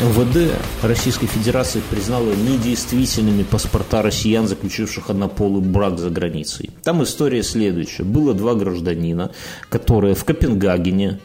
МВД 0.00 0.54
Российской 0.82 1.26
Федерации 1.26 1.82
признала 1.90 2.32
недействительными 2.32 3.42
паспорта 3.42 4.02
россиян, 4.02 4.46
заключивших 4.46 5.10
однополый 5.10 5.62
брак 5.62 5.98
за 5.98 6.10
границей. 6.10 6.70
Там 6.82 7.02
история 7.02 7.42
следующая. 7.42 8.04
Было 8.04 8.34
два 8.34 8.54
гражданина, 8.54 9.32
которые 9.68 10.14
в 10.14 10.24
Копенгагене 10.24 11.20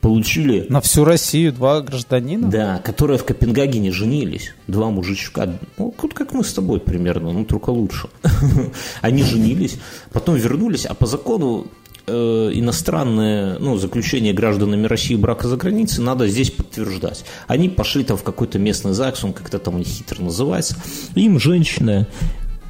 получили... 0.00 0.66
На 0.68 0.80
всю 0.80 1.04
Россию 1.04 1.52
два 1.52 1.80
гражданина? 1.80 2.48
Да, 2.48 2.78
которые 2.78 3.18
в 3.18 3.24
Копенгагене 3.24 3.92
женились. 3.92 4.54
Два 4.66 4.90
мужичка. 4.90 5.58
Ну, 5.76 5.90
как 5.90 6.32
мы 6.32 6.44
с 6.44 6.52
тобой 6.52 6.80
примерно, 6.80 7.32
ну, 7.32 7.44
только 7.44 7.70
лучше. 7.70 8.08
Они 9.02 9.22
женились, 9.22 9.78
потом 10.12 10.36
вернулись, 10.36 10.86
а 10.86 10.94
по 10.94 11.06
закону 11.06 11.66
э, 12.06 12.50
иностранное 12.54 13.58
ну, 13.58 13.76
заключение 13.76 14.32
гражданами 14.32 14.86
России 14.86 15.14
брака 15.14 15.48
за 15.48 15.56
границей 15.56 16.04
надо 16.04 16.28
здесь 16.28 16.50
подтверждать. 16.50 17.24
Они 17.46 17.68
пошли 17.68 18.04
там 18.04 18.16
в 18.16 18.22
какой-то 18.22 18.58
местный 18.58 18.92
ЗАГС, 18.92 19.24
он 19.24 19.32
как-то 19.32 19.58
там 19.58 19.76
у 19.76 19.78
них 19.78 19.86
хитро 19.86 20.22
называется. 20.22 20.76
Им 21.14 21.38
женщина 21.38 22.06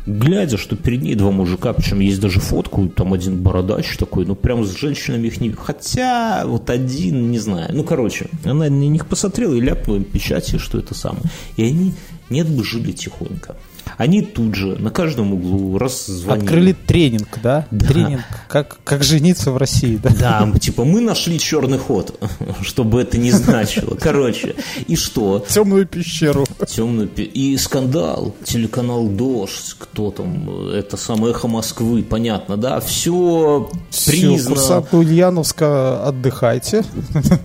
глядя, 0.07 0.57
что 0.57 0.77
перед 0.77 1.03
ней 1.03 1.15
два 1.15 1.31
мужика, 1.31 1.73
причем 1.73 2.01
есть 2.01 2.21
даже 2.21 2.41
фотку, 2.41 2.89
там 2.89 3.13
один 3.13 3.43
бородач 3.43 3.97
такой, 3.97 4.25
ну 4.25 4.35
прям 4.35 4.65
с 4.65 4.75
женщинами 4.77 5.27
их 5.27 5.41
не... 5.41 5.51
Хотя 5.51 6.45
вот 6.47 6.71
один, 6.71 7.31
не 7.31 7.39
знаю, 7.39 7.71
ну 7.73 7.83
короче, 7.83 8.29
она 8.45 8.55
на 8.55 8.69
них 8.69 9.07
посмотрела 9.07 9.55
и 9.55 9.61
ляпнула 9.61 9.99
им 9.99 10.05
печати, 10.05 10.59
что 10.59 10.79
это 10.79 10.95
самое. 10.95 11.25
И 11.57 11.65
они, 11.65 11.93
нет 12.31 12.49
бы 12.49 12.65
жили 12.65 12.93
тихонько. 12.93 13.57
Они 13.97 14.23
тут 14.23 14.55
же 14.55 14.77
на 14.77 14.91
каждом 14.91 15.33
углу 15.33 15.79
раззвонили. 15.79 16.45
Открыли 16.45 16.73
тренинг, 16.73 17.39
да? 17.43 17.67
Да. 17.71 17.87
Тренинг, 17.87 18.21
как, 18.49 18.79
как 18.85 19.03
жениться 19.03 19.51
в 19.53 19.57
России, 19.57 19.97
да? 19.97 20.11
Да, 20.19 20.59
типа 20.59 20.85
мы 20.85 21.01
нашли 21.01 21.39
черный 21.39 21.79
ход, 21.79 22.19
чтобы 22.63 23.01
это 23.01 23.19
не 23.19 23.31
значило. 23.31 23.95
Короче, 23.97 24.55
и 24.87 24.97
что? 24.97 25.45
Темную 25.49 25.87
пещеру. 25.87 26.45
Темную 26.69 27.09
пе- 27.09 27.25
И 27.25 27.57
скандал. 27.57 28.35
Телеканал 28.45 29.07
«Дождь», 29.09 29.77
кто 29.79 30.11
там, 30.11 30.69
это 30.71 30.97
самое 30.97 31.33
«Эхо 31.33 31.49
Москвы», 31.49 32.03
понятно, 32.03 32.57
да? 32.57 32.81
Все 32.81 33.71
Все, 33.91 34.11
признано. 34.11 34.49
курсанты 34.57 34.97
Ульяновска, 34.97 36.05
отдыхайте. 36.07 36.85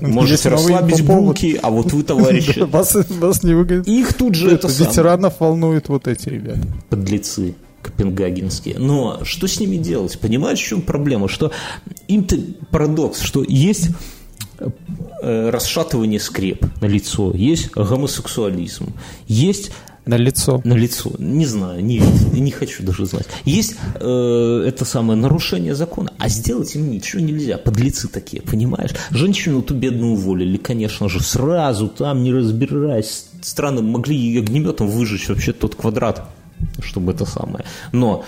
Можете 0.01 0.49
расслабить 0.49 1.03
булки, 1.05 1.59
а 1.61 1.69
вот 1.69 1.93
вы, 1.93 2.03
товарищи, 2.03 2.59
Вас, 2.71 2.95
не 3.43 3.53
выгонят. 3.53 3.87
их 3.87 4.13
тут 4.13 4.35
же 4.35 4.51
это 4.51 4.67
ветеранов 4.67 5.35
волнуют 5.39 5.89
вот 5.89 6.07
эти 6.07 6.40
ребята. 6.41 6.67
подлецы 6.89 7.55
копенгагенские. 7.81 8.77
Но 8.77 9.21
что 9.23 9.47
с 9.47 9.59
ними 9.59 9.77
делать? 9.77 10.19
Понимаешь, 10.19 10.59
в 10.59 10.65
чем 10.65 10.81
проблема? 10.81 11.27
Что 11.27 11.51
им-то 12.07 12.37
парадокс, 12.69 13.21
что 13.21 13.43
есть 13.47 13.89
э, 14.59 15.49
расшатывание 15.49 16.19
скреп 16.19 16.65
на 16.81 16.85
лицо, 16.85 17.33
есть 17.33 17.71
гомосексуализм, 17.71 18.93
есть 19.27 19.71
На 20.11 20.17
лицо. 20.17 20.59
на 20.65 20.73
лицо, 20.73 21.13
не 21.19 21.45
знаю, 21.45 21.81
не, 21.81 22.01
не 22.33 22.51
хочу 22.51 22.83
даже 22.83 23.05
знать. 23.05 23.27
Есть 23.45 23.75
э, 23.95 24.63
это 24.67 24.83
самое 24.83 25.17
нарушение 25.17 25.73
закона, 25.73 26.11
а 26.17 26.27
сделать 26.27 26.75
им 26.75 26.91
ничего 26.91 27.21
нельзя. 27.21 27.57
Подлецы 27.57 28.09
такие, 28.09 28.41
понимаешь? 28.41 28.91
Женщину 29.11 29.61
ту 29.61 29.73
бедную 29.73 30.11
уволили, 30.11 30.57
конечно 30.57 31.07
же, 31.07 31.23
сразу 31.23 31.87
там, 31.87 32.23
не 32.23 32.33
разбираясь. 32.33 33.27
Страны 33.41 33.81
могли 33.81 34.13
ее 34.13 34.41
огнеметом 34.41 34.89
выжечь 34.89 35.29
вообще 35.29 35.53
тот 35.53 35.75
квадрат, 35.75 36.27
чтобы 36.81 37.13
это 37.13 37.23
самое. 37.23 37.63
Но 37.93 38.25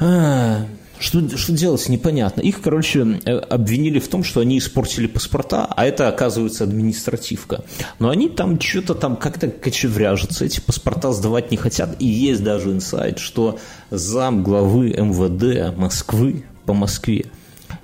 а, 0.00 0.64
что, 1.02 1.36
что 1.36 1.52
делать, 1.52 1.88
непонятно. 1.88 2.40
Их, 2.40 2.60
короче, 2.60 3.20
э, 3.24 3.36
обвинили 3.36 3.98
в 3.98 4.08
том, 4.08 4.22
что 4.22 4.40
они 4.40 4.58
испортили 4.58 5.06
паспорта, 5.06 5.64
а 5.64 5.84
это, 5.84 6.08
оказывается, 6.08 6.64
административка. 6.64 7.64
Но 7.98 8.08
они 8.08 8.28
там 8.28 8.60
что-то 8.60 8.94
там 8.94 9.16
как-то 9.16 9.48
кочевряжутся, 9.48 10.44
эти 10.44 10.60
паспорта 10.60 11.12
сдавать 11.12 11.50
не 11.50 11.56
хотят. 11.56 11.96
И 12.00 12.06
есть 12.06 12.42
даже 12.42 12.70
инсайт, 12.70 13.18
что 13.18 13.58
зам 13.90 14.42
главы 14.42 14.90
МВД 14.90 15.76
Москвы 15.76 16.44
по 16.64 16.72
Москве 16.72 17.26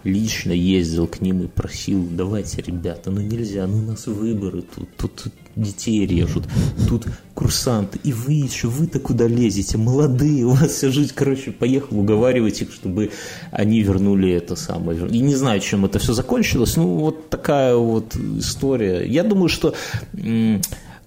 лично 0.04 0.52
ездил 0.52 1.08
к 1.08 1.20
ним 1.20 1.42
и 1.42 1.46
просил, 1.48 2.06
давайте, 2.10 2.62
ребята, 2.62 3.10
ну 3.10 3.20
нельзя, 3.20 3.66
ну 3.66 3.78
у 3.78 3.82
нас 3.82 4.06
выборы 4.06 4.62
тут, 4.62 4.96
тут 4.96 5.32
детей 5.58 6.06
режут, 6.06 6.44
тут 6.88 7.06
курсанты, 7.34 7.98
и 8.02 8.12
вы 8.12 8.32
еще, 8.32 8.68
вы-то 8.68 9.00
куда 9.00 9.26
лезете, 9.26 9.76
молодые, 9.76 10.44
у 10.44 10.50
вас 10.50 10.70
вся 10.70 10.90
жизнь, 10.90 11.12
короче, 11.14 11.50
поехал 11.50 11.98
уговаривать 11.98 12.62
их, 12.62 12.72
чтобы 12.72 13.10
они 13.50 13.82
вернули 13.82 14.32
это 14.32 14.56
самое. 14.56 15.08
И 15.08 15.20
не 15.20 15.34
знаю, 15.34 15.60
чем 15.60 15.84
это 15.84 15.98
все 15.98 16.12
закончилось, 16.12 16.76
ну 16.76 16.96
вот 16.96 17.28
такая 17.28 17.76
вот 17.76 18.16
история. 18.16 19.04
Я 19.06 19.24
думаю, 19.24 19.48
что 19.48 19.74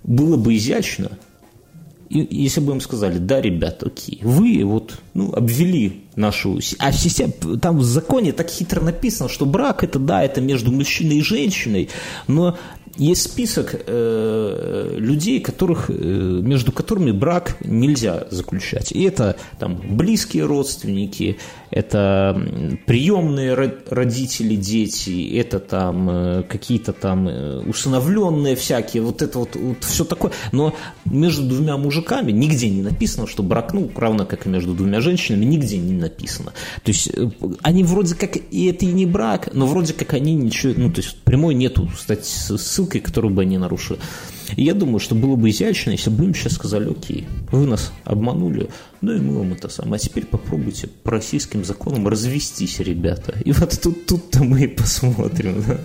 было 0.03 0.37
бы 0.37 0.55
изящно, 0.55 1.11
если 2.09 2.59
бы 2.59 2.73
им 2.73 2.81
сказали, 2.81 3.17
да, 3.17 3.39
ребята, 3.39 3.87
окей, 3.87 4.19
вы 4.21 4.63
вот 4.65 4.99
ну, 5.13 5.33
обвели 5.33 6.03
нашу... 6.15 6.59
А 6.79 6.91
в 6.91 6.95
системе, 6.95 7.31
там 7.61 7.77
в 7.77 7.83
законе 7.83 8.33
так 8.33 8.49
хитро 8.49 8.81
написано, 8.81 9.29
что 9.29 9.45
брак 9.45 9.83
это, 9.83 9.97
да, 9.97 10.21
это 10.21 10.41
между 10.41 10.71
мужчиной 10.71 11.17
и 11.17 11.21
женщиной, 11.21 11.89
но 12.27 12.57
есть 12.97 13.23
список 13.23 13.75
э, 13.85 14.95
людей, 14.97 15.39
которых, 15.39 15.89
э, 15.89 15.93
между 15.93 16.71
которыми 16.71 17.11
брак 17.11 17.57
нельзя 17.63 18.27
заключать. 18.29 18.91
И 18.91 19.03
это 19.03 19.37
там 19.59 19.79
близкие 19.97 20.45
родственники, 20.45 21.37
это 21.71 22.39
приемные 22.85 23.53
ро- 23.53 23.87
родители, 23.89 24.55
дети, 24.55 25.35
это 25.37 25.59
там 25.59 26.09
э, 26.09 26.43
какие-то 26.43 26.93
там 26.93 27.27
э, 27.27 27.59
усыновленные 27.61 28.55
всякие, 28.55 29.01
вот 29.03 29.21
это 29.21 29.39
вот, 29.39 29.55
вот 29.55 29.83
все 29.83 30.03
такое. 30.03 30.31
Но 30.51 30.75
между 31.05 31.43
двумя 31.43 31.77
мужиками 31.77 32.31
нигде 32.31 32.69
не 32.69 32.81
написано, 32.81 33.25
что 33.25 33.41
брак, 33.41 33.73
ну, 33.73 33.89
равно 33.95 34.25
как 34.25 34.45
и 34.45 34.49
между 34.49 34.73
двумя 34.73 34.99
женщинами, 34.99 35.45
нигде 35.45 35.77
не 35.77 35.93
написано. 35.93 36.51
То 36.83 36.91
есть 36.91 37.09
э, 37.15 37.29
они 37.61 37.83
вроде 37.83 38.15
как, 38.15 38.35
и 38.35 38.65
это 38.65 38.85
и 38.85 38.91
не 38.91 39.05
брак, 39.05 39.49
но 39.53 39.65
вроде 39.65 39.93
как 39.93 40.13
они 40.13 40.35
ничего, 40.35 40.73
ну, 40.75 40.91
то 40.91 41.01
есть 41.01 41.17
прямой 41.23 41.55
нету, 41.55 41.89
кстати, 41.93 42.23
с 42.23 42.57
ссылкой, 42.57 43.01
которую 43.01 43.33
бы 43.33 43.43
они 43.43 43.57
нарушили. 43.57 43.99
И 44.55 44.63
я 44.63 44.73
думаю, 44.73 44.99
что 44.99 45.15
было 45.15 45.35
бы 45.35 45.49
изящно, 45.49 45.91
если 45.91 46.09
бы 46.09 46.25
им 46.25 46.33
сейчас 46.33 46.53
сказали, 46.53 46.89
окей, 46.89 47.27
вы 47.51 47.65
нас 47.65 47.91
обманули, 48.05 48.69
ну 49.01 49.13
и 49.13 49.19
мы 49.19 49.39
вам 49.39 49.53
это 49.53 49.69
самое. 49.69 49.95
А 49.95 49.99
теперь 49.99 50.25
попробуйте 50.25 50.87
по 50.87 51.11
российским 51.11 51.63
законам 51.63 52.07
развестись, 52.07 52.79
ребята. 52.79 53.35
И 53.43 53.51
вот 53.51 53.79
тут, 53.81 54.05
тут-то 54.05 54.43
мы 54.43 54.63
и 54.63 54.67
посмотрим. 54.67 55.63
да. 55.67 55.79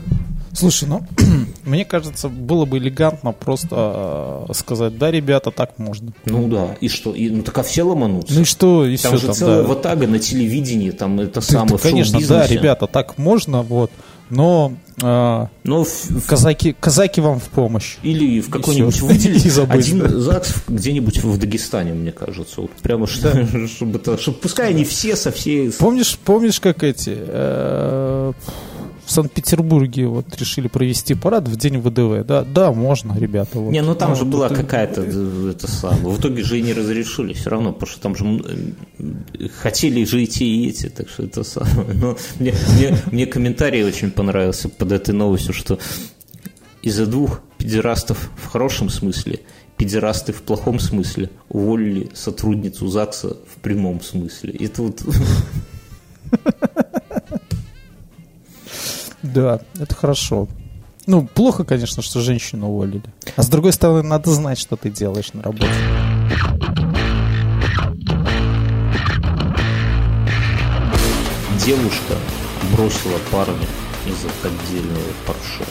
Слушай, 0.56 0.88
ну, 0.88 1.02
мне 1.64 1.84
кажется, 1.84 2.28
было 2.30 2.64
бы 2.64 2.78
элегантно 2.78 3.32
просто 3.32 4.46
э, 4.48 4.54
сказать, 4.54 4.96
да, 4.96 5.10
ребята, 5.10 5.50
так 5.50 5.78
можно. 5.78 6.12
Ну 6.24 6.48
да, 6.48 6.76
и 6.80 6.88
что? 6.88 7.14
И, 7.14 7.28
ну 7.28 7.42
так 7.42 7.58
а 7.58 7.62
все 7.62 7.82
ломанутся. 7.82 8.34
Ну 8.34 8.40
и 8.40 8.44
что, 8.44 8.86
и 8.86 8.96
там 8.96 9.12
все 9.12 9.20
же 9.20 9.26
там, 9.26 9.34
целая 9.34 9.62
да. 9.62 9.68
ватага 9.68 10.06
на 10.06 10.18
телевидении, 10.18 10.92
там 10.92 11.20
это 11.20 11.40
Ты- 11.40 11.52
самое 11.52 11.76
ты, 11.76 11.90
конечно, 11.90 12.18
да, 12.26 12.46
ребята, 12.46 12.86
так 12.86 13.18
можно, 13.18 13.62
вот, 13.62 13.90
но 14.30 14.74
э, 15.00 15.46
Но 15.64 15.86
казаки, 16.26 16.74
казаки 16.78 17.20
вам 17.20 17.38
в 17.38 17.44
помощь. 17.44 17.96
или 18.02 18.40
в 18.40 18.50
какой-нибудь 18.50 19.00
выделить 19.00 19.58
один. 19.70 20.08
ЗАГС 20.08 20.54
где-нибудь 20.68 21.22
в 21.22 21.38
Дагестане, 21.38 21.92
мне 21.92 22.12
кажется. 22.12 22.62
Вот 22.62 22.72
прямо 22.82 23.06
что, 23.06 23.46
чтобы 23.68 23.98
это, 23.98 24.18
чтобы 24.18 24.38
пускай 24.38 24.70
они 24.70 24.84
все 24.84 25.16
со 25.16 25.30
всей... 25.30 25.70
Помнишь, 25.72 26.18
помнишь, 26.24 26.60
как 26.60 26.82
эти 26.82 27.14
э, 27.16 28.32
в 29.06 29.10
Санкт-Петербурге 29.12 30.08
вот 30.08 30.36
решили 30.36 30.66
провести 30.66 31.14
парад 31.14 31.46
в 31.48 31.56
день 31.56 31.78
ВДВ? 31.78 32.26
Да, 32.26 32.42
да, 32.42 32.72
можно, 32.72 33.16
ребята. 33.16 33.60
Вот. 33.60 33.70
Не, 33.70 33.80
ну 33.80 33.94
там 33.94 34.16
же 34.16 34.24
вот 34.24 34.32
была 34.32 34.46
это- 34.46 34.56
какая-то 34.56 35.02
э, 35.06 35.52
это 35.52 35.70
самое. 35.70 36.08
В 36.08 36.20
итоге 36.20 36.42
же 36.42 36.58
и 36.58 36.62
не 36.62 36.72
разрешили 36.72 37.32
все 37.32 37.50
равно, 37.50 37.72
потому 37.72 37.90
что 37.90 38.00
там 38.00 38.16
же 38.16 38.24
э, 38.98 39.48
хотели 39.60 40.04
же 40.04 40.22
и 40.22 40.26
те, 40.26 40.44
и 40.44 40.68
эти, 40.68 40.88
так 40.88 41.08
что 41.08 41.22
это 41.22 41.44
самое. 41.44 41.92
Но 41.94 42.16
мне, 42.40 42.52
мне, 42.76 42.98
мне 43.12 43.26
комментарий 43.26 43.84
очень 43.84 44.10
понравился 44.10 44.68
под 44.68 44.90
этой 44.90 45.14
новостью, 45.14 45.54
что 45.54 45.78
из-за 46.82 47.06
двух 47.06 47.40
педерастов 47.58 48.30
в 48.36 48.46
хорошем 48.48 48.90
смысле, 48.90 49.38
педерасты 49.76 50.32
в 50.32 50.42
плохом 50.42 50.80
смысле 50.80 51.30
уволили 51.48 52.10
сотрудницу 52.12 52.88
ЗАГСа 52.88 53.36
в 53.54 53.60
прямом 53.62 54.00
смысле. 54.02 54.50
И 54.52 54.66
тут 54.66 55.02
Да, 59.34 59.60
это 59.78 59.94
хорошо. 59.94 60.48
Ну, 61.06 61.26
плохо, 61.26 61.64
конечно, 61.64 62.02
что 62.02 62.20
женщину 62.20 62.68
уволили. 62.68 63.04
А 63.36 63.42
с 63.42 63.48
другой 63.48 63.72
стороны, 63.72 64.02
надо 64.02 64.30
знать, 64.30 64.58
что 64.58 64.76
ты 64.76 64.90
делаешь 64.90 65.32
на 65.32 65.42
работе. 65.42 65.70
девушка 71.66 72.14
бросила 72.72 73.18
парня 73.32 73.66
из-за 74.06 74.28
поддельного 74.40 75.00
паршо. 75.26 75.64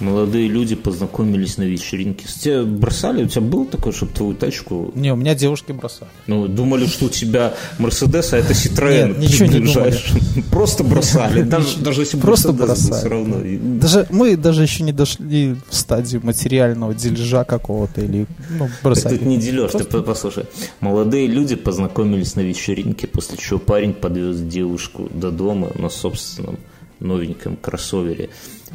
Молодые 0.00 0.48
люди 0.48 0.74
познакомились 0.74 1.58
на 1.58 1.64
вечеринке. 1.64 2.26
С 2.26 2.34
тебя 2.34 2.62
бросали? 2.62 3.24
У 3.24 3.28
тебя 3.28 3.42
было 3.42 3.66
такое, 3.66 3.92
чтобы 3.92 4.12
твою 4.12 4.34
тачку... 4.34 4.90
Не, 4.94 5.12
у 5.12 5.16
меня 5.16 5.34
девушки 5.34 5.72
бросали. 5.72 6.10
Ну, 6.26 6.48
думали, 6.48 6.86
что 6.86 7.06
у 7.06 7.08
тебя 7.10 7.54
Мерседес, 7.78 8.32
а 8.32 8.38
это. 8.38 8.54
Нет, 8.54 9.18
ничего 9.18 9.46
не 9.46 9.60
думали. 9.60 9.94
Просто 10.50 10.84
бросали. 10.84 11.42
Даже, 11.42 11.78
даже 11.78 12.00
если 12.02 12.18
Просто 12.18 12.52
бросали. 12.52 12.98
все 13.00 13.08
равно. 13.08 13.36
Даже 13.78 14.06
мы 14.10 14.36
даже 14.36 14.62
еще 14.62 14.84
не 14.84 14.92
дошли 14.92 15.54
в 15.68 15.74
стадию 15.74 16.22
материального 16.24 16.94
дележа 16.94 17.44
какого-то 17.44 18.00
или 18.00 18.26
ну, 18.48 18.64
Это 18.66 18.74
бросали. 18.82 19.18
не 19.22 19.36
дележ, 19.36 19.72
ты 19.72 19.84
по- 19.84 20.02
послушай. 20.02 20.44
Молодые 20.80 21.26
люди 21.26 21.56
познакомились 21.56 22.36
на 22.36 22.40
вечеринке, 22.40 23.06
после 23.06 23.36
чего 23.36 23.58
парень 23.58 23.92
подвез 23.92 24.40
девушку 24.40 25.08
до 25.12 25.30
дома 25.30 25.70
на 25.74 25.90
собственном 25.90 26.58
новеньком 27.00 27.56
кроссовере. 27.56 28.28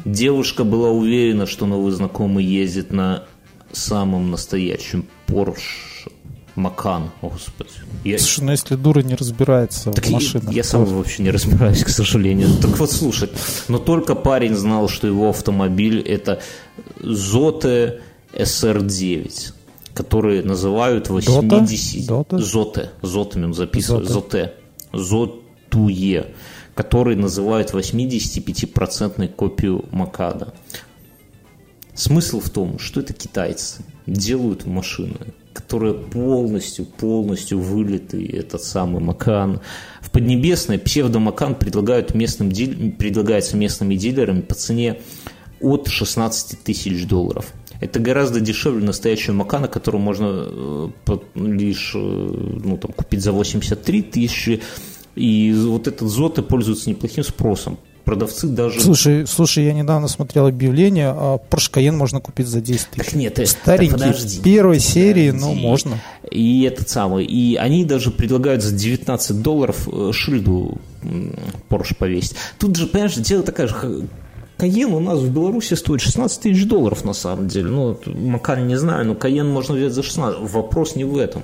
Девушка 0.06 0.62
была 0.64 0.90
уверена, 0.90 1.46
что 1.46 1.66
новый 1.66 1.90
знакомый 1.92 2.44
ездит 2.44 2.92
на 2.92 3.24
самом 3.72 4.30
настоящем 4.30 5.04
Porsche 5.26 6.08
Macan. 6.54 7.10
О, 7.22 7.28
Господи. 7.30 7.70
Я, 8.04 8.18
Слушай, 8.20 8.44
ну 8.44 8.50
если 8.52 8.76
дура 8.76 9.00
не 9.02 9.16
разбирается 9.16 9.90
так 9.90 10.04
в 10.06 10.08
я- 10.08 10.14
машинах, 10.14 10.52
я 10.52 10.62
то- 10.62 10.68
сам 10.68 10.84
вообще 10.84 11.22
не 11.24 11.30
разбираюсь, 11.32 11.82
к 11.82 11.88
сожалению. 11.88 12.48
Так 12.62 12.78
вот, 12.78 12.92
слушай, 12.92 13.28
но 13.66 13.78
только 13.78 14.14
парень 14.14 14.54
знал, 14.54 14.88
что 14.88 15.08
его 15.08 15.28
автомобиль 15.30 16.00
это 16.00 16.40
Zote 17.02 18.00
SR9, 18.32 19.52
который 19.92 20.44
называют 20.44 21.08
80... 21.10 22.06
Дота? 22.06 22.36
Zote, 22.36 22.88
Zote 23.02 23.44
он 23.44 23.54
записывает, 23.54 24.08
Zote, 24.08 24.52
Zotue, 24.92 26.26
который 26.76 27.16
называют 27.16 27.72
85% 27.72 29.28
копию 29.28 29.86
Макада. 29.90 30.54
Смысл 31.94 32.40
в 32.40 32.50
том, 32.50 32.78
что 32.78 33.00
это 33.00 33.14
китайцы 33.14 33.82
делают 34.06 34.66
машины, 34.66 35.16
которые 35.54 35.94
полностью, 35.94 36.84
полностью 36.84 37.58
вылитый 37.60 38.26
этот 38.26 38.62
самый 38.62 39.02
Макан. 39.02 39.60
В 40.02 40.10
Поднебесной 40.10 40.78
псевдомакан 40.78 41.54
предлагают 41.54 42.14
местным, 42.14 42.50
предлагается 42.50 43.56
местными 43.56 43.94
дилерами 43.94 44.42
по 44.42 44.54
цене 44.54 45.00
от 45.60 45.88
16 45.88 46.62
тысяч 46.62 47.06
долларов. 47.06 47.54
Это 47.80 48.00
гораздо 48.00 48.40
дешевле 48.40 48.84
настоящего 48.84 49.34
Макана, 49.34 49.68
который 49.68 50.00
можно 50.00 50.44
э, 50.46 50.88
лишь 51.34 51.92
э, 51.94 51.98
ну, 51.98 52.76
там, 52.76 52.92
купить 52.92 53.22
за 53.22 53.32
83 53.32 54.02
тысячи. 54.02 54.62
И 55.16 55.52
вот 55.52 55.88
этот 55.88 56.08
Зоты 56.08 56.42
пользуется 56.42 56.88
неплохим 56.90 57.24
спросом. 57.24 57.78
Продавцы 58.04 58.46
даже... 58.46 58.80
Слушай, 58.80 59.26
слушай, 59.26 59.64
я 59.64 59.72
недавно 59.72 60.06
смотрел 60.06 60.46
объявление, 60.46 61.08
а 61.08 61.40
Porsche 61.50 61.72
Cayenne 61.72 61.96
можно 61.96 62.20
купить 62.20 62.46
за 62.46 62.60
10 62.60 62.90
тысяч. 62.90 63.04
Так 63.04 63.14
нет, 63.16 63.40
Старенький, 63.48 63.90
так 63.96 64.00
подожди. 64.00 64.42
первой 64.42 64.78
серии, 64.78 65.30
ну, 65.32 65.48
Подожди. 65.48 65.60
можно. 65.66 65.98
И 66.30 66.62
этот 66.62 66.88
самый. 66.88 67.24
И 67.24 67.56
они 67.56 67.84
даже 67.84 68.12
предлагают 68.12 68.62
за 68.62 68.76
19 68.76 69.42
долларов 69.42 69.88
э, 69.90 70.12
шильду 70.12 70.78
Porsche 71.68 71.96
повесить. 71.96 72.36
Тут 72.60 72.76
же, 72.76 72.86
понимаешь, 72.86 73.14
дело 73.14 73.42
такая 73.42 73.66
же. 73.66 74.06
Каен 74.56 74.92
у 74.92 75.00
нас 75.00 75.18
в 75.18 75.28
Беларуси 75.30 75.74
стоит 75.74 76.00
16 76.00 76.40
тысяч 76.42 76.64
долларов 76.66 77.04
на 77.04 77.12
самом 77.12 77.48
деле. 77.48 77.70
Ну, 77.70 77.98
Макан 78.06 78.68
не 78.68 78.76
знаю, 78.76 79.04
но 79.04 79.14
Каен 79.16 79.48
можно 79.48 79.74
взять 79.74 79.92
за 79.92 80.04
16. 80.04 80.40
Вопрос 80.52 80.94
не 80.94 81.02
в 81.02 81.18
этом. 81.18 81.42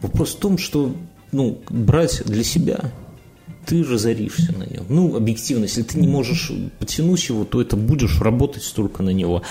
Вопрос 0.00 0.30
в 0.34 0.38
том, 0.38 0.56
что 0.56 0.92
ну, 1.32 1.60
брать 1.70 2.22
для 2.26 2.44
себя, 2.44 2.92
ты 3.66 3.82
разоришься 3.82 4.52
на 4.52 4.64
нем. 4.64 4.84
Ну, 4.88 5.16
объективно, 5.16 5.64
если 5.64 5.82
ты 5.82 5.98
не 5.98 6.08
можешь 6.08 6.52
потянуть 6.78 7.28
его, 7.28 7.44
то 7.44 7.60
это 7.60 7.76
будешь 7.76 8.20
работать 8.20 8.62
столько 8.62 9.02
на 9.02 9.10
него. 9.10 9.42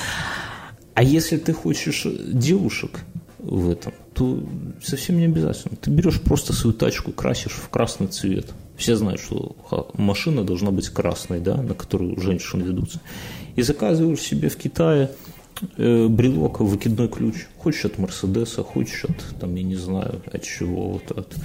А 0.94 1.04
если 1.04 1.38
ты 1.38 1.54
хочешь 1.54 2.06
девушек 2.32 3.00
в 3.40 3.70
этом, 3.70 3.94
то 4.14 4.44
совсем 4.84 5.18
не 5.18 5.26
обязательно. 5.26 5.76
Ты 5.78 5.90
берешь 5.90 6.22
просто 6.22 6.54
свою 6.54 6.74
тачку, 6.74 7.12
красишь 7.12 7.54
в 7.54 7.70
красный 7.70 8.08
цвет. 8.08 8.48
Все 8.78 8.96
знают, 8.96 9.22
что 9.22 9.56
машина 9.94 10.44
должна 10.44 10.72
быть 10.72 10.90
красной, 10.90 11.40
да, 11.40 11.62
на 11.62 11.74
которую 11.74 12.20
женщины 12.20 12.64
ведутся. 12.64 13.00
И 13.56 13.62
заказываешь 13.62 14.20
себе 14.20 14.50
в 14.50 14.58
Китае 14.58 15.12
э, 15.78 16.08
брелок, 16.08 16.60
выкидной 16.60 17.08
ключ. 17.08 17.48
Хочешь 17.58 17.86
от 17.86 17.98
Мерседеса, 17.98 18.64
хочешь 18.64 19.06
от, 19.06 19.40
там, 19.40 19.56
я 19.56 19.64
не 19.64 19.76
знаю, 19.76 20.22
от 20.32 20.44
чего, 20.44 20.90
вот 20.94 21.12
от 21.12 21.36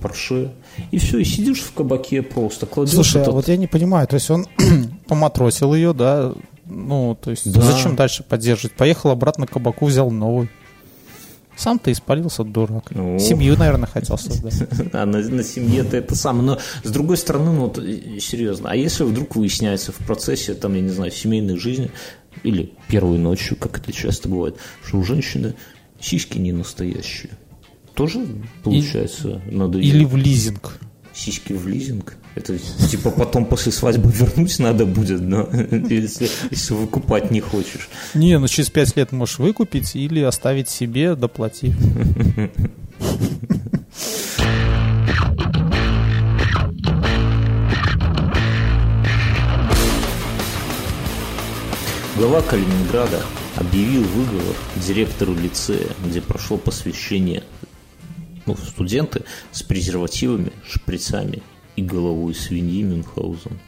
Порше. 0.00 0.52
И 0.90 0.98
все, 0.98 1.18
и 1.18 1.24
сидишь 1.24 1.60
в 1.60 1.72
кабаке 1.72 2.22
просто, 2.22 2.66
кладешь 2.66 2.94
Слушай, 2.94 3.18
а 3.18 3.22
этот- 3.22 3.34
вот 3.34 3.48
я 3.48 3.56
не 3.56 3.66
понимаю, 3.66 4.06
то 4.08 4.14
есть 4.14 4.30
он 4.30 4.46
поматросил 5.06 5.74
ее, 5.74 5.92
да, 5.92 6.32
ну, 6.66 7.16
то 7.20 7.30
есть 7.30 7.50
Да. 7.52 7.60
зачем 7.60 7.94
дальше 7.96 8.22
поддерживать? 8.22 8.74
Поехал 8.76 9.10
обратно 9.10 9.46
к 9.46 9.50
кабаку, 9.50 9.86
взял 9.86 10.10
новый. 10.10 10.48
Сам-то 11.56 11.92
испалился, 11.92 12.42
дурак. 12.42 12.90
Ну. 12.92 13.18
Семью, 13.18 13.54
наверное, 13.58 13.86
хотел 13.86 14.16
создать. 14.16 14.54
А 14.94 15.04
на, 15.04 15.18
на 15.18 15.42
семье-то 15.44 15.96
это 15.98 16.14
самое. 16.16 16.44
Но 16.44 16.58
с 16.82 16.90
другой 16.90 17.18
стороны, 17.18 17.52
ну 17.52 17.60
вот 17.66 17.76
серьезно, 17.76 18.70
а 18.70 18.76
если 18.76 19.04
вдруг 19.04 19.36
выясняется 19.36 19.92
в 19.92 19.96
процессе, 19.96 20.54
там, 20.54 20.74
я 20.74 20.80
не 20.80 20.88
знаю, 20.88 21.10
семейной 21.12 21.58
жизни 21.58 21.90
или 22.44 22.72
первой 22.88 23.18
ночью, 23.18 23.56
как 23.58 23.76
это 23.78 23.92
часто 23.92 24.28
бывает, 24.30 24.56
что 24.86 24.96
у 24.98 25.02
женщины 25.04 25.54
сиськи 26.00 26.38
не 26.38 26.52
настоящие. 26.52 27.32
Тоже, 28.00 28.26
получается, 28.64 29.42
надо 29.50 29.76
ей 29.76 29.90
Или 29.90 30.04
в 30.06 30.16
лизинг. 30.16 30.78
сиськи 31.12 31.52
в 31.52 31.68
лизинг. 31.68 32.16
Это 32.34 32.56
типа 32.58 33.10
потом 33.10 33.44
после 33.44 33.72
свадьбы 33.72 34.10
вернуть 34.10 34.58
надо 34.58 34.86
будет, 34.86 35.20
но 35.20 35.46
если, 35.90 36.30
если 36.50 36.72
выкупать 36.72 37.30
не 37.30 37.40
хочешь. 37.40 37.90
Не, 38.14 38.38
ну 38.38 38.48
через 38.48 38.70
пять 38.70 38.96
лет 38.96 39.12
можешь 39.12 39.38
выкупить 39.38 39.94
или 39.96 40.20
оставить 40.20 40.70
себе, 40.70 41.14
доплатив. 41.14 41.76
Глава 52.16 52.40
Калининграда 52.40 53.20
объявил 53.56 54.04
выговор 54.04 54.56
директору 54.76 55.34
лицея, 55.34 55.88
где 56.02 56.22
прошло 56.22 56.56
посвящение 56.56 57.42
ну, 58.46 58.56
студенты 58.56 59.22
с 59.52 59.62
презервативами, 59.62 60.52
шприцами 60.66 61.42
и 61.76 61.82
головой 61.82 62.34
свиньи 62.34 62.82
Мюнхгаузен. 62.82 63.58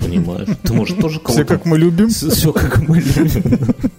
Понимаешь? 0.00 0.48
Ты, 0.62 0.72
может, 0.72 1.00
тоже 1.00 1.20
кого-то... 1.20 1.44
Все 1.44 1.44
как 1.44 1.64
мы 1.64 1.78
любим. 1.78 2.08
Все 2.08 2.52
как 2.52 2.80
мы 2.80 2.98
любим. 2.98 3.90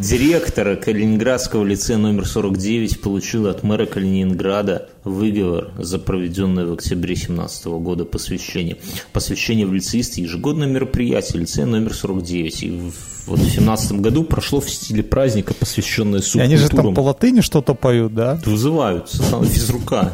Директор 0.00 0.76
Калининградского 0.76 1.62
лицея 1.64 1.98
номер 1.98 2.26
49 2.26 3.00
получил 3.02 3.46
от 3.48 3.62
мэра 3.62 3.84
Калининграда 3.84 4.88
выговор 5.04 5.72
за 5.78 5.98
проведенное 5.98 6.64
в 6.64 6.72
октябре 6.72 7.14
2017 7.14 7.66
года 7.66 8.06
посвящение. 8.06 8.78
Посвящение 9.12 9.66
в 9.66 9.74
лицеисты– 9.74 10.20
ежегодное 10.22 10.66
мероприятие 10.66 11.40
лицея 11.40 11.66
номер 11.66 11.92
49. 11.92 12.62
И 12.62 12.70
в- 12.70 13.26
вот 13.26 13.38
в 13.40 13.42
2017 13.42 14.00
году 14.00 14.24
прошло 14.24 14.60
в 14.62 14.70
стиле 14.70 15.02
праздника, 15.02 15.52
посвященное 15.52 16.20
И 16.34 16.38
они 16.38 16.56
же 16.56 16.62
там 16.62 16.78
субкультурам. 16.78 16.94
по 16.94 17.00
латыни 17.00 17.40
что-то 17.42 17.74
поют, 17.74 18.14
да? 18.14 18.40
Вызываются, 18.46 19.22
там 19.30 19.44
физрука. 19.44 20.10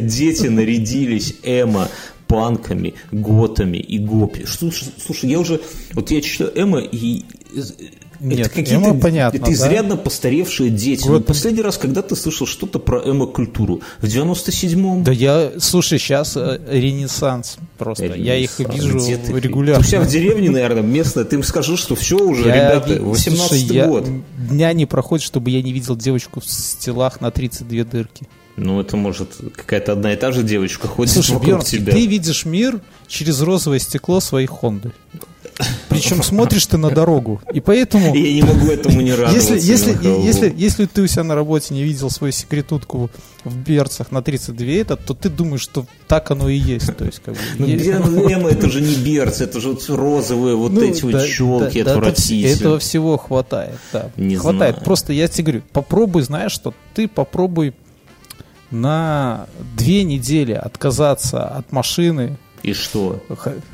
Дети 0.00 0.46
нарядились 0.46 1.34
эмо, 1.42 1.88
панками, 2.28 2.94
готами 3.12 3.76
и 3.76 3.98
гопи. 3.98 4.46
Что- 4.46 4.70
Слушай, 5.04 5.28
я 5.30 5.38
уже, 5.38 5.60
вот 5.92 6.10
я 6.10 6.22
читаю 6.22 6.50
эмо 6.54 6.78
и 6.80 7.24
Нет, 8.20 8.40
это 8.40 8.48
какие-то 8.50 8.94
понятно, 8.94 9.36
это 9.36 9.46
да. 9.46 9.52
изрядно 9.52 9.96
постаревшие 9.96 10.70
дети. 10.70 11.06
Вот. 11.06 11.18
Ну, 11.18 11.20
последний 11.24 11.62
раз, 11.62 11.76
когда 11.78 12.00
ты 12.00 12.14
слышал 12.16 12.46
что-то 12.46 12.78
про 12.78 13.00
эмо-культуру? 13.00 13.80
В 14.00 14.04
97-м? 14.04 15.02
Да 15.04 15.12
я, 15.12 15.52
слушай, 15.58 15.98
сейчас 15.98 16.36
ренессанс 16.36 17.56
просто. 17.76 18.06
Я 18.14 18.36
их 18.36 18.58
Ренессанс. 18.60 19.06
вижу 19.06 19.18
ты? 19.26 19.40
регулярно. 19.40 19.82
Ты 19.82 19.86
у 19.88 19.90
себя 19.90 20.00
в 20.02 20.06
деревне, 20.08 20.50
наверное, 20.50 20.82
местная, 20.82 21.24
ты 21.24 21.36
им 21.36 21.42
скажешь, 21.42 21.80
что 21.80 21.94
все 21.96 22.16
уже, 22.16 22.46
Я 22.48 22.54
ребята, 22.54 22.92
ви- 22.94 23.00
18 23.00 23.48
слушай, 23.48 23.74
я- 23.76 23.86
год. 23.88 24.06
Дня 24.48 24.72
не 24.72 24.86
проходит, 24.86 25.24
чтобы 25.24 25.50
я 25.50 25.60
не 25.62 25.72
видел 25.72 25.96
девочку 25.96 26.40
в 26.40 26.44
стелах 26.46 27.20
на 27.20 27.30
32 27.30 27.84
дырки. 27.84 28.26
Ну, 28.56 28.80
это 28.80 28.96
может 28.96 29.30
какая-то 29.56 29.92
одна 29.94 30.12
и 30.12 30.16
та 30.16 30.30
же 30.30 30.44
девочка 30.44 30.86
ходит 30.86 31.12
Слушай, 31.12 31.32
вокруг 31.32 31.48
Бьерн, 31.48 31.64
тебя. 31.64 31.92
ты 31.92 32.06
видишь 32.06 32.44
мир 32.44 32.80
через 33.08 33.40
розовое 33.40 33.80
стекло 33.80 34.20
своей 34.20 34.46
Хонды. 34.46 34.92
Причем 35.88 36.22
смотришь 36.22 36.66
ты 36.66 36.76
на 36.78 36.90
дорогу. 36.90 37.40
И 37.52 37.60
поэтому, 37.60 38.12
Я 38.14 38.32
не 38.32 38.42
могу 38.42 38.66
этому 38.66 39.00
не 39.00 39.12
радоваться. 39.14 39.54
если, 39.54 39.70
если, 39.92 40.24
если, 40.24 40.52
если 40.56 40.86
ты 40.86 41.02
у 41.02 41.06
себя 41.06 41.22
на 41.22 41.34
работе 41.36 41.72
не 41.74 41.84
видел 41.84 42.10
свою 42.10 42.32
секретутку 42.32 43.08
в 43.44 43.56
берцах 43.56 44.10
на 44.10 44.20
32 44.20 44.66
этот, 44.66 45.04
то 45.04 45.14
ты 45.14 45.28
думаешь, 45.28 45.60
что 45.60 45.86
так 46.08 46.30
оно 46.32 46.48
и 46.48 46.56
есть. 46.56 46.96
То 46.96 47.04
есть, 47.04 47.20
как 47.24 47.34
бы, 47.34 47.40
Ну, 47.58 47.66
есть- 47.66 47.86
Эма, 47.86 48.48
это 48.50 48.68
же 48.68 48.80
не 48.80 48.96
берц, 48.96 49.40
это 49.40 49.60
же 49.60 49.68
вот 49.70 49.88
розовые 49.88 50.56
вот 50.56 50.72
Ну, 50.72 50.82
эти 50.82 51.02
вот 51.02 51.12
да, 51.12 51.26
челки 51.26 51.78
да, 51.82 51.92
да, 51.92 51.98
отвратительные. 51.98 52.54
Этого 52.56 52.78
всего 52.80 53.16
хватает, 53.16 53.78
да. 53.92 54.10
Не 54.16 54.36
хватает. 54.36 54.74
знаю. 54.76 54.84
Просто 54.84 55.12
я 55.12 55.28
тебе 55.28 55.44
говорю, 55.44 55.62
попробуй, 55.72 56.22
знаешь 56.22 56.52
что, 56.52 56.74
ты 56.94 57.06
попробуй 57.06 57.74
на 58.70 59.46
две 59.76 60.02
недели 60.04 60.52
отказаться 60.52 61.44
от 61.46 61.70
машины, 61.70 62.36
И 62.64 62.72
что? 62.72 63.22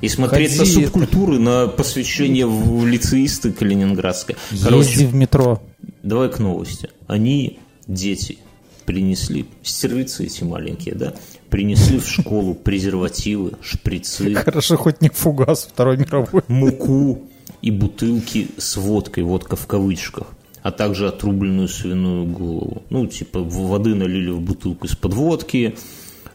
И 0.01 0.09
смотреть 0.09 0.59
на 0.59 0.65
ходи, 0.65 0.85
субкультуры, 0.85 1.39
на 1.39 1.69
посвящение 1.69 2.45
в 2.45 2.85
лицеисты 2.85 3.53
Калининградской. 3.53 4.35
Езди 4.51 4.65
Короче, 4.65 5.07
в 5.07 5.15
метро. 5.15 5.63
давай 6.03 6.29
к 6.29 6.41
новости. 6.41 6.91
Они, 7.07 7.61
дети, 7.87 8.39
принесли, 8.87 9.47
стервицы 9.63 10.25
эти 10.25 10.43
маленькие, 10.43 10.97
да, 10.97 11.15
принесли 11.51 12.01
в 12.01 12.09
школу 12.09 12.55
презервативы, 12.55 13.53
шприцы, 13.63 14.35
Хорошо, 14.45 14.77
хоть 14.77 15.01
не 15.01 15.09
фугас 15.09 15.69
Второй 15.73 15.97
мировой. 15.97 16.43
муку 16.49 17.23
и 17.63 17.71
бутылки 17.71 18.49
с 18.59 18.77
водкой, 18.77 19.23
водка 19.23 19.55
в 19.55 19.69
кавычках, 19.69 20.27
а 20.63 20.73
также 20.73 21.07
отрубленную 21.07 21.69
свиную 21.69 22.27
голову. 22.27 22.83
Ну, 22.91 23.07
типа, 23.07 23.39
воды 23.39 23.95
налили 23.95 24.31
в 24.31 24.41
бутылку 24.41 24.89
из-под 24.89 25.15
водки, 25.15 25.77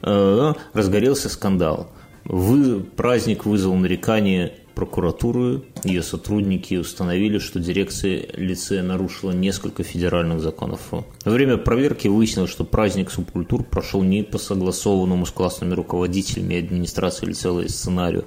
э, 0.01 0.53
разгорелся 0.71 1.27
скандал. 1.27 1.91
Вы, 2.25 2.79
праздник 2.81 3.45
вызвал 3.45 3.75
нарекание 3.75 4.53
прокуратуры, 4.73 5.63
ее 5.83 6.03
сотрудники 6.03 6.75
установили, 6.75 7.37
что 7.37 7.59
дирекция 7.59 8.25
лицея 8.33 8.83
нарушила 8.83 9.31
несколько 9.31 9.83
федеральных 9.83 10.41
законов. 10.41 10.81
Во 10.91 11.31
время 11.31 11.57
проверки 11.57 12.07
выяснилось, 12.07 12.51
что 12.51 12.65
праздник 12.65 13.11
субкультур 13.11 13.63
прошел 13.63 14.03
не 14.03 14.23
по 14.23 14.37
согласованному 14.37 15.25
с 15.25 15.31
классными 15.31 15.73
руководителями 15.73 16.55
и 16.55 16.59
администрацией 16.59 17.29
лицея 17.29 17.67
сценарию. 17.67 18.25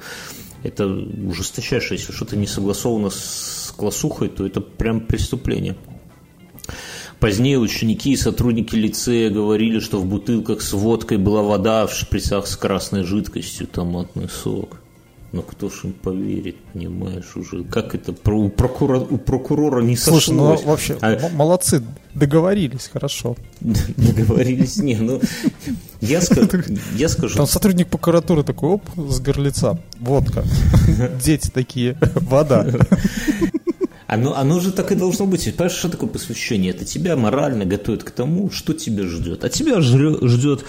Это 0.62 0.86
ужесточайшее, 0.86 1.98
если 1.98 2.12
что-то 2.12 2.36
не 2.36 2.46
согласовано 2.46 3.10
с 3.10 3.72
классухой, 3.76 4.28
то 4.28 4.46
это 4.46 4.60
прям 4.60 5.00
преступление. 5.00 5.76
Позднее 7.20 7.58
ученики 7.58 8.12
и 8.12 8.16
сотрудники 8.16 8.76
лицея 8.76 9.28
говорили, 9.30 9.80
что 9.80 9.98
в 10.00 10.06
бутылках 10.06 10.62
с 10.62 10.72
водкой 10.72 11.18
была 11.18 11.42
вода, 11.42 11.82
а 11.82 11.86
в 11.88 11.92
шприцах 11.92 12.46
с 12.46 12.56
красной 12.56 13.02
жидкостью 13.02 13.66
томатный 13.66 14.28
сок. 14.28 14.80
Но 15.32 15.42
кто 15.42 15.68
ж 15.68 15.80
им 15.84 15.92
поверит, 15.92 16.56
понимаешь, 16.72 17.36
уже. 17.36 17.62
Как 17.64 17.94
это 17.94 18.14
про- 18.14 18.38
у, 18.40 18.48
прокура- 18.48 19.06
у 19.10 19.18
прокурора 19.18 19.82
не 19.82 19.94
Слушай, 19.94 20.30
ну 20.34 20.46
сошлось. 20.56 20.64
вообще, 20.64 20.96
А- 21.02 21.28
молодцы, 21.34 21.82
договорились, 22.14 22.88
хорошо. 22.90 23.36
Договорились, 23.60 24.76
не, 24.78 24.96
ну, 24.96 25.20
я, 26.00 26.20
я 26.96 27.08
скажу, 27.10 27.36
Там 27.36 27.46
сотрудник 27.46 27.88
прокуратуры 27.88 28.42
такой, 28.42 28.70
оп, 28.70 28.84
с 28.96 29.20
горлица, 29.20 29.78
водка. 30.00 30.44
Дети 31.22 31.50
такие, 31.50 31.98
вода. 32.14 32.66
Оно, 34.08 34.34
оно 34.34 34.58
же 34.58 34.72
так 34.72 34.90
и 34.90 34.94
должно 34.94 35.26
быть. 35.26 35.44
Понимаешь, 35.54 35.76
что 35.76 35.90
такое 35.90 36.08
посвящение? 36.08 36.72
Это 36.72 36.86
тебя 36.86 37.14
морально 37.14 37.66
готовит 37.66 38.04
к 38.04 38.10
тому, 38.10 38.50
что 38.50 38.72
тебя 38.72 39.04
ждет. 39.04 39.44
А 39.44 39.50
тебя 39.50 39.80
жрё- 39.82 40.26
ждет 40.26 40.64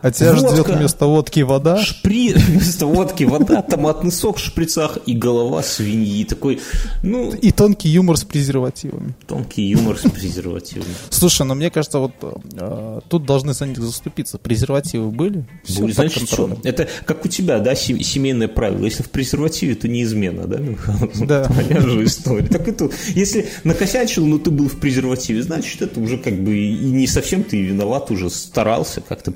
А 0.00 0.10
тебя 0.12 0.32
Водка. 0.34 0.50
ждет 0.54 0.68
вместо 0.68 1.06
водки 1.06 1.40
вода. 1.40 1.78
шпри... 1.82 2.32
вместо 2.36 2.86
водки 2.86 3.24
вода, 3.24 3.62
томатный 3.62 4.12
сок 4.12 4.36
в 4.36 4.40
шприцах 4.40 4.98
и 5.06 5.12
голова 5.14 5.62
свиньи. 5.62 6.24
Такой, 6.24 6.60
ну, 7.02 7.32
И 7.32 7.50
тонкий 7.50 7.88
юмор 7.88 8.16
с 8.16 8.24
презервативами. 8.24 9.14
тонкий 9.26 9.62
юмор 9.62 9.98
с 9.98 10.02
презервативом. 10.10 10.86
Слушай, 11.10 11.46
ну 11.46 11.54
мне 11.54 11.70
кажется, 11.70 11.98
вот 11.98 12.12
э, 12.22 13.00
тут 13.08 13.24
должны 13.26 13.54
за 13.54 13.66
них 13.66 13.78
заступиться. 13.78 14.38
Презервативы 14.38 15.10
были? 15.10 15.46
Все 15.64 15.82
под 15.82 15.94
значит, 15.94 16.28
что? 16.28 16.56
Это 16.64 16.88
как 17.04 17.24
у 17.24 17.28
тебя, 17.28 17.58
да, 17.58 17.74
се- 17.74 18.00
семейное 18.02 18.48
правило. 18.48 18.84
Если 18.84 19.02
в 19.02 19.10
презервативе, 19.10 19.74
то 19.74 19.88
не 19.88 20.02
измена, 20.04 20.46
да, 20.46 20.58
Мюнхгаузен? 20.68 21.26
Да. 21.26 21.44
Твоя 21.44 21.80
же 21.80 22.04
история. 22.04 22.46
Так 22.46 22.68
это, 22.68 22.88
если 23.08 23.48
накосячил, 23.64 24.26
но 24.26 24.38
ты 24.38 24.50
был 24.50 24.68
в 24.68 24.78
презервативе, 24.78 25.42
значит, 25.42 25.82
это 25.82 25.98
уже 26.00 26.18
как 26.18 26.34
бы 26.42 26.56
и 26.56 26.72
не 26.84 27.06
совсем 27.06 27.42
ты 27.42 27.60
виноват, 27.60 28.10
уже 28.10 28.30
старался, 28.30 29.00
как-то 29.00 29.32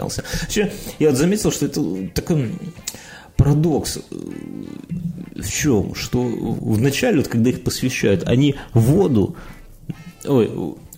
предохранялся. 0.00 0.24
Вообще, 0.42 0.72
я 0.98 1.10
вот 1.10 1.18
заметил, 1.18 1.52
что 1.52 1.66
это 1.66 1.82
такой 2.14 2.52
парадокс 3.36 3.98
э, 3.98 5.40
в 5.42 5.50
чем? 5.50 5.94
Что 5.94 6.22
вначале, 6.22 7.18
вот, 7.18 7.28
когда 7.28 7.50
их 7.50 7.62
посвящают, 7.62 8.24
они 8.26 8.54
воду, 8.74 9.36
ой, 10.24 10.50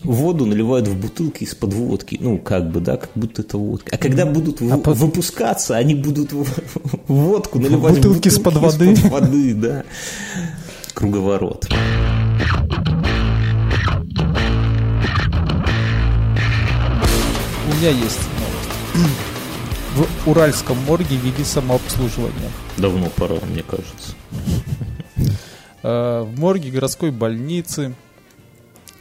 воду 0.03 0.47
наливают 0.47 0.89
в 0.89 0.97
бутылки 1.01 1.45
из-под 1.45 1.73
водки, 1.75 2.19
ну, 2.21 2.39
как 2.39 2.71
бы, 2.71 2.81
да, 2.81 2.97
как 2.97 3.11
будто 3.15 3.43
это 3.43 3.59
водка. 3.59 3.95
А 3.95 3.99
когда 3.99 4.27
будут 4.27 4.61
вы- 4.61 4.79
по- 4.79 4.95
выпускаться, 4.95 5.77
они 5.77 5.95
будут 5.95 6.33
в- 6.33 6.47
водку 7.09 7.59
наливать 7.59 7.95
в 7.95 7.97
бутылки 7.97 8.29
из-под 8.29 8.55
воды. 8.57 8.93
из-под 8.93 9.11
воды, 9.11 9.55
да. 9.55 9.85
Круговорот. 10.95 11.69
У 17.65 17.75
меня 17.75 17.91
есть. 17.91 18.19
В 18.95 20.29
Уральском 20.29 20.79
морге 20.87 21.17
ввели 21.17 21.45
самообслуживание. 21.45 22.51
Давно 22.79 23.09
пора, 23.17 23.37
мне 23.51 23.63
кажется. 23.63 24.15
Э, 25.83 26.23
В 26.23 26.39
морге 26.39 26.71
городской 26.71 27.11
больницы 27.11 27.95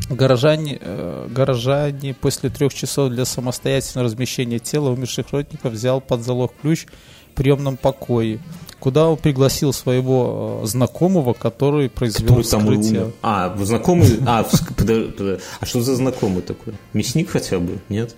горожане, 0.09 0.77
э, 0.81 1.27
горожане 1.29 2.13
после 2.13 2.49
трех 2.49 2.73
часов 2.73 3.11
для 3.11 3.25
самостоятельного 3.25 4.05
размещения 4.05 4.59
тела 4.59 4.89
умерших 4.89 5.31
родственников 5.31 5.73
взял 5.73 6.01
под 6.01 6.23
залог 6.23 6.53
ключ 6.61 6.85
в 7.31 7.35
приемном 7.35 7.77
покое, 7.77 8.39
куда 8.79 9.07
он 9.07 9.15
пригласил 9.17 9.71
своего 9.73 10.61
э, 10.63 10.67
знакомого, 10.67 11.33
который 11.33 11.89
произвел 11.89 12.27
там 12.27 12.39
и 12.39 12.43
вскрытие. 12.43 13.01
умер. 13.03 13.13
А, 13.21 13.55
знакомый... 13.61 14.19
А, 14.25 14.45
а 15.59 15.65
что 15.65 15.81
за 15.81 15.95
знакомый 15.95 16.41
такой? 16.41 16.73
Мясник 16.93 17.29
хотя 17.29 17.59
бы? 17.59 17.79
Нет? 17.87 18.15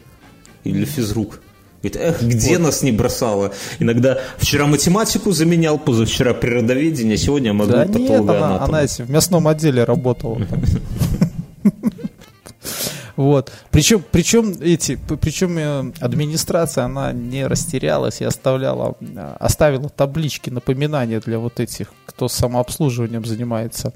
Или 0.64 0.86
физрук? 0.86 1.40
Говорит, 1.84 2.02
эх, 2.02 2.22
где 2.22 2.58
нас 2.60 2.82
не 2.82 2.94
бросало? 2.94 3.52
Иногда 3.80 4.18
вчера 4.38 4.68
математику 4.68 5.34
заменял, 5.34 5.78
позавчера 5.78 6.34
природоведение, 6.34 7.18
сегодня 7.18 7.52
могу 7.52 7.72
Да 7.72 7.86
нет, 7.86 8.22
она, 8.22 8.64
она 8.64 8.88
в 8.88 9.10
мясном 9.10 9.50
отделе 9.50 9.84
работала. 9.84 10.42
Вот. 13.16 13.52
Причем, 13.70 14.04
причем 14.12 14.56
эти, 14.60 14.98
причем 15.22 15.56
э, 15.60 15.92
администрация, 16.00 16.86
она 16.86 17.12
не 17.12 17.46
растерялась 17.46 18.22
и 18.22 18.24
оставляла, 18.24 18.96
э, 19.02 19.36
оставила 19.40 19.88
таблички 19.88 20.50
напоминания 20.50 21.20
для 21.20 21.38
вот 21.38 21.60
этих, 21.60 21.94
кто 22.08 22.28
самообслуживанием 22.28 23.24
занимается. 23.24 23.94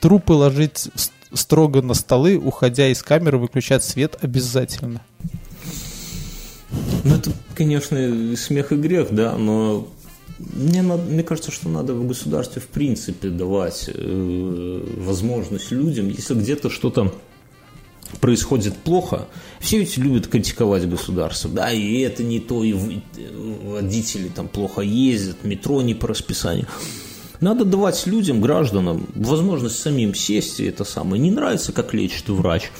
Трупы 0.00 0.34
ложить 0.34 0.88
строго 1.32 1.82
на 1.82 1.94
столы, 1.94 2.36
уходя 2.36 2.86
из 2.86 3.02
камеры, 3.02 3.38
выключать 3.38 3.82
свет 3.82 4.16
обязательно. 4.22 5.00
Ну, 7.04 7.14
это, 7.14 7.30
конечно, 7.54 8.36
смех 8.36 8.72
и 8.72 8.76
грех, 8.76 9.08
да, 9.10 9.36
но 9.36 9.88
мне, 10.38 10.82
мне 10.82 11.22
кажется, 11.22 11.50
что 11.50 11.68
надо 11.68 11.94
в 11.94 12.06
государстве 12.06 12.62
в 12.62 12.66
принципе 12.66 13.28
давать 13.28 13.90
э, 13.92 14.84
возможность 14.98 15.70
людям, 15.70 16.08
если 16.08 16.34
где-то 16.34 16.70
что-то 16.70 17.12
происходит 18.20 18.76
плохо, 18.76 19.28
все 19.60 19.78
ведь 19.78 19.96
любят 19.96 20.26
критиковать 20.26 20.88
государство, 20.88 21.50
да, 21.50 21.70
и 21.70 22.00
это 22.00 22.22
не 22.22 22.40
то, 22.40 22.64
и 22.64 22.72
э, 22.72 22.76
водители 23.64 24.28
там 24.28 24.48
плохо 24.48 24.80
ездят, 24.80 25.44
метро 25.44 25.82
не 25.82 25.94
по 25.94 26.08
расписанию. 26.08 26.66
Надо 27.40 27.64
давать 27.64 28.06
людям, 28.06 28.40
гражданам, 28.40 29.06
возможность 29.14 29.78
самим 29.78 30.14
сесть, 30.14 30.60
и 30.60 30.64
это 30.64 30.84
самое. 30.84 31.22
Не 31.22 31.30
нравится, 31.30 31.72
как 31.72 31.94
лечит 31.94 32.28
врач. 32.28 32.70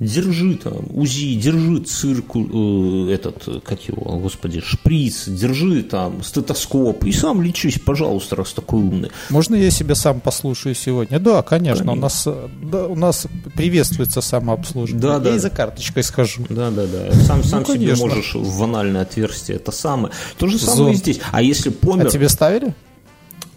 Держи 0.00 0.54
там 0.54 0.86
УЗИ, 0.94 1.34
держи 1.34 1.80
цирку, 1.80 2.40
э, 2.40 3.12
этот, 3.12 3.62
как 3.62 3.86
его, 3.86 4.18
господи, 4.18 4.60
шприц, 4.60 5.28
держи 5.28 5.82
там 5.82 6.22
стетоскоп 6.22 7.04
и 7.04 7.12
сам 7.12 7.42
лечись, 7.42 7.78
пожалуйста, 7.78 8.36
раз 8.36 8.54
такой 8.54 8.80
умный. 8.80 9.10
Можно 9.28 9.56
я 9.56 9.70
себя 9.70 9.94
сам 9.94 10.20
послушаю 10.20 10.74
сегодня? 10.74 11.18
Да, 11.18 11.42
конечно. 11.42 11.92
У 11.92 11.96
нас, 11.96 12.26
э, 12.26 12.48
да, 12.62 12.86
у 12.86 12.96
нас 12.96 13.26
приветствуется 13.54 14.22
самообслуживание. 14.22 15.02
Да, 15.02 15.12
я 15.14 15.18
да. 15.18 15.36
и 15.36 15.38
за 15.38 15.50
карточкой 15.50 16.02
схожу. 16.02 16.46
Да, 16.48 16.70
да, 16.70 16.86
да. 16.86 17.12
Сам, 17.26 17.44
сам 17.44 17.66
себе 17.66 17.78
конечно. 17.78 18.06
можешь 18.06 18.34
в 18.34 18.64
анальное 18.64 19.02
отверстие. 19.02 19.58
Это 19.58 19.70
самое. 19.70 20.14
То 20.38 20.46
же 20.46 20.58
самое 20.58 20.76
Зон. 20.76 20.90
и 20.92 20.94
здесь. 20.94 21.20
А 21.30 21.42
если 21.42 21.68
помер, 21.68 22.06
А 22.06 22.10
тебе 22.10 22.30
ставили? 22.30 22.74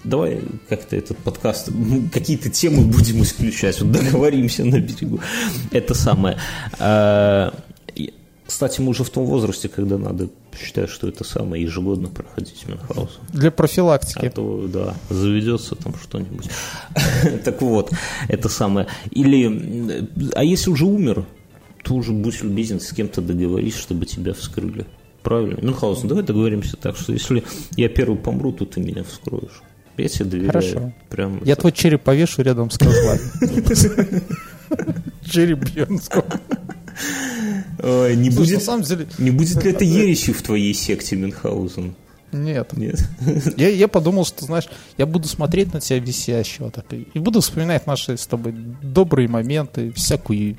Давай 0.04 0.42
как-то 0.70 0.96
этот 0.96 1.18
подкаст, 1.18 1.70
какие-то 2.14 2.50
темы 2.50 2.86
будем 2.86 3.22
исключать. 3.24 3.82
Вот 3.82 3.92
договоримся 3.92 4.66
на 4.66 4.80
берегу. 4.80 5.20
Это 5.72 5.94
самое. 5.94 6.38
А, 6.80 7.54
Кстати, 8.46 8.82
мы 8.82 8.90
уже 8.90 9.04
в 9.04 9.10
том 9.10 9.26
возрасте, 9.26 9.70
когда 9.70 9.98
надо, 9.98 10.30
считаю, 10.60 10.88
что 10.88 11.08
это 11.08 11.24
самое 11.24 11.64
ежегодно 11.64 12.10
проходить 12.10 12.66
Мюнхгаузен. 12.68 13.22
Для 13.32 13.50
А 13.50 13.52
профилактики. 13.52 14.30
то, 14.30 14.68
да, 14.72 14.94
заведется 15.10 15.76
там 15.76 15.96
что-нибудь. 15.96 16.50
Так 17.46 17.62
вот, 17.62 17.92
это 18.28 18.50
самое. 18.50 18.88
Или, 19.12 20.08
а 20.36 20.44
если 20.44 20.70
уже 20.70 20.86
умер, 20.86 21.26
то 21.84 21.96
уже 21.96 22.12
будь 22.12 22.44
любезен, 22.44 22.80
с 22.80 22.92
кем-то 22.94 23.22
договорись, 23.22 23.76
чтобы 23.76 24.06
тебя 24.06 24.34
вскрыли. 24.34 24.86
Правильно? 25.24 25.60
Мюнхгаузен, 25.62 26.08
давай 26.08 26.24
договоримся 26.24 26.76
так, 26.78 26.98
что 26.98 27.14
если 27.14 27.44
я 27.78 27.88
первый 27.90 28.18
помру, 28.18 28.52
то 28.52 28.66
ты 28.66 28.82
меня 28.82 29.04
вскроешь. 29.04 29.62
Я 29.98 30.08
тебе 30.10 30.26
доверяю. 30.26 30.52
Хорошо. 30.52 30.94
Прям 31.10 31.44
Я 31.44 31.54
это- 31.54 31.62
твой 31.62 31.72
череп 31.72 32.02
повешу 32.02 32.42
рядом 32.42 32.70
с 32.72 32.78
козлами. 32.78 33.22
Череп 35.30 35.60
Бьернского. 35.70 36.26
Не, 37.84 38.30
на 38.30 38.36
будет, 38.36 38.64
самом 38.64 38.84
деле, 38.84 39.08
не 39.18 39.32
будет 39.32 39.64
ли 39.64 39.72
это 39.72 39.84
ересью 39.84 40.34
в 40.34 40.42
твоей 40.42 40.74
секте, 40.74 41.16
Мюнхгаузен? 41.16 41.96
Нет. 42.32 42.74
Нет. 42.74 43.00
Я, 43.58 43.70
я 43.70 43.88
подумал, 43.88 44.26
что, 44.26 44.46
знаешь, 44.46 44.68
я 44.98 45.06
буду 45.06 45.28
смотреть 45.28 45.72
на 45.74 45.80
тебя 45.80 46.00
висящего 46.00 46.72
так, 46.72 46.86
и, 46.92 47.20
буду 47.20 47.42
вспоминать 47.42 47.86
наши 47.86 48.18
с 48.18 48.26
тобой 48.26 48.54
добрые 48.82 49.28
моменты, 49.28 49.92
всякую 49.92 50.58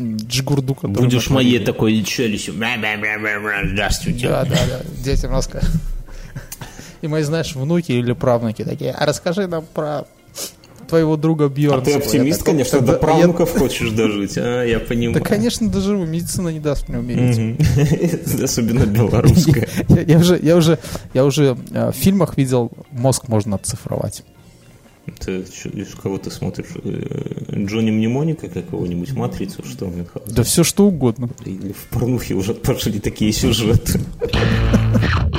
джигурду, 0.00 0.74
которую 0.74 1.04
Будешь 1.04 1.30
моей 1.30 1.60
такой 1.60 2.02
челюстью. 2.02 2.54
Здравствуйте. 2.54 4.28
Да, 4.28 4.44
да, 4.44 4.56
да, 4.68 4.80
детям 5.04 5.30
рассказывать. 5.30 5.80
И 7.02 7.08
мои, 7.08 7.22
знаешь, 7.22 7.54
внуки 7.54 7.92
или 7.92 8.12
правнуки 8.12 8.64
такие, 8.64 8.92
а 8.92 9.06
расскажи 9.06 9.46
нам 9.46 9.64
про 9.72 10.06
твоего 10.88 11.16
друга 11.16 11.44
А 11.44 11.48
Бьернского. 11.48 11.84
ты 11.84 11.92
оптимист, 11.94 12.38
такой, 12.40 12.52
конечно, 12.52 12.78
«Тогда 12.78 12.92
до 12.94 12.98
правнуков 12.98 13.56
хочешь 13.56 13.90
дожить. 13.90 14.36
А, 14.38 14.64
я 14.64 14.80
понимаю. 14.80 15.14
Да, 15.14 15.20
конечно, 15.20 15.68
даже 15.68 15.96
медицина 15.96 16.48
не 16.48 16.60
даст 16.60 16.88
мне 16.88 16.98
умереть. 16.98 17.60
Особенно 18.42 18.86
белорусская. 18.86 19.68
Я, 20.06 20.18
уже, 20.18 20.38
я 20.42 20.56
уже, 20.56 20.78
я 21.14 21.24
уже 21.24 21.56
э, 21.70 21.90
в 21.90 21.94
фильмах 21.94 22.36
видел, 22.36 22.70
мозг 22.90 23.28
можно 23.28 23.56
оцифровать. 23.56 24.24
Ты 25.20 25.44
кого 26.02 26.18
ты 26.18 26.30
смотришь? 26.30 26.66
Э, 26.82 27.64
Джонни 27.64 27.90
Мнемоника 27.90 28.48
какого-нибудь, 28.48 29.12
Матрицу, 29.12 29.64
что 29.64 29.86
Мюнхгаузен? 29.86 30.34
Да 30.34 30.42
все 30.42 30.64
что 30.64 30.86
угодно. 30.86 31.30
Или 31.44 31.72
в 31.72 31.86
порнухе 31.90 32.34
уже 32.34 32.54
пошли 32.54 32.98
такие 32.98 33.32
сюжеты. 33.32 34.00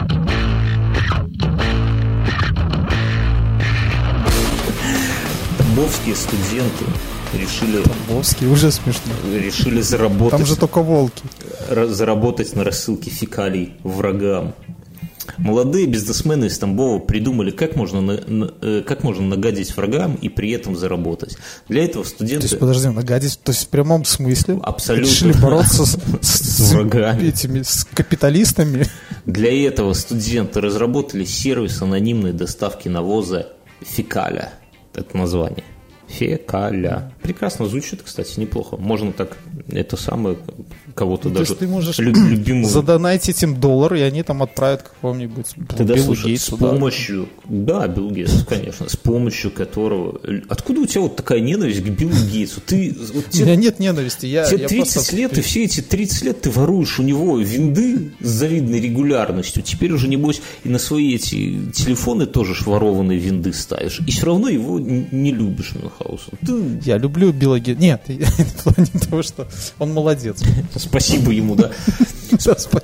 Тамбовские 5.79 6.15
студенты 6.17 6.85
решили, 7.33 7.81
Тамбовский 7.81 8.47
уже 8.47 8.69
смешно. 8.69 9.13
решили 9.33 9.79
заработать, 9.79 10.31
Там 10.39 10.45
же 10.45 10.57
только 10.57 10.81
волки. 10.81 11.23
ра- 11.69 11.87
заработать 11.87 12.53
на 12.53 12.65
рассылке 12.65 13.09
фекалий 13.09 13.75
врагам. 13.83 14.53
Молодые 15.37 15.85
бизнесмены 15.87 16.45
из 16.45 16.57
Тамбова 16.59 16.99
придумали, 16.99 17.51
как 17.51 17.77
можно, 17.77 18.01
на- 18.01 18.19
на- 18.27 18.51
э, 18.61 18.83
как 18.85 19.03
можно 19.03 19.25
нагадить 19.25 19.73
врагам 19.77 20.15
и 20.15 20.27
при 20.27 20.51
этом 20.51 20.75
заработать. 20.75 21.37
Для 21.69 21.85
этого 21.85 22.03
То 22.03 22.09
студенты... 22.09 22.47
есть, 22.47 22.59
подожди, 22.59 22.89
нагадить, 22.89 23.39
то 23.41 23.53
есть 23.53 23.63
в 23.63 23.67
прямом 23.69 24.03
смысле 24.03 24.59
Абсолютно. 24.61 25.09
решили 25.09 25.31
бороться 25.31 25.85
с, 25.85 25.97
С 26.21 26.73
врагами. 26.73 27.29
этими, 27.29 27.61
с 27.61 27.85
капиталистами. 27.93 28.85
Для 29.25 29.65
этого 29.65 29.93
студенты 29.93 30.59
разработали 30.59 31.23
сервис 31.23 31.81
анонимной 31.81 32.33
доставки 32.33 32.89
навоза 32.89 33.47
«Фекаля». 33.81 34.51
Это 34.99 35.17
название. 35.17 35.63
Фекаля. 36.09 37.11
Прекрасно 37.21 37.65
звучит, 37.67 38.01
кстати, 38.03 38.39
неплохо. 38.39 38.77
Можно 38.77 39.11
так 39.13 39.37
это 39.69 39.95
самое 39.97 40.37
кого-то 40.95 41.29
То 41.29 41.35
даже 41.35 41.51
есть 41.51 41.59
ты 41.59 41.67
можешь 41.67 41.99
лю- 41.99 42.13
любимого 42.13 42.69
задонатить 42.69 43.41
им 43.43 43.59
доллар, 43.59 43.93
и 43.93 44.01
они 44.01 44.23
там 44.23 44.41
отправят 44.43 44.81
какому-нибудь 44.81 45.45
Тогда, 45.77 45.93
Биллу 45.93 46.05
слушай, 46.07 46.31
Гейтсу, 46.31 46.55
с 46.55 46.59
да. 46.59 46.69
помощью, 46.69 47.29
да, 47.45 47.87
Билл 47.87 48.09
Гейтс, 48.11 48.43
конечно, 48.47 48.89
с 48.89 48.97
помощью 48.97 49.51
которого, 49.51 50.19
откуда 50.49 50.81
у 50.81 50.85
тебя 50.87 51.01
вот 51.01 51.15
такая 51.15 51.39
ненависть 51.39 51.81
к 51.83 51.89
Биллу 51.89 52.11
Гейтсу? 52.31 52.61
Ты, 52.65 52.95
вот 53.13 53.25
У 53.33 53.37
меня 53.37 53.55
нет 53.55 53.79
ненависти, 53.79 54.25
я, 54.25 54.45
тебе 54.45 54.63
я 54.63 54.67
30 54.67 54.93
просто- 54.93 55.15
лет, 55.15 55.37
и 55.37 55.41
все 55.41 55.63
эти 55.65 55.81
30 55.81 56.23
лет 56.23 56.41
ты 56.41 56.49
воруешь 56.49 56.99
у 56.99 57.03
него 57.03 57.37
винды 57.37 58.11
с 58.19 58.27
завидной 58.27 58.79
регулярностью. 58.81 59.61
Теперь 59.63 59.91
уже, 59.91 60.07
небось, 60.07 60.41
и 60.63 60.69
на 60.69 60.79
свои 60.79 61.15
эти 61.15 61.59
телефоны 61.73 62.25
тоже 62.25 62.55
ж 62.55 62.65
ворованные 62.65 63.19
винды 63.19 63.53
ставишь. 63.53 64.01
И 64.07 64.11
все 64.11 64.25
равно 64.25 64.49
его 64.49 64.79
не 64.79 65.31
любишь, 65.31 65.73
Мюнхгаузен. 65.99 66.81
Я 66.83 66.97
люблю 66.97 67.31
Билла 67.31 67.59
Гейтса. 67.59 67.81
Нет, 67.81 68.01
в 68.07 68.63
плане 68.63 68.89
того, 69.09 69.23
что 69.23 69.47
он 69.79 69.93
молодец. 69.93 70.41
Спасибо 70.75 71.31
ему, 71.31 71.55
да. 71.55 71.71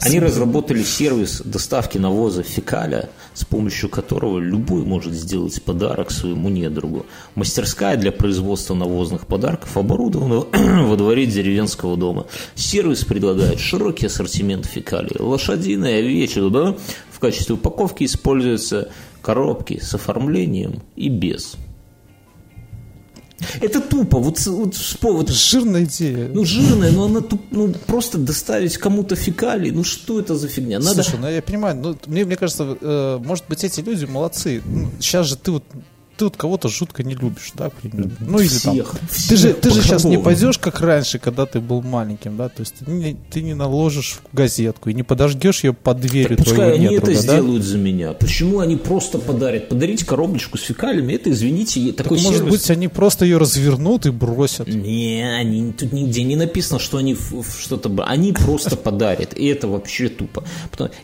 Они 0.02 0.20
разработали 0.20 0.84
сервис 0.84 1.42
доставки 1.46 1.98
навоза 1.98 2.44
фекаля, 2.44 3.10
с 3.34 3.46
помощью 3.46 3.90
которого 3.90 4.40
любой 4.40 4.84
может 4.84 5.14
сделать 5.14 5.62
подарок 5.62 6.12
своему 6.12 6.50
недругу. 6.50 7.06
Мастерская 7.36 7.96
для 7.96 8.12
производства 8.12 8.74
навозных 8.74 9.28
подарков 9.28 9.78
оборудована 9.78 10.46
во 10.88 10.96
дворе 10.96 11.26
деревенского 11.26 11.96
дома. 11.96 12.26
Сервис 12.56 13.06
предлагает 13.06 13.60
широкий 13.60 14.08
ассортимент 14.08 14.66
фекалий. 14.66 15.16
Лошадиные, 15.20 16.00
овечьи, 16.00 16.50
да? 16.50 16.76
В 17.12 17.20
качестве 17.20 17.56
упаковки 17.56 18.04
используются 18.04 18.90
коробки 19.22 19.80
с 19.80 19.94
оформлением 19.94 20.82
и 20.96 21.10
без. 21.10 21.56
Это 23.62 23.82
тупо. 23.82 24.20
Вот, 24.20 24.40
вот, 24.46 24.76
вот 25.02 25.30
Жирная 25.30 25.84
идея. 25.84 26.30
ну, 26.34 26.46
жирная, 26.46 26.92
но 26.92 27.06
она 27.06 27.20
туп- 27.20 27.46
ну, 27.52 27.74
просто 27.86 28.18
доставить 28.18 28.78
кому-то 28.78 29.16
фекалии. 29.16 29.72
Ну, 29.72 29.84
что 29.84 30.20
это 30.20 30.36
за 30.36 30.48
фигня? 30.48 30.80
Надо... 30.80 31.04
Слушай, 31.04 31.20
ну 31.20 31.30
я 31.30 31.42
понимаю, 31.42 31.76
ну, 31.76 31.98
мне, 32.08 32.26
мне 32.26 32.36
кажется, 32.38 32.78
э, 32.80 33.20
может 33.24 33.46
быть, 33.48 33.64
эти 33.64 33.82
люди 33.82 34.06
молодцы. 34.06 34.62
Ну, 34.66 34.90
сейчас 35.00 35.28
же 35.28 35.36
ты 35.36 35.52
вот 35.52 35.64
ты 36.18 36.26
вот 36.26 36.38
кого-то 36.38 36.70
жутко 36.70 37.04
не 37.04 37.14
любишь, 37.16 37.52
да, 37.56 37.70
примерно. 37.70 38.12
Ну 38.20 38.40
или 38.40 38.48
там. 38.48 38.74
Всех, 38.74 38.96
Ты 39.30 39.36
же, 39.38 39.50
всех 39.50 39.62
ты 39.62 39.72
же 39.72 39.82
сейчас 39.82 40.04
не 40.06 40.18
пойдешь, 40.18 40.58
как 40.58 40.82
раньше, 40.82 41.20
когда 41.20 41.46
ты 41.46 41.60
был 41.60 41.82
маленьким, 41.82 42.38
да, 42.38 42.50
то 42.50 42.62
есть 42.62 42.76
ты 42.80 42.90
не, 42.90 43.16
ты 43.32 43.42
не 43.42 43.54
наложишь 43.54 44.20
в 44.32 44.36
газетку 44.36 44.90
и 44.90 44.94
не 44.94 45.04
подожгешь 45.04 45.64
ее 45.64 45.74
под 45.74 46.00
дверью 46.00 46.38
Так 46.38 46.46
пускай 46.46 46.56
твоего 46.56 46.76
они 46.76 46.86
недруга, 46.86 47.12
это 47.12 47.22
да? 47.28 47.34
сделают 47.34 47.64
за 47.64 47.78
меня. 47.78 48.14
Почему 48.14 48.60
они 48.60 48.76
просто 48.78 49.18
подарят? 49.18 49.70
Подарить 49.70 50.04
коробочку 50.06 50.58
с 50.58 50.62
фекалиями, 50.62 51.14
это, 51.14 51.32
извините, 51.32 51.92
Так, 51.92 52.06
такой 52.06 52.22
может 52.22 52.40
сервис. 52.40 52.52
быть, 52.54 52.70
они 52.70 52.88
просто 52.88 53.26
ее 53.26 53.38
развернут 53.38 54.06
и 54.06 54.12
бросят. 54.12 54.68
Не, 54.68 55.24
они, 55.38 55.74
тут 55.74 55.92
нигде 55.92 56.24
не 56.24 56.36
написано, 56.36 56.80
что 56.80 56.98
они 56.98 57.18
что-то... 57.60 57.92
Они 58.06 58.32
просто 58.32 58.76
подарят, 58.76 59.38
и 59.38 59.46
это 59.48 59.68
вообще 59.68 60.10
тупо. 60.10 60.44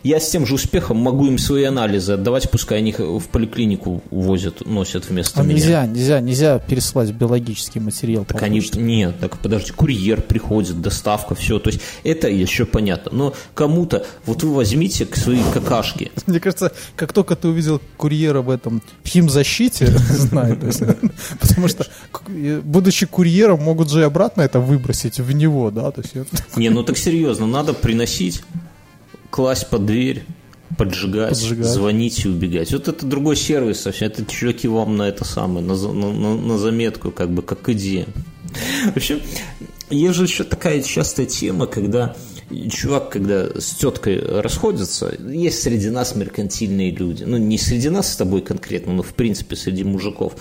Я 0.02 0.20
с 0.20 0.30
тем 0.30 0.46
же 0.46 0.54
успехом 0.54 0.96
могу 0.98 1.26
им 1.26 1.38
свои 1.38 1.64
анализы 1.64 2.12
отдавать, 2.12 2.50
пускай 2.50 2.78
они 2.78 2.90
их 2.90 2.98
в 2.98 3.28
поликлинику 3.28 4.02
возят, 4.10 4.66
носят 4.66 5.01
вместо 5.08 5.40
А 5.40 5.42
меня. 5.42 5.54
нельзя, 5.54 5.86
нельзя, 5.86 6.20
нельзя 6.20 6.58
пересылать 6.58 7.10
биологический 7.10 7.80
материал. 7.80 8.24
Так 8.24 8.42
они, 8.42 8.62
нет, 8.74 9.18
так 9.20 9.38
подожди, 9.38 9.72
курьер 9.72 10.22
приходит, 10.22 10.80
доставка, 10.80 11.34
все, 11.34 11.58
то 11.58 11.70
есть 11.70 11.80
это 12.04 12.28
еще 12.28 12.64
понятно. 12.64 13.10
Но 13.12 13.34
кому-то, 13.54 14.06
вот 14.26 14.42
вы 14.42 14.54
возьмите 14.54 15.06
к 15.06 15.16
своей 15.16 15.42
какашке, 15.52 16.10
Мне 16.26 16.40
кажется, 16.40 16.72
как 16.96 17.12
только 17.12 17.36
ты 17.36 17.48
увидел 17.48 17.80
курьера 17.96 18.42
в 18.42 18.50
этом 18.50 18.82
химзащите, 19.04 19.86
есть, 20.66 20.82
потому 21.40 21.68
что, 21.68 21.86
будучи 22.62 23.06
курьером, 23.06 23.62
могут 23.62 23.90
же 23.90 24.00
и 24.00 24.04
обратно 24.04 24.42
это 24.42 24.60
выбросить 24.60 25.18
в 25.18 25.32
него, 25.32 25.70
да, 25.70 25.92
не, 26.56 26.70
ну 26.70 26.82
так 26.82 26.96
серьезно, 26.98 27.46
надо 27.46 27.72
приносить, 27.74 28.42
класть 29.30 29.68
под 29.68 29.86
дверь, 29.86 30.24
поджигать, 30.78 31.30
Поджигать. 31.30 31.66
звонить 31.66 32.24
и 32.24 32.28
убегать. 32.28 32.72
Вот 32.72 32.88
это 32.88 33.06
другой 33.06 33.36
сервис 33.36 33.80
совсем, 33.80 34.08
это 34.08 34.24
чуваки 34.24 34.68
вам 34.68 34.96
на 34.96 35.08
это 35.08 35.24
самое, 35.24 35.64
на, 35.64 35.74
на- 35.74 36.36
на- 36.36 36.58
заметку, 36.58 37.10
как 37.10 37.30
бы, 37.30 37.42
как 37.42 37.68
идея. 37.70 38.06
Вообще, 38.94 39.20
есть 39.90 40.14
же 40.14 40.24
еще 40.24 40.44
такая 40.44 40.82
частая 40.82 41.26
тема, 41.26 41.66
когда 41.66 42.14
чувак, 42.70 43.10
когда 43.10 43.46
с 43.58 43.74
теткой 43.76 44.18
расходится, 44.40 45.14
есть 45.26 45.62
среди 45.62 45.88
нас 45.90 46.14
меркантильные 46.14 46.90
люди. 46.90 47.24
Ну, 47.24 47.36
не 47.38 47.56
среди 47.58 47.88
нас 47.88 48.12
с 48.12 48.16
тобой 48.16 48.42
конкретно, 48.42 48.92
но 48.92 49.02
в 49.02 49.14
принципе 49.14 49.56
среди 49.56 49.84
мужиков, 49.84 50.34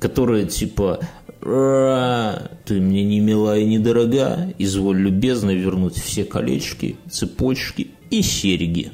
которые 0.00 0.46
типа 0.46 1.00
«Ра, 1.40 2.50
ты 2.64 2.80
мне 2.80 3.04
не 3.04 3.20
мила 3.20 3.58
и 3.58 3.64
не 3.64 3.78
дорога, 3.78 4.52
изволь 4.58 4.98
любезно 4.98 5.50
вернуть 5.50 5.96
все 5.98 6.24
колечки, 6.24 6.96
цепочки 7.10 7.90
и 8.10 8.22
серьги. 8.22 8.92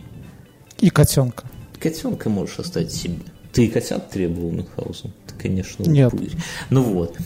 И 0.81 0.91
котенка. 0.91 1.45
Котенка 1.79 2.29
можешь 2.29 2.59
оставить 2.59 2.93
себе. 2.93 3.19
Ты 3.53 3.67
и 3.67 3.69
котят 3.69 4.11
требовал, 4.11 4.51
Мюнхгаузен? 4.51 5.13
Ты, 5.27 5.35
конечно, 5.35 5.85
Нет. 5.85 6.13
будешь. 6.13 6.33
Ну 6.71 6.83
вот. 6.83 7.17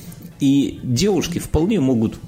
И 0.40 0.80
девушки 0.82 1.38
вполне 1.38 1.80
могут 1.80 2.18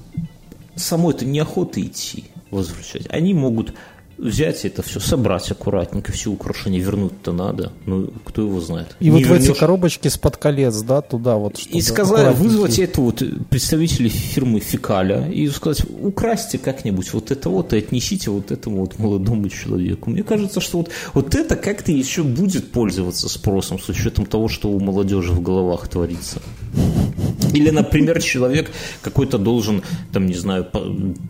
самой-то 0.75 1.25
неохоты 1.25 1.81
идти 1.81 2.25
возвращать. 2.51 3.07
Они 3.09 3.33
могут 3.33 3.73
взять 4.17 4.65
это 4.65 4.81
все, 4.81 4.99
собрать 4.99 5.51
аккуратненько, 5.51 6.11
все 6.11 6.29
украшения 6.31 6.79
вернуть-то 6.79 7.31
надо. 7.31 7.71
Ну, 7.85 8.11
кто 8.23 8.41
его 8.41 8.61
знает. 8.61 8.95
И 8.99 9.05
Не 9.05 9.11
вот 9.11 9.21
в 9.21 9.33
эти 9.33 9.41
вернешь. 9.43 9.57
коробочки 9.57 10.07
из 10.07 10.17
под 10.17 10.37
колец, 10.37 10.81
да, 10.81 11.01
туда 11.01 11.35
вот. 11.35 11.59
И 11.59 11.81
сказали, 11.81 12.33
вызвать 12.33 12.79
это 12.79 13.01
вот 13.01 13.23
представителей 13.49 14.09
фирмы 14.09 14.59
Фекаля 14.59 15.27
и 15.27 15.47
сказать, 15.49 15.85
украсьте 16.01 16.57
как-нибудь 16.57 17.13
вот 17.13 17.31
это 17.31 17.49
вот 17.49 17.73
и 17.73 17.77
отнесите 17.77 18.31
вот 18.31 18.51
этому 18.51 18.81
вот 18.81 18.99
молодому 18.99 19.49
человеку. 19.49 20.09
Мне 20.09 20.23
кажется, 20.23 20.61
что 20.61 20.79
вот, 20.79 20.89
вот 21.13 21.35
это 21.35 21.55
как-то 21.55 21.91
еще 21.91 22.23
будет 22.23 22.71
пользоваться 22.71 23.29
спросом 23.29 23.79
с 23.79 23.89
учетом 23.89 24.25
того, 24.25 24.47
что 24.47 24.69
у 24.69 24.79
молодежи 24.79 25.31
в 25.31 25.41
головах 25.41 25.87
творится. 25.87 26.41
Или, 27.53 27.69
например, 27.69 28.21
человек 28.21 28.71
какой-то 29.01 29.37
должен, 29.37 29.81
там, 30.13 30.25
не 30.25 30.33
знаю, 30.35 30.63
по- 30.65 30.79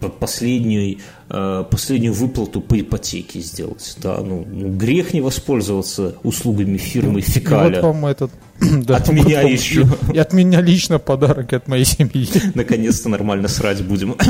по- 0.01 0.09
последнюю, 0.09 0.97
э, 1.29 1.63
последнюю 1.69 2.13
выплату 2.13 2.61
по 2.61 2.79
ипотеке 2.79 3.39
сделать. 3.39 3.97
Да? 4.01 4.17
Ну, 4.21 4.45
ну, 4.49 4.69
грех 4.75 5.13
не 5.13 5.21
воспользоваться 5.21 6.15
услугами 6.23 6.77
фирмы 6.77 7.19
И 7.19 7.23
Фекаля. 7.23 7.81
вот 7.81 7.83
вам 7.93 8.05
этот... 8.05 8.31
да, 8.59 8.97
От 8.97 9.07
вот 9.07 9.13
меня 9.15 9.41
вам 9.43 9.51
еще. 9.51 9.85
И, 10.13 10.17
от 10.17 10.33
меня 10.33 10.61
лично 10.61 10.99
подарок 10.99 11.53
от 11.53 11.67
моей 11.67 11.85
семьи. 11.85 12.27
Наконец-то 12.55 13.09
нормально 13.09 13.47
срать 13.47 13.81
будем. 13.83 14.15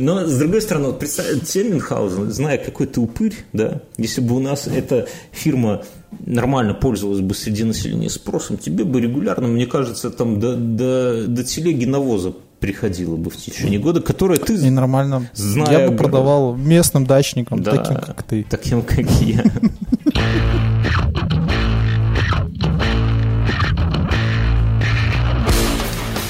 Но, 0.00 0.26
с 0.26 0.38
другой 0.38 0.62
стороны, 0.62 0.88
вот 0.88 0.98
представь, 0.98 1.46
тебе, 1.46 1.70
Мюнхгаузен, 1.70 2.30
зная, 2.30 2.58
какой 2.58 2.86
ты 2.86 3.00
упырь, 3.00 3.34
да, 3.52 3.82
если 3.96 4.20
бы 4.20 4.36
у 4.36 4.40
нас 4.40 4.66
эта 4.66 5.06
фирма 5.32 5.82
нормально 6.26 6.74
пользовалась 6.74 7.20
бы 7.20 7.34
среди 7.34 7.64
населения 7.64 8.10
спросом, 8.10 8.58
тебе 8.58 8.84
бы 8.84 9.00
регулярно, 9.00 9.48
мне 9.48 9.66
кажется, 9.66 10.10
там 10.10 10.40
до, 10.40 10.56
до, 10.56 11.26
до 11.26 11.44
телеги 11.44 11.84
навоза 11.84 12.34
приходило 12.60 13.16
бы 13.16 13.30
в 13.30 13.36
течение 13.36 13.78
года, 13.80 14.00
которое 14.00 14.38
ты... 14.38 14.54
И 14.54 14.70
нормально. 14.70 15.30
Зная 15.34 15.84
я 15.84 15.90
бы 15.90 15.96
продавал 15.96 16.54
местным 16.56 17.06
дачникам, 17.06 17.62
Да, 17.62 17.76
таким, 17.76 17.96
как 17.96 18.22
ты. 18.22 18.46
Таким, 18.48 18.82
как 18.82 19.10
я. 19.22 19.44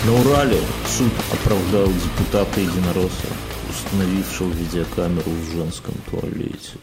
На 0.06 0.12
Урале 0.14 0.58
суд 0.86 1.12
оправдал 1.32 1.86
депутата 1.86 2.60
Единоросса, 2.60 3.26
установившего 3.90 4.52
видеокамеру 4.52 5.30
в 5.30 5.52
женском 5.56 5.94
туалете. 6.10 6.78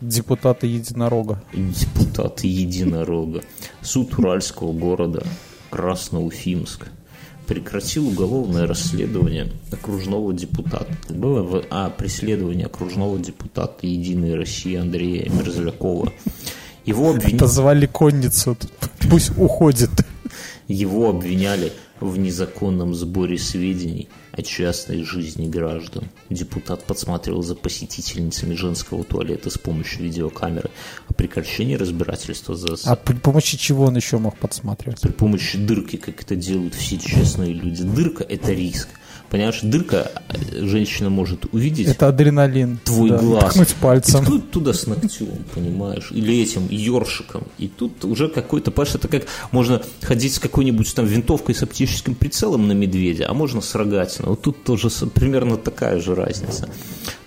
Депутаты 0.00 0.66
единорога. 0.66 1.42
Депутаты 1.52 2.46
Единорога. 2.46 3.42
Суд 3.82 4.18
Уральского 4.18 4.72
города 4.72 5.22
Красноуфимск 5.68 6.86
прекратил 7.46 8.08
уголовное 8.08 8.66
расследование 8.66 9.48
окружного 9.70 10.32
депутата. 10.32 10.86
Было 11.10 11.42
в- 11.42 11.64
а, 11.70 11.90
преследование 11.90 12.66
окружного 12.66 13.18
депутата 13.18 13.86
Единой 13.86 14.36
России 14.36 14.76
Андрея 14.76 15.28
Мерзлякова. 15.30 16.10
Его 16.86 17.10
обвинили... 17.10 17.36
Это 17.36 17.46
звали 17.46 17.84
конницу. 17.86 18.56
Пусть 19.10 19.36
уходит. 19.36 19.90
Его 20.68 21.10
обвиняли 21.10 21.72
в 22.00 22.16
незаконном 22.18 22.94
сборе 22.94 23.36
сведений 23.36 24.08
о 24.40 24.42
частной 24.42 25.04
жизни 25.04 25.48
граждан. 25.48 26.04
Депутат 26.30 26.84
подсматривал 26.84 27.42
за 27.42 27.54
посетительницами 27.54 28.54
женского 28.54 29.04
туалета 29.04 29.50
с 29.50 29.58
помощью 29.58 30.04
видеокамеры. 30.04 30.70
О 31.08 31.12
прекращении 31.12 31.74
разбирательства 31.74 32.56
за... 32.56 32.76
А 32.84 32.96
при 32.96 33.14
помощи 33.14 33.56
чего 33.56 33.84
он 33.84 33.96
еще 33.96 34.18
мог 34.18 34.36
подсматривать? 34.38 35.00
При 35.00 35.12
помощи 35.12 35.58
дырки, 35.58 35.96
как 35.96 36.22
это 36.22 36.36
делают 36.36 36.74
все 36.74 36.98
честные 36.98 37.52
люди. 37.52 37.84
Дырка– 37.84 38.24
это 38.28 38.52
риск. 38.52 38.88
Понимаешь, 39.30 39.60
дырка 39.62 40.10
э, 40.28 40.66
женщина 40.66 41.08
может 41.08 41.46
увидеть 41.54 41.86
Это 41.86 42.08
адреналин. 42.08 42.80
твой 42.84 43.10
Да, 43.10 43.18
глаз. 43.18 43.52
ткнуть 43.52 43.70
И 43.70 43.74
пальцем. 43.80 44.24
ткнуть 44.24 44.50
туда 44.50 44.72
с 44.72 44.86
ногтем, 44.88 45.28
понимаешь, 45.54 46.08
или 46.10 46.42
этим 46.42 46.66
ёршиком. 46.68 47.44
И 47.58 47.68
тут 47.68 48.04
уже 48.04 48.28
какой-то, 48.28 48.72
понимаешь, 48.72 48.96
это 48.96 49.06
как 49.08 49.26
можно 49.52 49.82
ходить 50.02 50.34
с 50.34 50.38
какой-нибудь 50.40 50.92
там 50.94 51.06
винтовкой 51.06 51.54
с 51.54 51.62
оптическим 51.62 52.16
прицелом 52.16 52.66
на 52.66 52.72
медведя, 52.72 53.30
а 53.30 53.34
можно 53.34 53.60
с 53.60 53.72
рогатиной. 53.76 54.30
Вот 54.30 54.42
тут 54.42 54.64
тоже 54.64 54.88
примерно 55.14 55.56
такая 55.56 56.00
же 56.00 56.14
разница. 56.16 56.68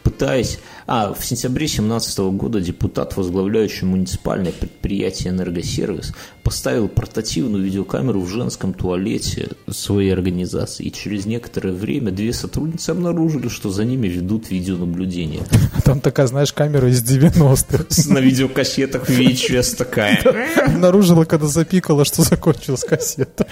Пытаясь... 0.04 0.60
А, 0.86 1.14
в 1.14 1.26
сентябре 1.26 1.68
2017 1.68 2.20
года 2.36 2.60
депутат, 2.60 3.16
возглавляющий 3.16 3.88
муниципальное 3.88 4.52
предприятие 4.52 5.32
«Энергосервис», 5.32 6.14
поставил 6.44 6.88
портативную 6.88 7.64
видеокамеру 7.64 8.22
в 8.22 8.30
женском 8.30 8.74
туалете 8.74 9.50
своей 9.70 10.12
организации. 10.12 10.86
И 10.86 10.92
через 10.92 11.26
некоторое 11.26 11.74
время 11.74 12.12
две 12.12 12.34
сотрудницы 12.34 12.90
обнаружили, 12.90 13.48
что 13.48 13.70
за 13.70 13.86
ними 13.86 14.08
ведут 14.08 14.52
видеонаблюдение. 14.52 15.44
Там 15.84 16.02
такая, 16.02 16.28
знаешь, 16.28 16.52
камера 16.54 16.90
из 16.90 17.04
90-х. 17.04 18.14
На 18.14 18.20
видеокассетах 18.20 19.10
VHS 19.10 19.78
такая. 19.78 20.22
Обнаружила, 20.66 21.26
когда 21.26 21.48
запикала, 21.48 22.06
что 22.06 22.24
закончилась 22.24 22.84
кассета. 22.84 23.48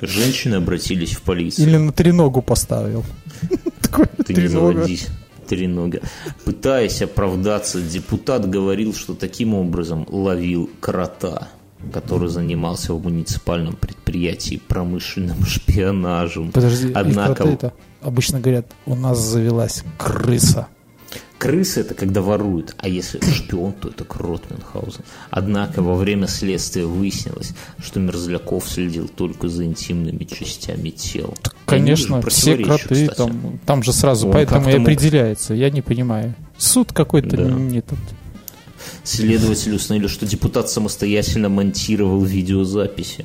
Женщины 0.00 0.56
обратились 0.56 1.12
в 1.12 1.22
полицию. 1.22 1.68
Или 1.68 1.76
на 1.76 1.92
треногу 1.92 2.42
поставил. 2.42 3.04
Ты 4.26 4.34
не 4.34 4.46
заводись. 4.48 5.08
Тренога. 5.52 6.00
Пытаясь 6.46 7.02
оправдаться, 7.02 7.82
депутат 7.82 8.48
говорил, 8.48 8.94
что 8.94 9.14
таким 9.14 9.52
образом 9.52 10.06
ловил 10.08 10.70
крота, 10.80 11.48
который 11.92 12.30
занимался 12.30 12.94
в 12.94 13.02
муниципальном 13.02 13.76
предприятии 13.76 14.56
промышленным 14.66 15.44
шпионажем. 15.44 16.52
Подожди, 16.52 16.90
Однако 16.94 17.44
это 17.44 17.74
обычно 18.00 18.40
говорят, 18.40 18.64
у 18.86 18.94
нас 18.94 19.18
завелась 19.18 19.84
крыса. 19.98 20.68
Крысы 21.42 21.80
это 21.80 21.94
когда 21.94 22.22
воруют, 22.22 22.76
а 22.78 22.86
если 22.88 23.18
шпион, 23.18 23.72
то 23.72 23.88
это 23.88 24.04
крот 24.04 24.48
Мюнхгаузен. 24.48 25.00
Однако 25.28 25.82
во 25.82 25.96
время 25.96 26.28
следствия 26.28 26.84
выяснилось, 26.86 27.52
что 27.80 27.98
Мерзляков 27.98 28.68
следил 28.68 29.08
только 29.08 29.48
за 29.48 29.64
интимными 29.64 30.22
частями 30.22 30.90
тела. 30.90 31.34
Конечно, 31.66 32.22
все 32.28 32.56
кроты, 32.58 33.08
кстати. 33.08 33.16
там, 33.16 33.58
там 33.66 33.82
же 33.82 33.92
сразу, 33.92 34.28
Он 34.28 34.32
поэтому 34.34 34.60
и 34.60 34.64
как-то 34.66 34.78
мог- 34.78 34.88
определяется. 34.88 35.54
Я 35.54 35.70
не 35.70 35.82
понимаю. 35.82 36.34
Суд 36.56 36.92
какой-то 36.92 37.36
Да. 37.36 37.42
не 37.50 37.78
этот. 37.78 37.98
Следователи 39.02 39.74
установили, 39.74 40.06
что 40.06 40.26
депутат 40.26 40.70
самостоятельно 40.70 41.48
монтировал 41.48 42.22
видеозаписи. 42.22 43.24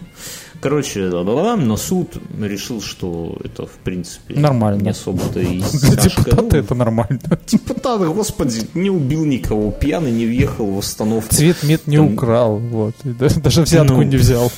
Короче, 0.59 1.09
да-да-да, 1.09 1.55
но 1.55 1.77
суд 1.77 2.17
решил, 2.41 2.81
что 2.81 3.37
это, 3.43 3.67
в 3.67 3.77
принципе, 3.83 4.33
Нормально. 4.39 4.81
не 4.81 4.89
особо-то 4.89 5.39
и 5.39 5.61
Для 5.73 5.95
депутата 5.95 6.57
это 6.57 6.73
нормально. 6.73 7.19
Депутат, 7.47 8.01
господи, 8.01 8.61
не 8.73 8.89
убил 8.89 9.23
никого, 9.25 9.69
пьяный 9.71 10.11
не 10.11 10.25
въехал 10.25 10.65
в 10.71 10.79
остановку. 10.79 11.33
Цвет 11.33 11.61
мед 11.63 11.85
не 11.85 11.99
украл, 11.99 12.57
вот. 12.57 12.95
Даже 13.03 13.61
взятку 13.61 13.93
Ну, 13.97 14.01
не 14.01 14.17
взял. 14.17 14.51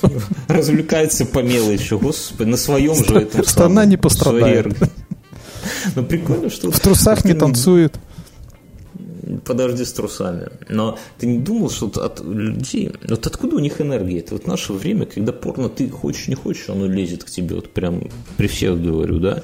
Развлекается 0.48 1.26
по 1.26 1.40
мелочи, 1.40 1.94
господи, 1.96 2.48
на 2.50 2.58
своем 2.58 2.96
же 2.96 3.16
этом 3.20 3.44
Страна 3.44 3.86
не 3.86 3.98
пострадает. 3.98 4.78
своей- 4.78 4.92
Ну, 5.96 6.04
прикольно, 6.06 6.50
что... 6.50 6.72
В 6.72 6.80
трусах 6.80 7.26
не 7.26 7.34
танцует. 7.34 8.00
Подожди 9.46 9.84
с 9.84 9.94
трусами. 9.94 10.50
Но 10.70 10.98
ты 11.18 11.28
не 11.28 11.40
думал, 11.40 11.70
что 11.70 11.88
от 12.04 12.22
людей... 12.22 12.92
Вот 13.08 13.28
откуда 13.28 13.56
у 13.56 13.60
них 13.60 13.82
энергия? 13.82 14.20
Это 14.20 14.36
вот 14.36 14.48
наше 14.48 14.74
время, 14.74 15.06
когда 15.06 15.32
порно 15.32 15.70
ты 15.70 15.90
хочешь, 15.90 16.28
не 16.28 16.36
хочешь, 16.36 16.70
оно 16.70 16.88
лезет 16.88 17.24
к 17.24 17.30
тебе. 17.30 17.56
Вот 17.56 17.70
прям 17.70 18.10
при 18.38 18.48
всех 18.48 18.82
говорю, 18.82 19.20
да? 19.20 19.44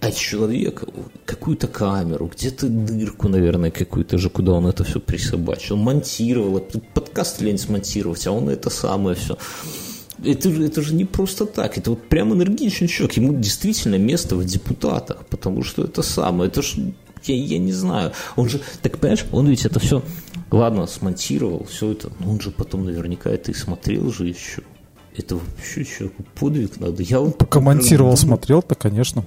А 0.00 0.12
человек 0.12 0.84
какую-то 1.24 1.66
камеру, 1.66 2.30
где-то 2.32 2.68
дырку, 2.68 3.28
наверное, 3.28 3.72
какую-то 3.72 4.16
же, 4.16 4.30
куда 4.30 4.52
он 4.52 4.66
это 4.66 4.84
все 4.84 5.00
присобачил, 5.00 5.76
монтировал, 5.76 6.60
тут 6.60 6.86
подкаст 6.94 7.40
лень 7.40 7.58
смонтировать, 7.58 8.24
а 8.28 8.30
он 8.30 8.48
это 8.48 8.70
самое 8.70 9.16
все. 9.16 9.36
Это, 10.24 10.52
же- 10.52 10.64
это 10.64 10.82
же 10.82 10.94
не 10.94 11.04
просто 11.04 11.46
так, 11.46 11.78
это 11.78 11.90
вот 11.90 12.08
прям 12.08 12.32
энергичный 12.32 12.86
человек, 12.86 13.16
ему 13.16 13.34
действительно 13.40 13.96
место 13.96 14.36
в 14.36 14.44
депутатах, 14.44 15.26
потому 15.26 15.64
что 15.64 15.82
это 15.84 16.02
самое, 16.02 16.48
это 16.48 16.62
ж, 16.62 16.76
я, 17.24 17.34
я 17.34 17.58
не 17.58 17.72
знаю, 17.72 18.12
он 18.36 18.48
же, 18.48 18.60
так 18.82 18.98
понимаешь, 18.98 19.24
он 19.32 19.48
ведь 19.48 19.64
это 19.64 19.80
все, 19.80 20.02
ладно, 20.50 20.86
смонтировал, 20.86 21.66
все 21.68 21.92
это, 21.92 22.10
но 22.18 22.30
он 22.30 22.40
же 22.40 22.50
потом 22.50 22.84
наверняка 22.84 23.30
это 23.30 23.50
и 23.50 23.54
смотрел 23.54 24.12
же 24.12 24.26
еще. 24.26 24.62
Это 25.16 25.36
вообще 25.36 25.84
человеку 25.84 26.24
подвиг 26.36 26.78
надо. 26.78 27.02
Я 27.02 27.18
вот 27.20 27.38
Пока 27.38 27.58
монтировал, 27.60 28.12
думаю, 28.12 28.16
смотрел, 28.16 28.62
то, 28.62 28.76
конечно. 28.76 29.24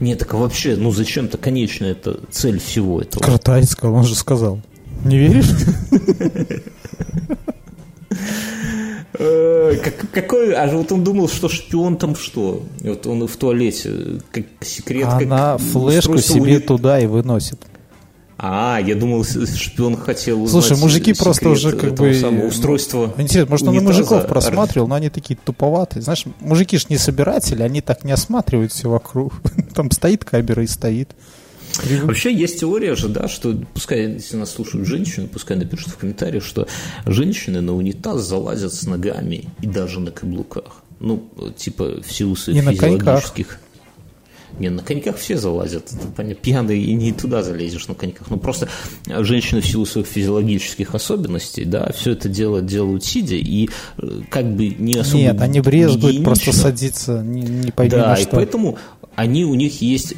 нет, 0.00 0.20
так 0.20 0.32
вообще, 0.32 0.74
ну 0.76 0.90
зачем-то 0.90 1.36
конечная 1.36 1.92
это 1.92 2.20
цель 2.30 2.58
всего 2.58 3.00
этого? 3.02 3.22
Крута 3.22 3.60
искал, 3.60 3.92
он 3.94 4.04
же 4.04 4.14
сказал. 4.14 4.60
Не 5.04 5.18
веришь? 5.18 5.50
Э, 9.18 9.76
как- 9.82 10.10
Какой, 10.10 10.54
а 10.54 10.66
вот 10.76 10.92
он 10.92 11.04
думал, 11.04 11.28
что 11.28 11.48
шпион 11.48 11.96
там 11.96 12.16
что? 12.16 12.62
Вот 12.80 13.06
он 13.06 13.26
в 13.26 13.36
туалете, 13.36 14.20
как 14.30 14.44
секрет, 14.60 15.04
как 15.08 15.22
Она 15.22 15.58
флешку 15.58 16.12
устройство 16.12 16.34
себе 16.34 16.60
туда 16.60 17.00
и 17.00 17.06
выносит. 17.06 17.58
А, 18.38 18.78
я 18.84 18.94
думал, 18.94 19.24
шпион 19.24 19.96
хотел 19.96 20.42
узнать 20.42 20.64
Слушай, 20.64 20.78
мужики 20.78 21.14
секрет 21.14 21.18
просто 21.24 21.48
уже 21.48 21.72
как 21.72 21.94
бы... 21.94 22.12
самого 22.14 22.46
устройства. 22.48 23.14
Интересно, 23.16 23.50
может, 23.50 23.68
он 23.68 23.76
и 23.76 23.80
мужиков 23.80 24.26
просматривал, 24.26 24.88
но 24.88 24.96
они 24.96 25.08
такие 25.08 25.38
туповатые. 25.42 26.02
Знаешь, 26.02 26.24
мужики 26.40 26.76
ж 26.76 26.90
не 26.90 26.98
собиратели, 26.98 27.62
они 27.62 27.80
так 27.80 28.04
не 28.04 28.12
осматривают 28.12 28.72
все 28.72 28.90
вокруг. 28.90 29.32
Там 29.74 29.90
стоит 29.90 30.26
камера 30.26 30.62
и 30.62 30.66
стоит. 30.66 31.12
Вообще 32.02 32.34
есть 32.34 32.60
теория 32.60 32.94
же, 32.94 33.08
да, 33.08 33.28
что 33.28 33.56
пускай, 33.74 34.12
если 34.14 34.36
нас 34.36 34.52
слушают 34.52 34.86
женщины, 34.86 35.28
пускай 35.28 35.56
напишут 35.56 35.88
в 35.88 35.96
комментариях, 35.96 36.44
что 36.44 36.66
женщины 37.04 37.60
на 37.60 37.74
унитаз 37.74 38.22
залазят 38.22 38.74
с 38.74 38.86
ногами 38.86 39.48
и 39.60 39.66
даже 39.66 40.00
на 40.00 40.10
каблуках. 40.10 40.82
Ну, 41.00 41.28
типа 41.56 42.00
в 42.02 42.10
силу 42.10 42.36
своих 42.36 42.62
И 42.62 42.64
на 42.64 42.74
коньках. 42.74 42.98
физиологических. 42.98 43.60
Не, 44.58 44.70
на 44.70 44.82
коньках 44.82 45.18
все 45.18 45.36
залазят. 45.36 45.92
Пьяный 46.40 46.80
и 46.80 46.94
не 46.94 47.12
туда 47.12 47.42
залезешь 47.42 47.88
на 47.88 47.94
коньках. 47.94 48.30
Ну, 48.30 48.38
просто 48.38 48.68
женщины 49.06 49.60
в 49.60 49.66
силу 49.66 49.84
своих 49.84 50.06
физиологических 50.06 50.94
особенностей, 50.94 51.64
да, 51.64 51.92
все 51.94 52.12
это 52.12 52.28
дело 52.28 52.62
делают 52.62 53.04
сидя 53.04 53.34
и 53.34 53.68
э, 53.98 54.20
как 54.30 54.46
бы 54.46 54.68
не 54.68 54.94
особо 54.94 55.18
Нет, 55.18 55.40
они 55.40 55.60
брезгуют 55.60 56.24
просто 56.24 56.52
садиться, 56.52 57.22
не, 57.22 57.42
не 57.42 57.70
пойми 57.70 57.90
Да, 57.90 58.14
и 58.14 58.26
поэтому 58.30 58.78
они, 59.14 59.44
у 59.44 59.54
них 59.54 59.82
есть 59.82 60.12
э, 60.12 60.16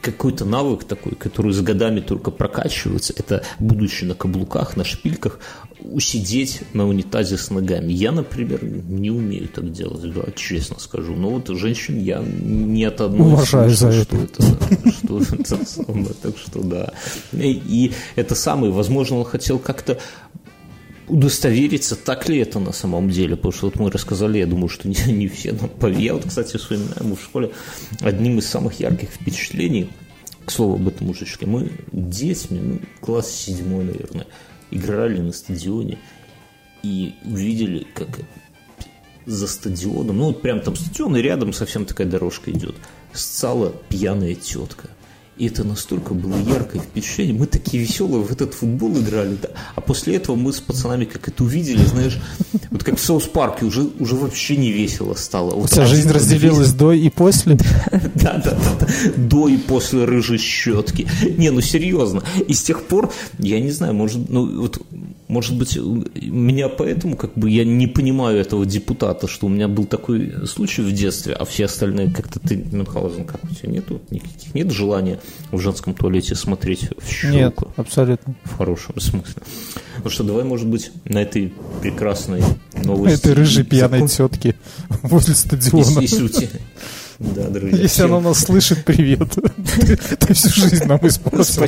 какой-то 0.00 0.44
навык 0.44 0.84
такой, 0.84 1.14
который 1.14 1.52
с 1.52 1.60
годами 1.60 2.00
только 2.00 2.30
прокачивается, 2.30 3.12
это, 3.16 3.44
будучи 3.58 4.04
на 4.04 4.14
каблуках, 4.14 4.76
на 4.76 4.84
шпильках, 4.84 5.40
усидеть 5.80 6.62
на 6.72 6.86
унитазе 6.86 7.36
с 7.36 7.50
ногами. 7.50 7.92
Я, 7.92 8.12
например, 8.12 8.64
не 8.64 9.10
умею 9.10 9.48
так 9.48 9.70
делать, 9.72 10.12
да, 10.12 10.22
честно 10.34 10.78
скажу. 10.78 11.14
Но 11.14 11.30
вот 11.30 11.48
женщин 11.48 11.98
я 11.98 12.22
не 12.22 12.84
от 12.84 13.00
одной 13.00 13.32
Уважаю 13.32 13.70
за 13.70 13.92
что 13.92 14.16
это. 14.16 14.42
это 14.70 14.90
что 14.90 15.20
это 15.20 15.64
самое, 15.64 16.14
так 16.20 16.36
что 16.36 16.62
да. 16.62 16.92
И, 17.32 17.52
и 17.52 17.92
это 18.16 18.34
самое, 18.34 18.72
возможно, 18.72 19.18
он 19.18 19.24
хотел 19.24 19.58
как-то 19.58 19.98
удостовериться, 21.08 21.96
так 21.96 22.28
ли 22.28 22.38
это 22.38 22.58
на 22.58 22.72
самом 22.72 23.10
деле, 23.10 23.36
потому 23.36 23.52
что 23.52 23.66
вот 23.66 23.76
мы 23.76 23.90
рассказали, 23.90 24.38
я 24.38 24.46
думаю, 24.46 24.68
что 24.68 24.88
не, 24.88 24.96
не 25.12 25.28
все 25.28 25.52
нам 25.52 25.68
поверили. 25.68 26.04
Я 26.04 26.14
вот, 26.14 26.24
кстати, 26.26 26.56
вспоминаю, 26.56 27.04
мы 27.04 27.16
в 27.16 27.22
школе 27.22 27.50
одним 28.00 28.38
из 28.38 28.46
самых 28.46 28.80
ярких 28.80 29.10
впечатлений, 29.10 29.90
к 30.44 30.50
слову 30.50 30.76
об 30.76 30.88
этом 30.88 31.08
мужичке, 31.08 31.46
мы 31.46 31.70
детьми, 31.92 32.60
ну, 32.60 32.80
класс 33.00 33.30
седьмой, 33.30 33.84
наверное, 33.84 34.26
играли 34.70 35.20
на 35.20 35.32
стадионе 35.32 35.98
и 36.82 37.14
увидели, 37.24 37.86
как 37.94 38.20
за 39.26 39.46
стадионом, 39.46 40.16
ну 40.16 40.24
вот 40.28 40.40
прям 40.40 40.60
там 40.60 40.74
стадион, 40.74 41.16
и 41.16 41.20
рядом 41.20 41.52
совсем 41.52 41.84
такая 41.84 42.06
дорожка 42.06 42.50
идет, 42.50 42.74
сцала 43.12 43.74
пьяная 43.90 44.34
тетка. 44.34 44.88
И 45.38 45.46
это 45.46 45.62
настолько 45.62 46.14
было 46.14 46.36
яркое 46.36 46.82
впечатление. 46.82 47.34
Мы 47.34 47.46
такие 47.46 47.82
веселые 47.82 48.22
в 48.24 48.32
этот 48.32 48.54
футбол 48.54 48.98
играли. 48.98 49.36
Да? 49.40 49.50
А 49.76 49.80
после 49.80 50.16
этого 50.16 50.34
мы 50.34 50.52
с 50.52 50.60
пацанами 50.60 51.04
как 51.04 51.28
это 51.28 51.44
увидели, 51.44 51.84
знаешь, 51.84 52.18
вот 52.70 52.82
как 52.82 52.96
в 52.98 53.00
Соус-парке, 53.00 53.64
уже, 53.64 53.82
уже 54.00 54.16
вообще 54.16 54.56
не 54.56 54.72
весело 54.72 55.14
стало. 55.14 55.54
Вот 55.54 55.70
Вся 55.70 55.86
жизнь 55.86 56.10
разделилась 56.10 56.72
до 56.72 56.92
и 56.92 57.08
после? 57.08 57.56
Да, 58.14 58.42
да, 58.44 58.58
да. 58.80 58.86
До 59.16 59.48
и 59.48 59.56
после 59.56 60.04
рыжей 60.04 60.38
щетки. 60.38 61.06
Не, 61.36 61.50
ну 61.50 61.60
серьезно. 61.60 62.22
И 62.46 62.52
с 62.52 62.62
тех 62.62 62.82
пор, 62.82 63.12
я 63.38 63.60
не 63.60 63.70
знаю, 63.70 63.94
может, 63.94 64.28
ну 64.28 64.60
вот 64.60 64.82
может 65.28 65.56
быть, 65.56 65.76
меня 65.76 66.70
поэтому 66.70 67.16
как 67.16 67.34
бы 67.34 67.50
я 67.50 67.64
не 67.64 67.86
понимаю 67.86 68.38
этого 68.38 68.64
депутата, 68.64 69.28
что 69.28 69.46
у 69.46 69.50
меня 69.50 69.68
был 69.68 69.84
такой 69.84 70.46
случай 70.46 70.80
в 70.80 70.90
детстве, 70.90 71.34
а 71.34 71.44
все 71.44 71.66
остальные 71.66 72.10
как-то 72.10 72.40
ты, 72.40 72.56
Мюнхгаузен, 72.56 73.26
как 73.26 73.44
у 73.44 73.54
тебя 73.54 73.70
нету 73.70 74.00
никаких, 74.10 74.54
нет 74.54 74.70
желания 74.70 75.20
в 75.52 75.60
женском 75.60 75.92
туалете 75.92 76.34
смотреть 76.34 76.88
в 76.98 77.10
щелку? 77.10 77.66
Нет, 77.66 77.74
абсолютно. 77.76 78.34
В 78.44 78.56
хорошем 78.56 78.98
смысле. 78.98 79.42
Ну 80.02 80.08
что, 80.08 80.24
давай, 80.24 80.44
может 80.44 80.66
быть, 80.66 80.92
на 81.04 81.18
этой 81.18 81.52
прекрасной 81.82 82.42
новости... 82.82 83.18
Этой 83.18 83.34
рыжей 83.34 83.64
пьяной 83.64 84.08
закон... 84.08 84.30
тетки 84.30 84.56
возле 85.02 85.34
стадиона. 85.34 86.00
Если, 86.00 86.00
если 86.00 86.22
у 86.22 86.28
тебя... 86.28 86.48
Да, 87.18 87.48
друзья. 87.48 87.76
Если 87.76 87.86
всем... 87.88 88.14
она 88.14 88.28
нас 88.28 88.38
слышит, 88.38 88.84
привет. 88.84 89.28
Ты, 89.34 89.96
ты 89.96 90.34
всю 90.34 90.48
жизнь 90.48 90.84
нам 90.84 91.00
испортила. 91.06 91.66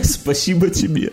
Спасибо 0.02 0.70
тебе. 0.70 1.10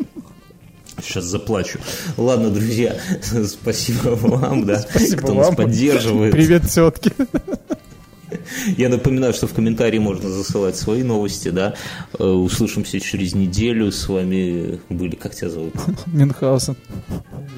Сейчас 1.01 1.25
заплачу. 1.25 1.79
Ладно, 2.17 2.49
друзья, 2.49 2.95
спасибо 3.47 4.09
вам, 4.09 4.65
да, 4.65 4.79
спасибо 4.89 5.21
кто 5.21 5.33
вам. 5.33 5.37
нас 5.37 5.55
поддерживает. 5.55 6.31
Привет, 6.31 6.69
тетки. 6.69 7.11
Я 8.77 8.89
напоминаю, 8.89 9.33
что 9.33 9.47
в 9.47 9.53
комментарии 9.53 9.99
можно 9.99 10.29
засылать 10.29 10.75
свои 10.75 11.03
новости, 11.03 11.49
да. 11.49 11.75
Э, 12.17 12.23
услышимся 12.23 12.99
через 12.99 13.35
неделю. 13.35 13.91
С 13.91 14.07
вами 14.07 14.79
были, 14.89 15.15
как 15.15 15.35
тебя 15.35 15.49
зовут? 15.49 15.73
Мюнхгаузен. 16.07 16.75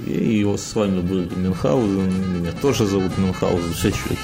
И 0.07 0.45
с 0.57 0.75
вами 0.75 1.01
были 1.01 1.33
Мюнхгаузен. 1.33 2.39
Меня 2.39 2.51
тоже 2.61 2.85
зовут 2.85 3.17
Мюнхгаузен. 3.17 3.73
Все, 3.73 3.91
чуваки. 3.91 4.19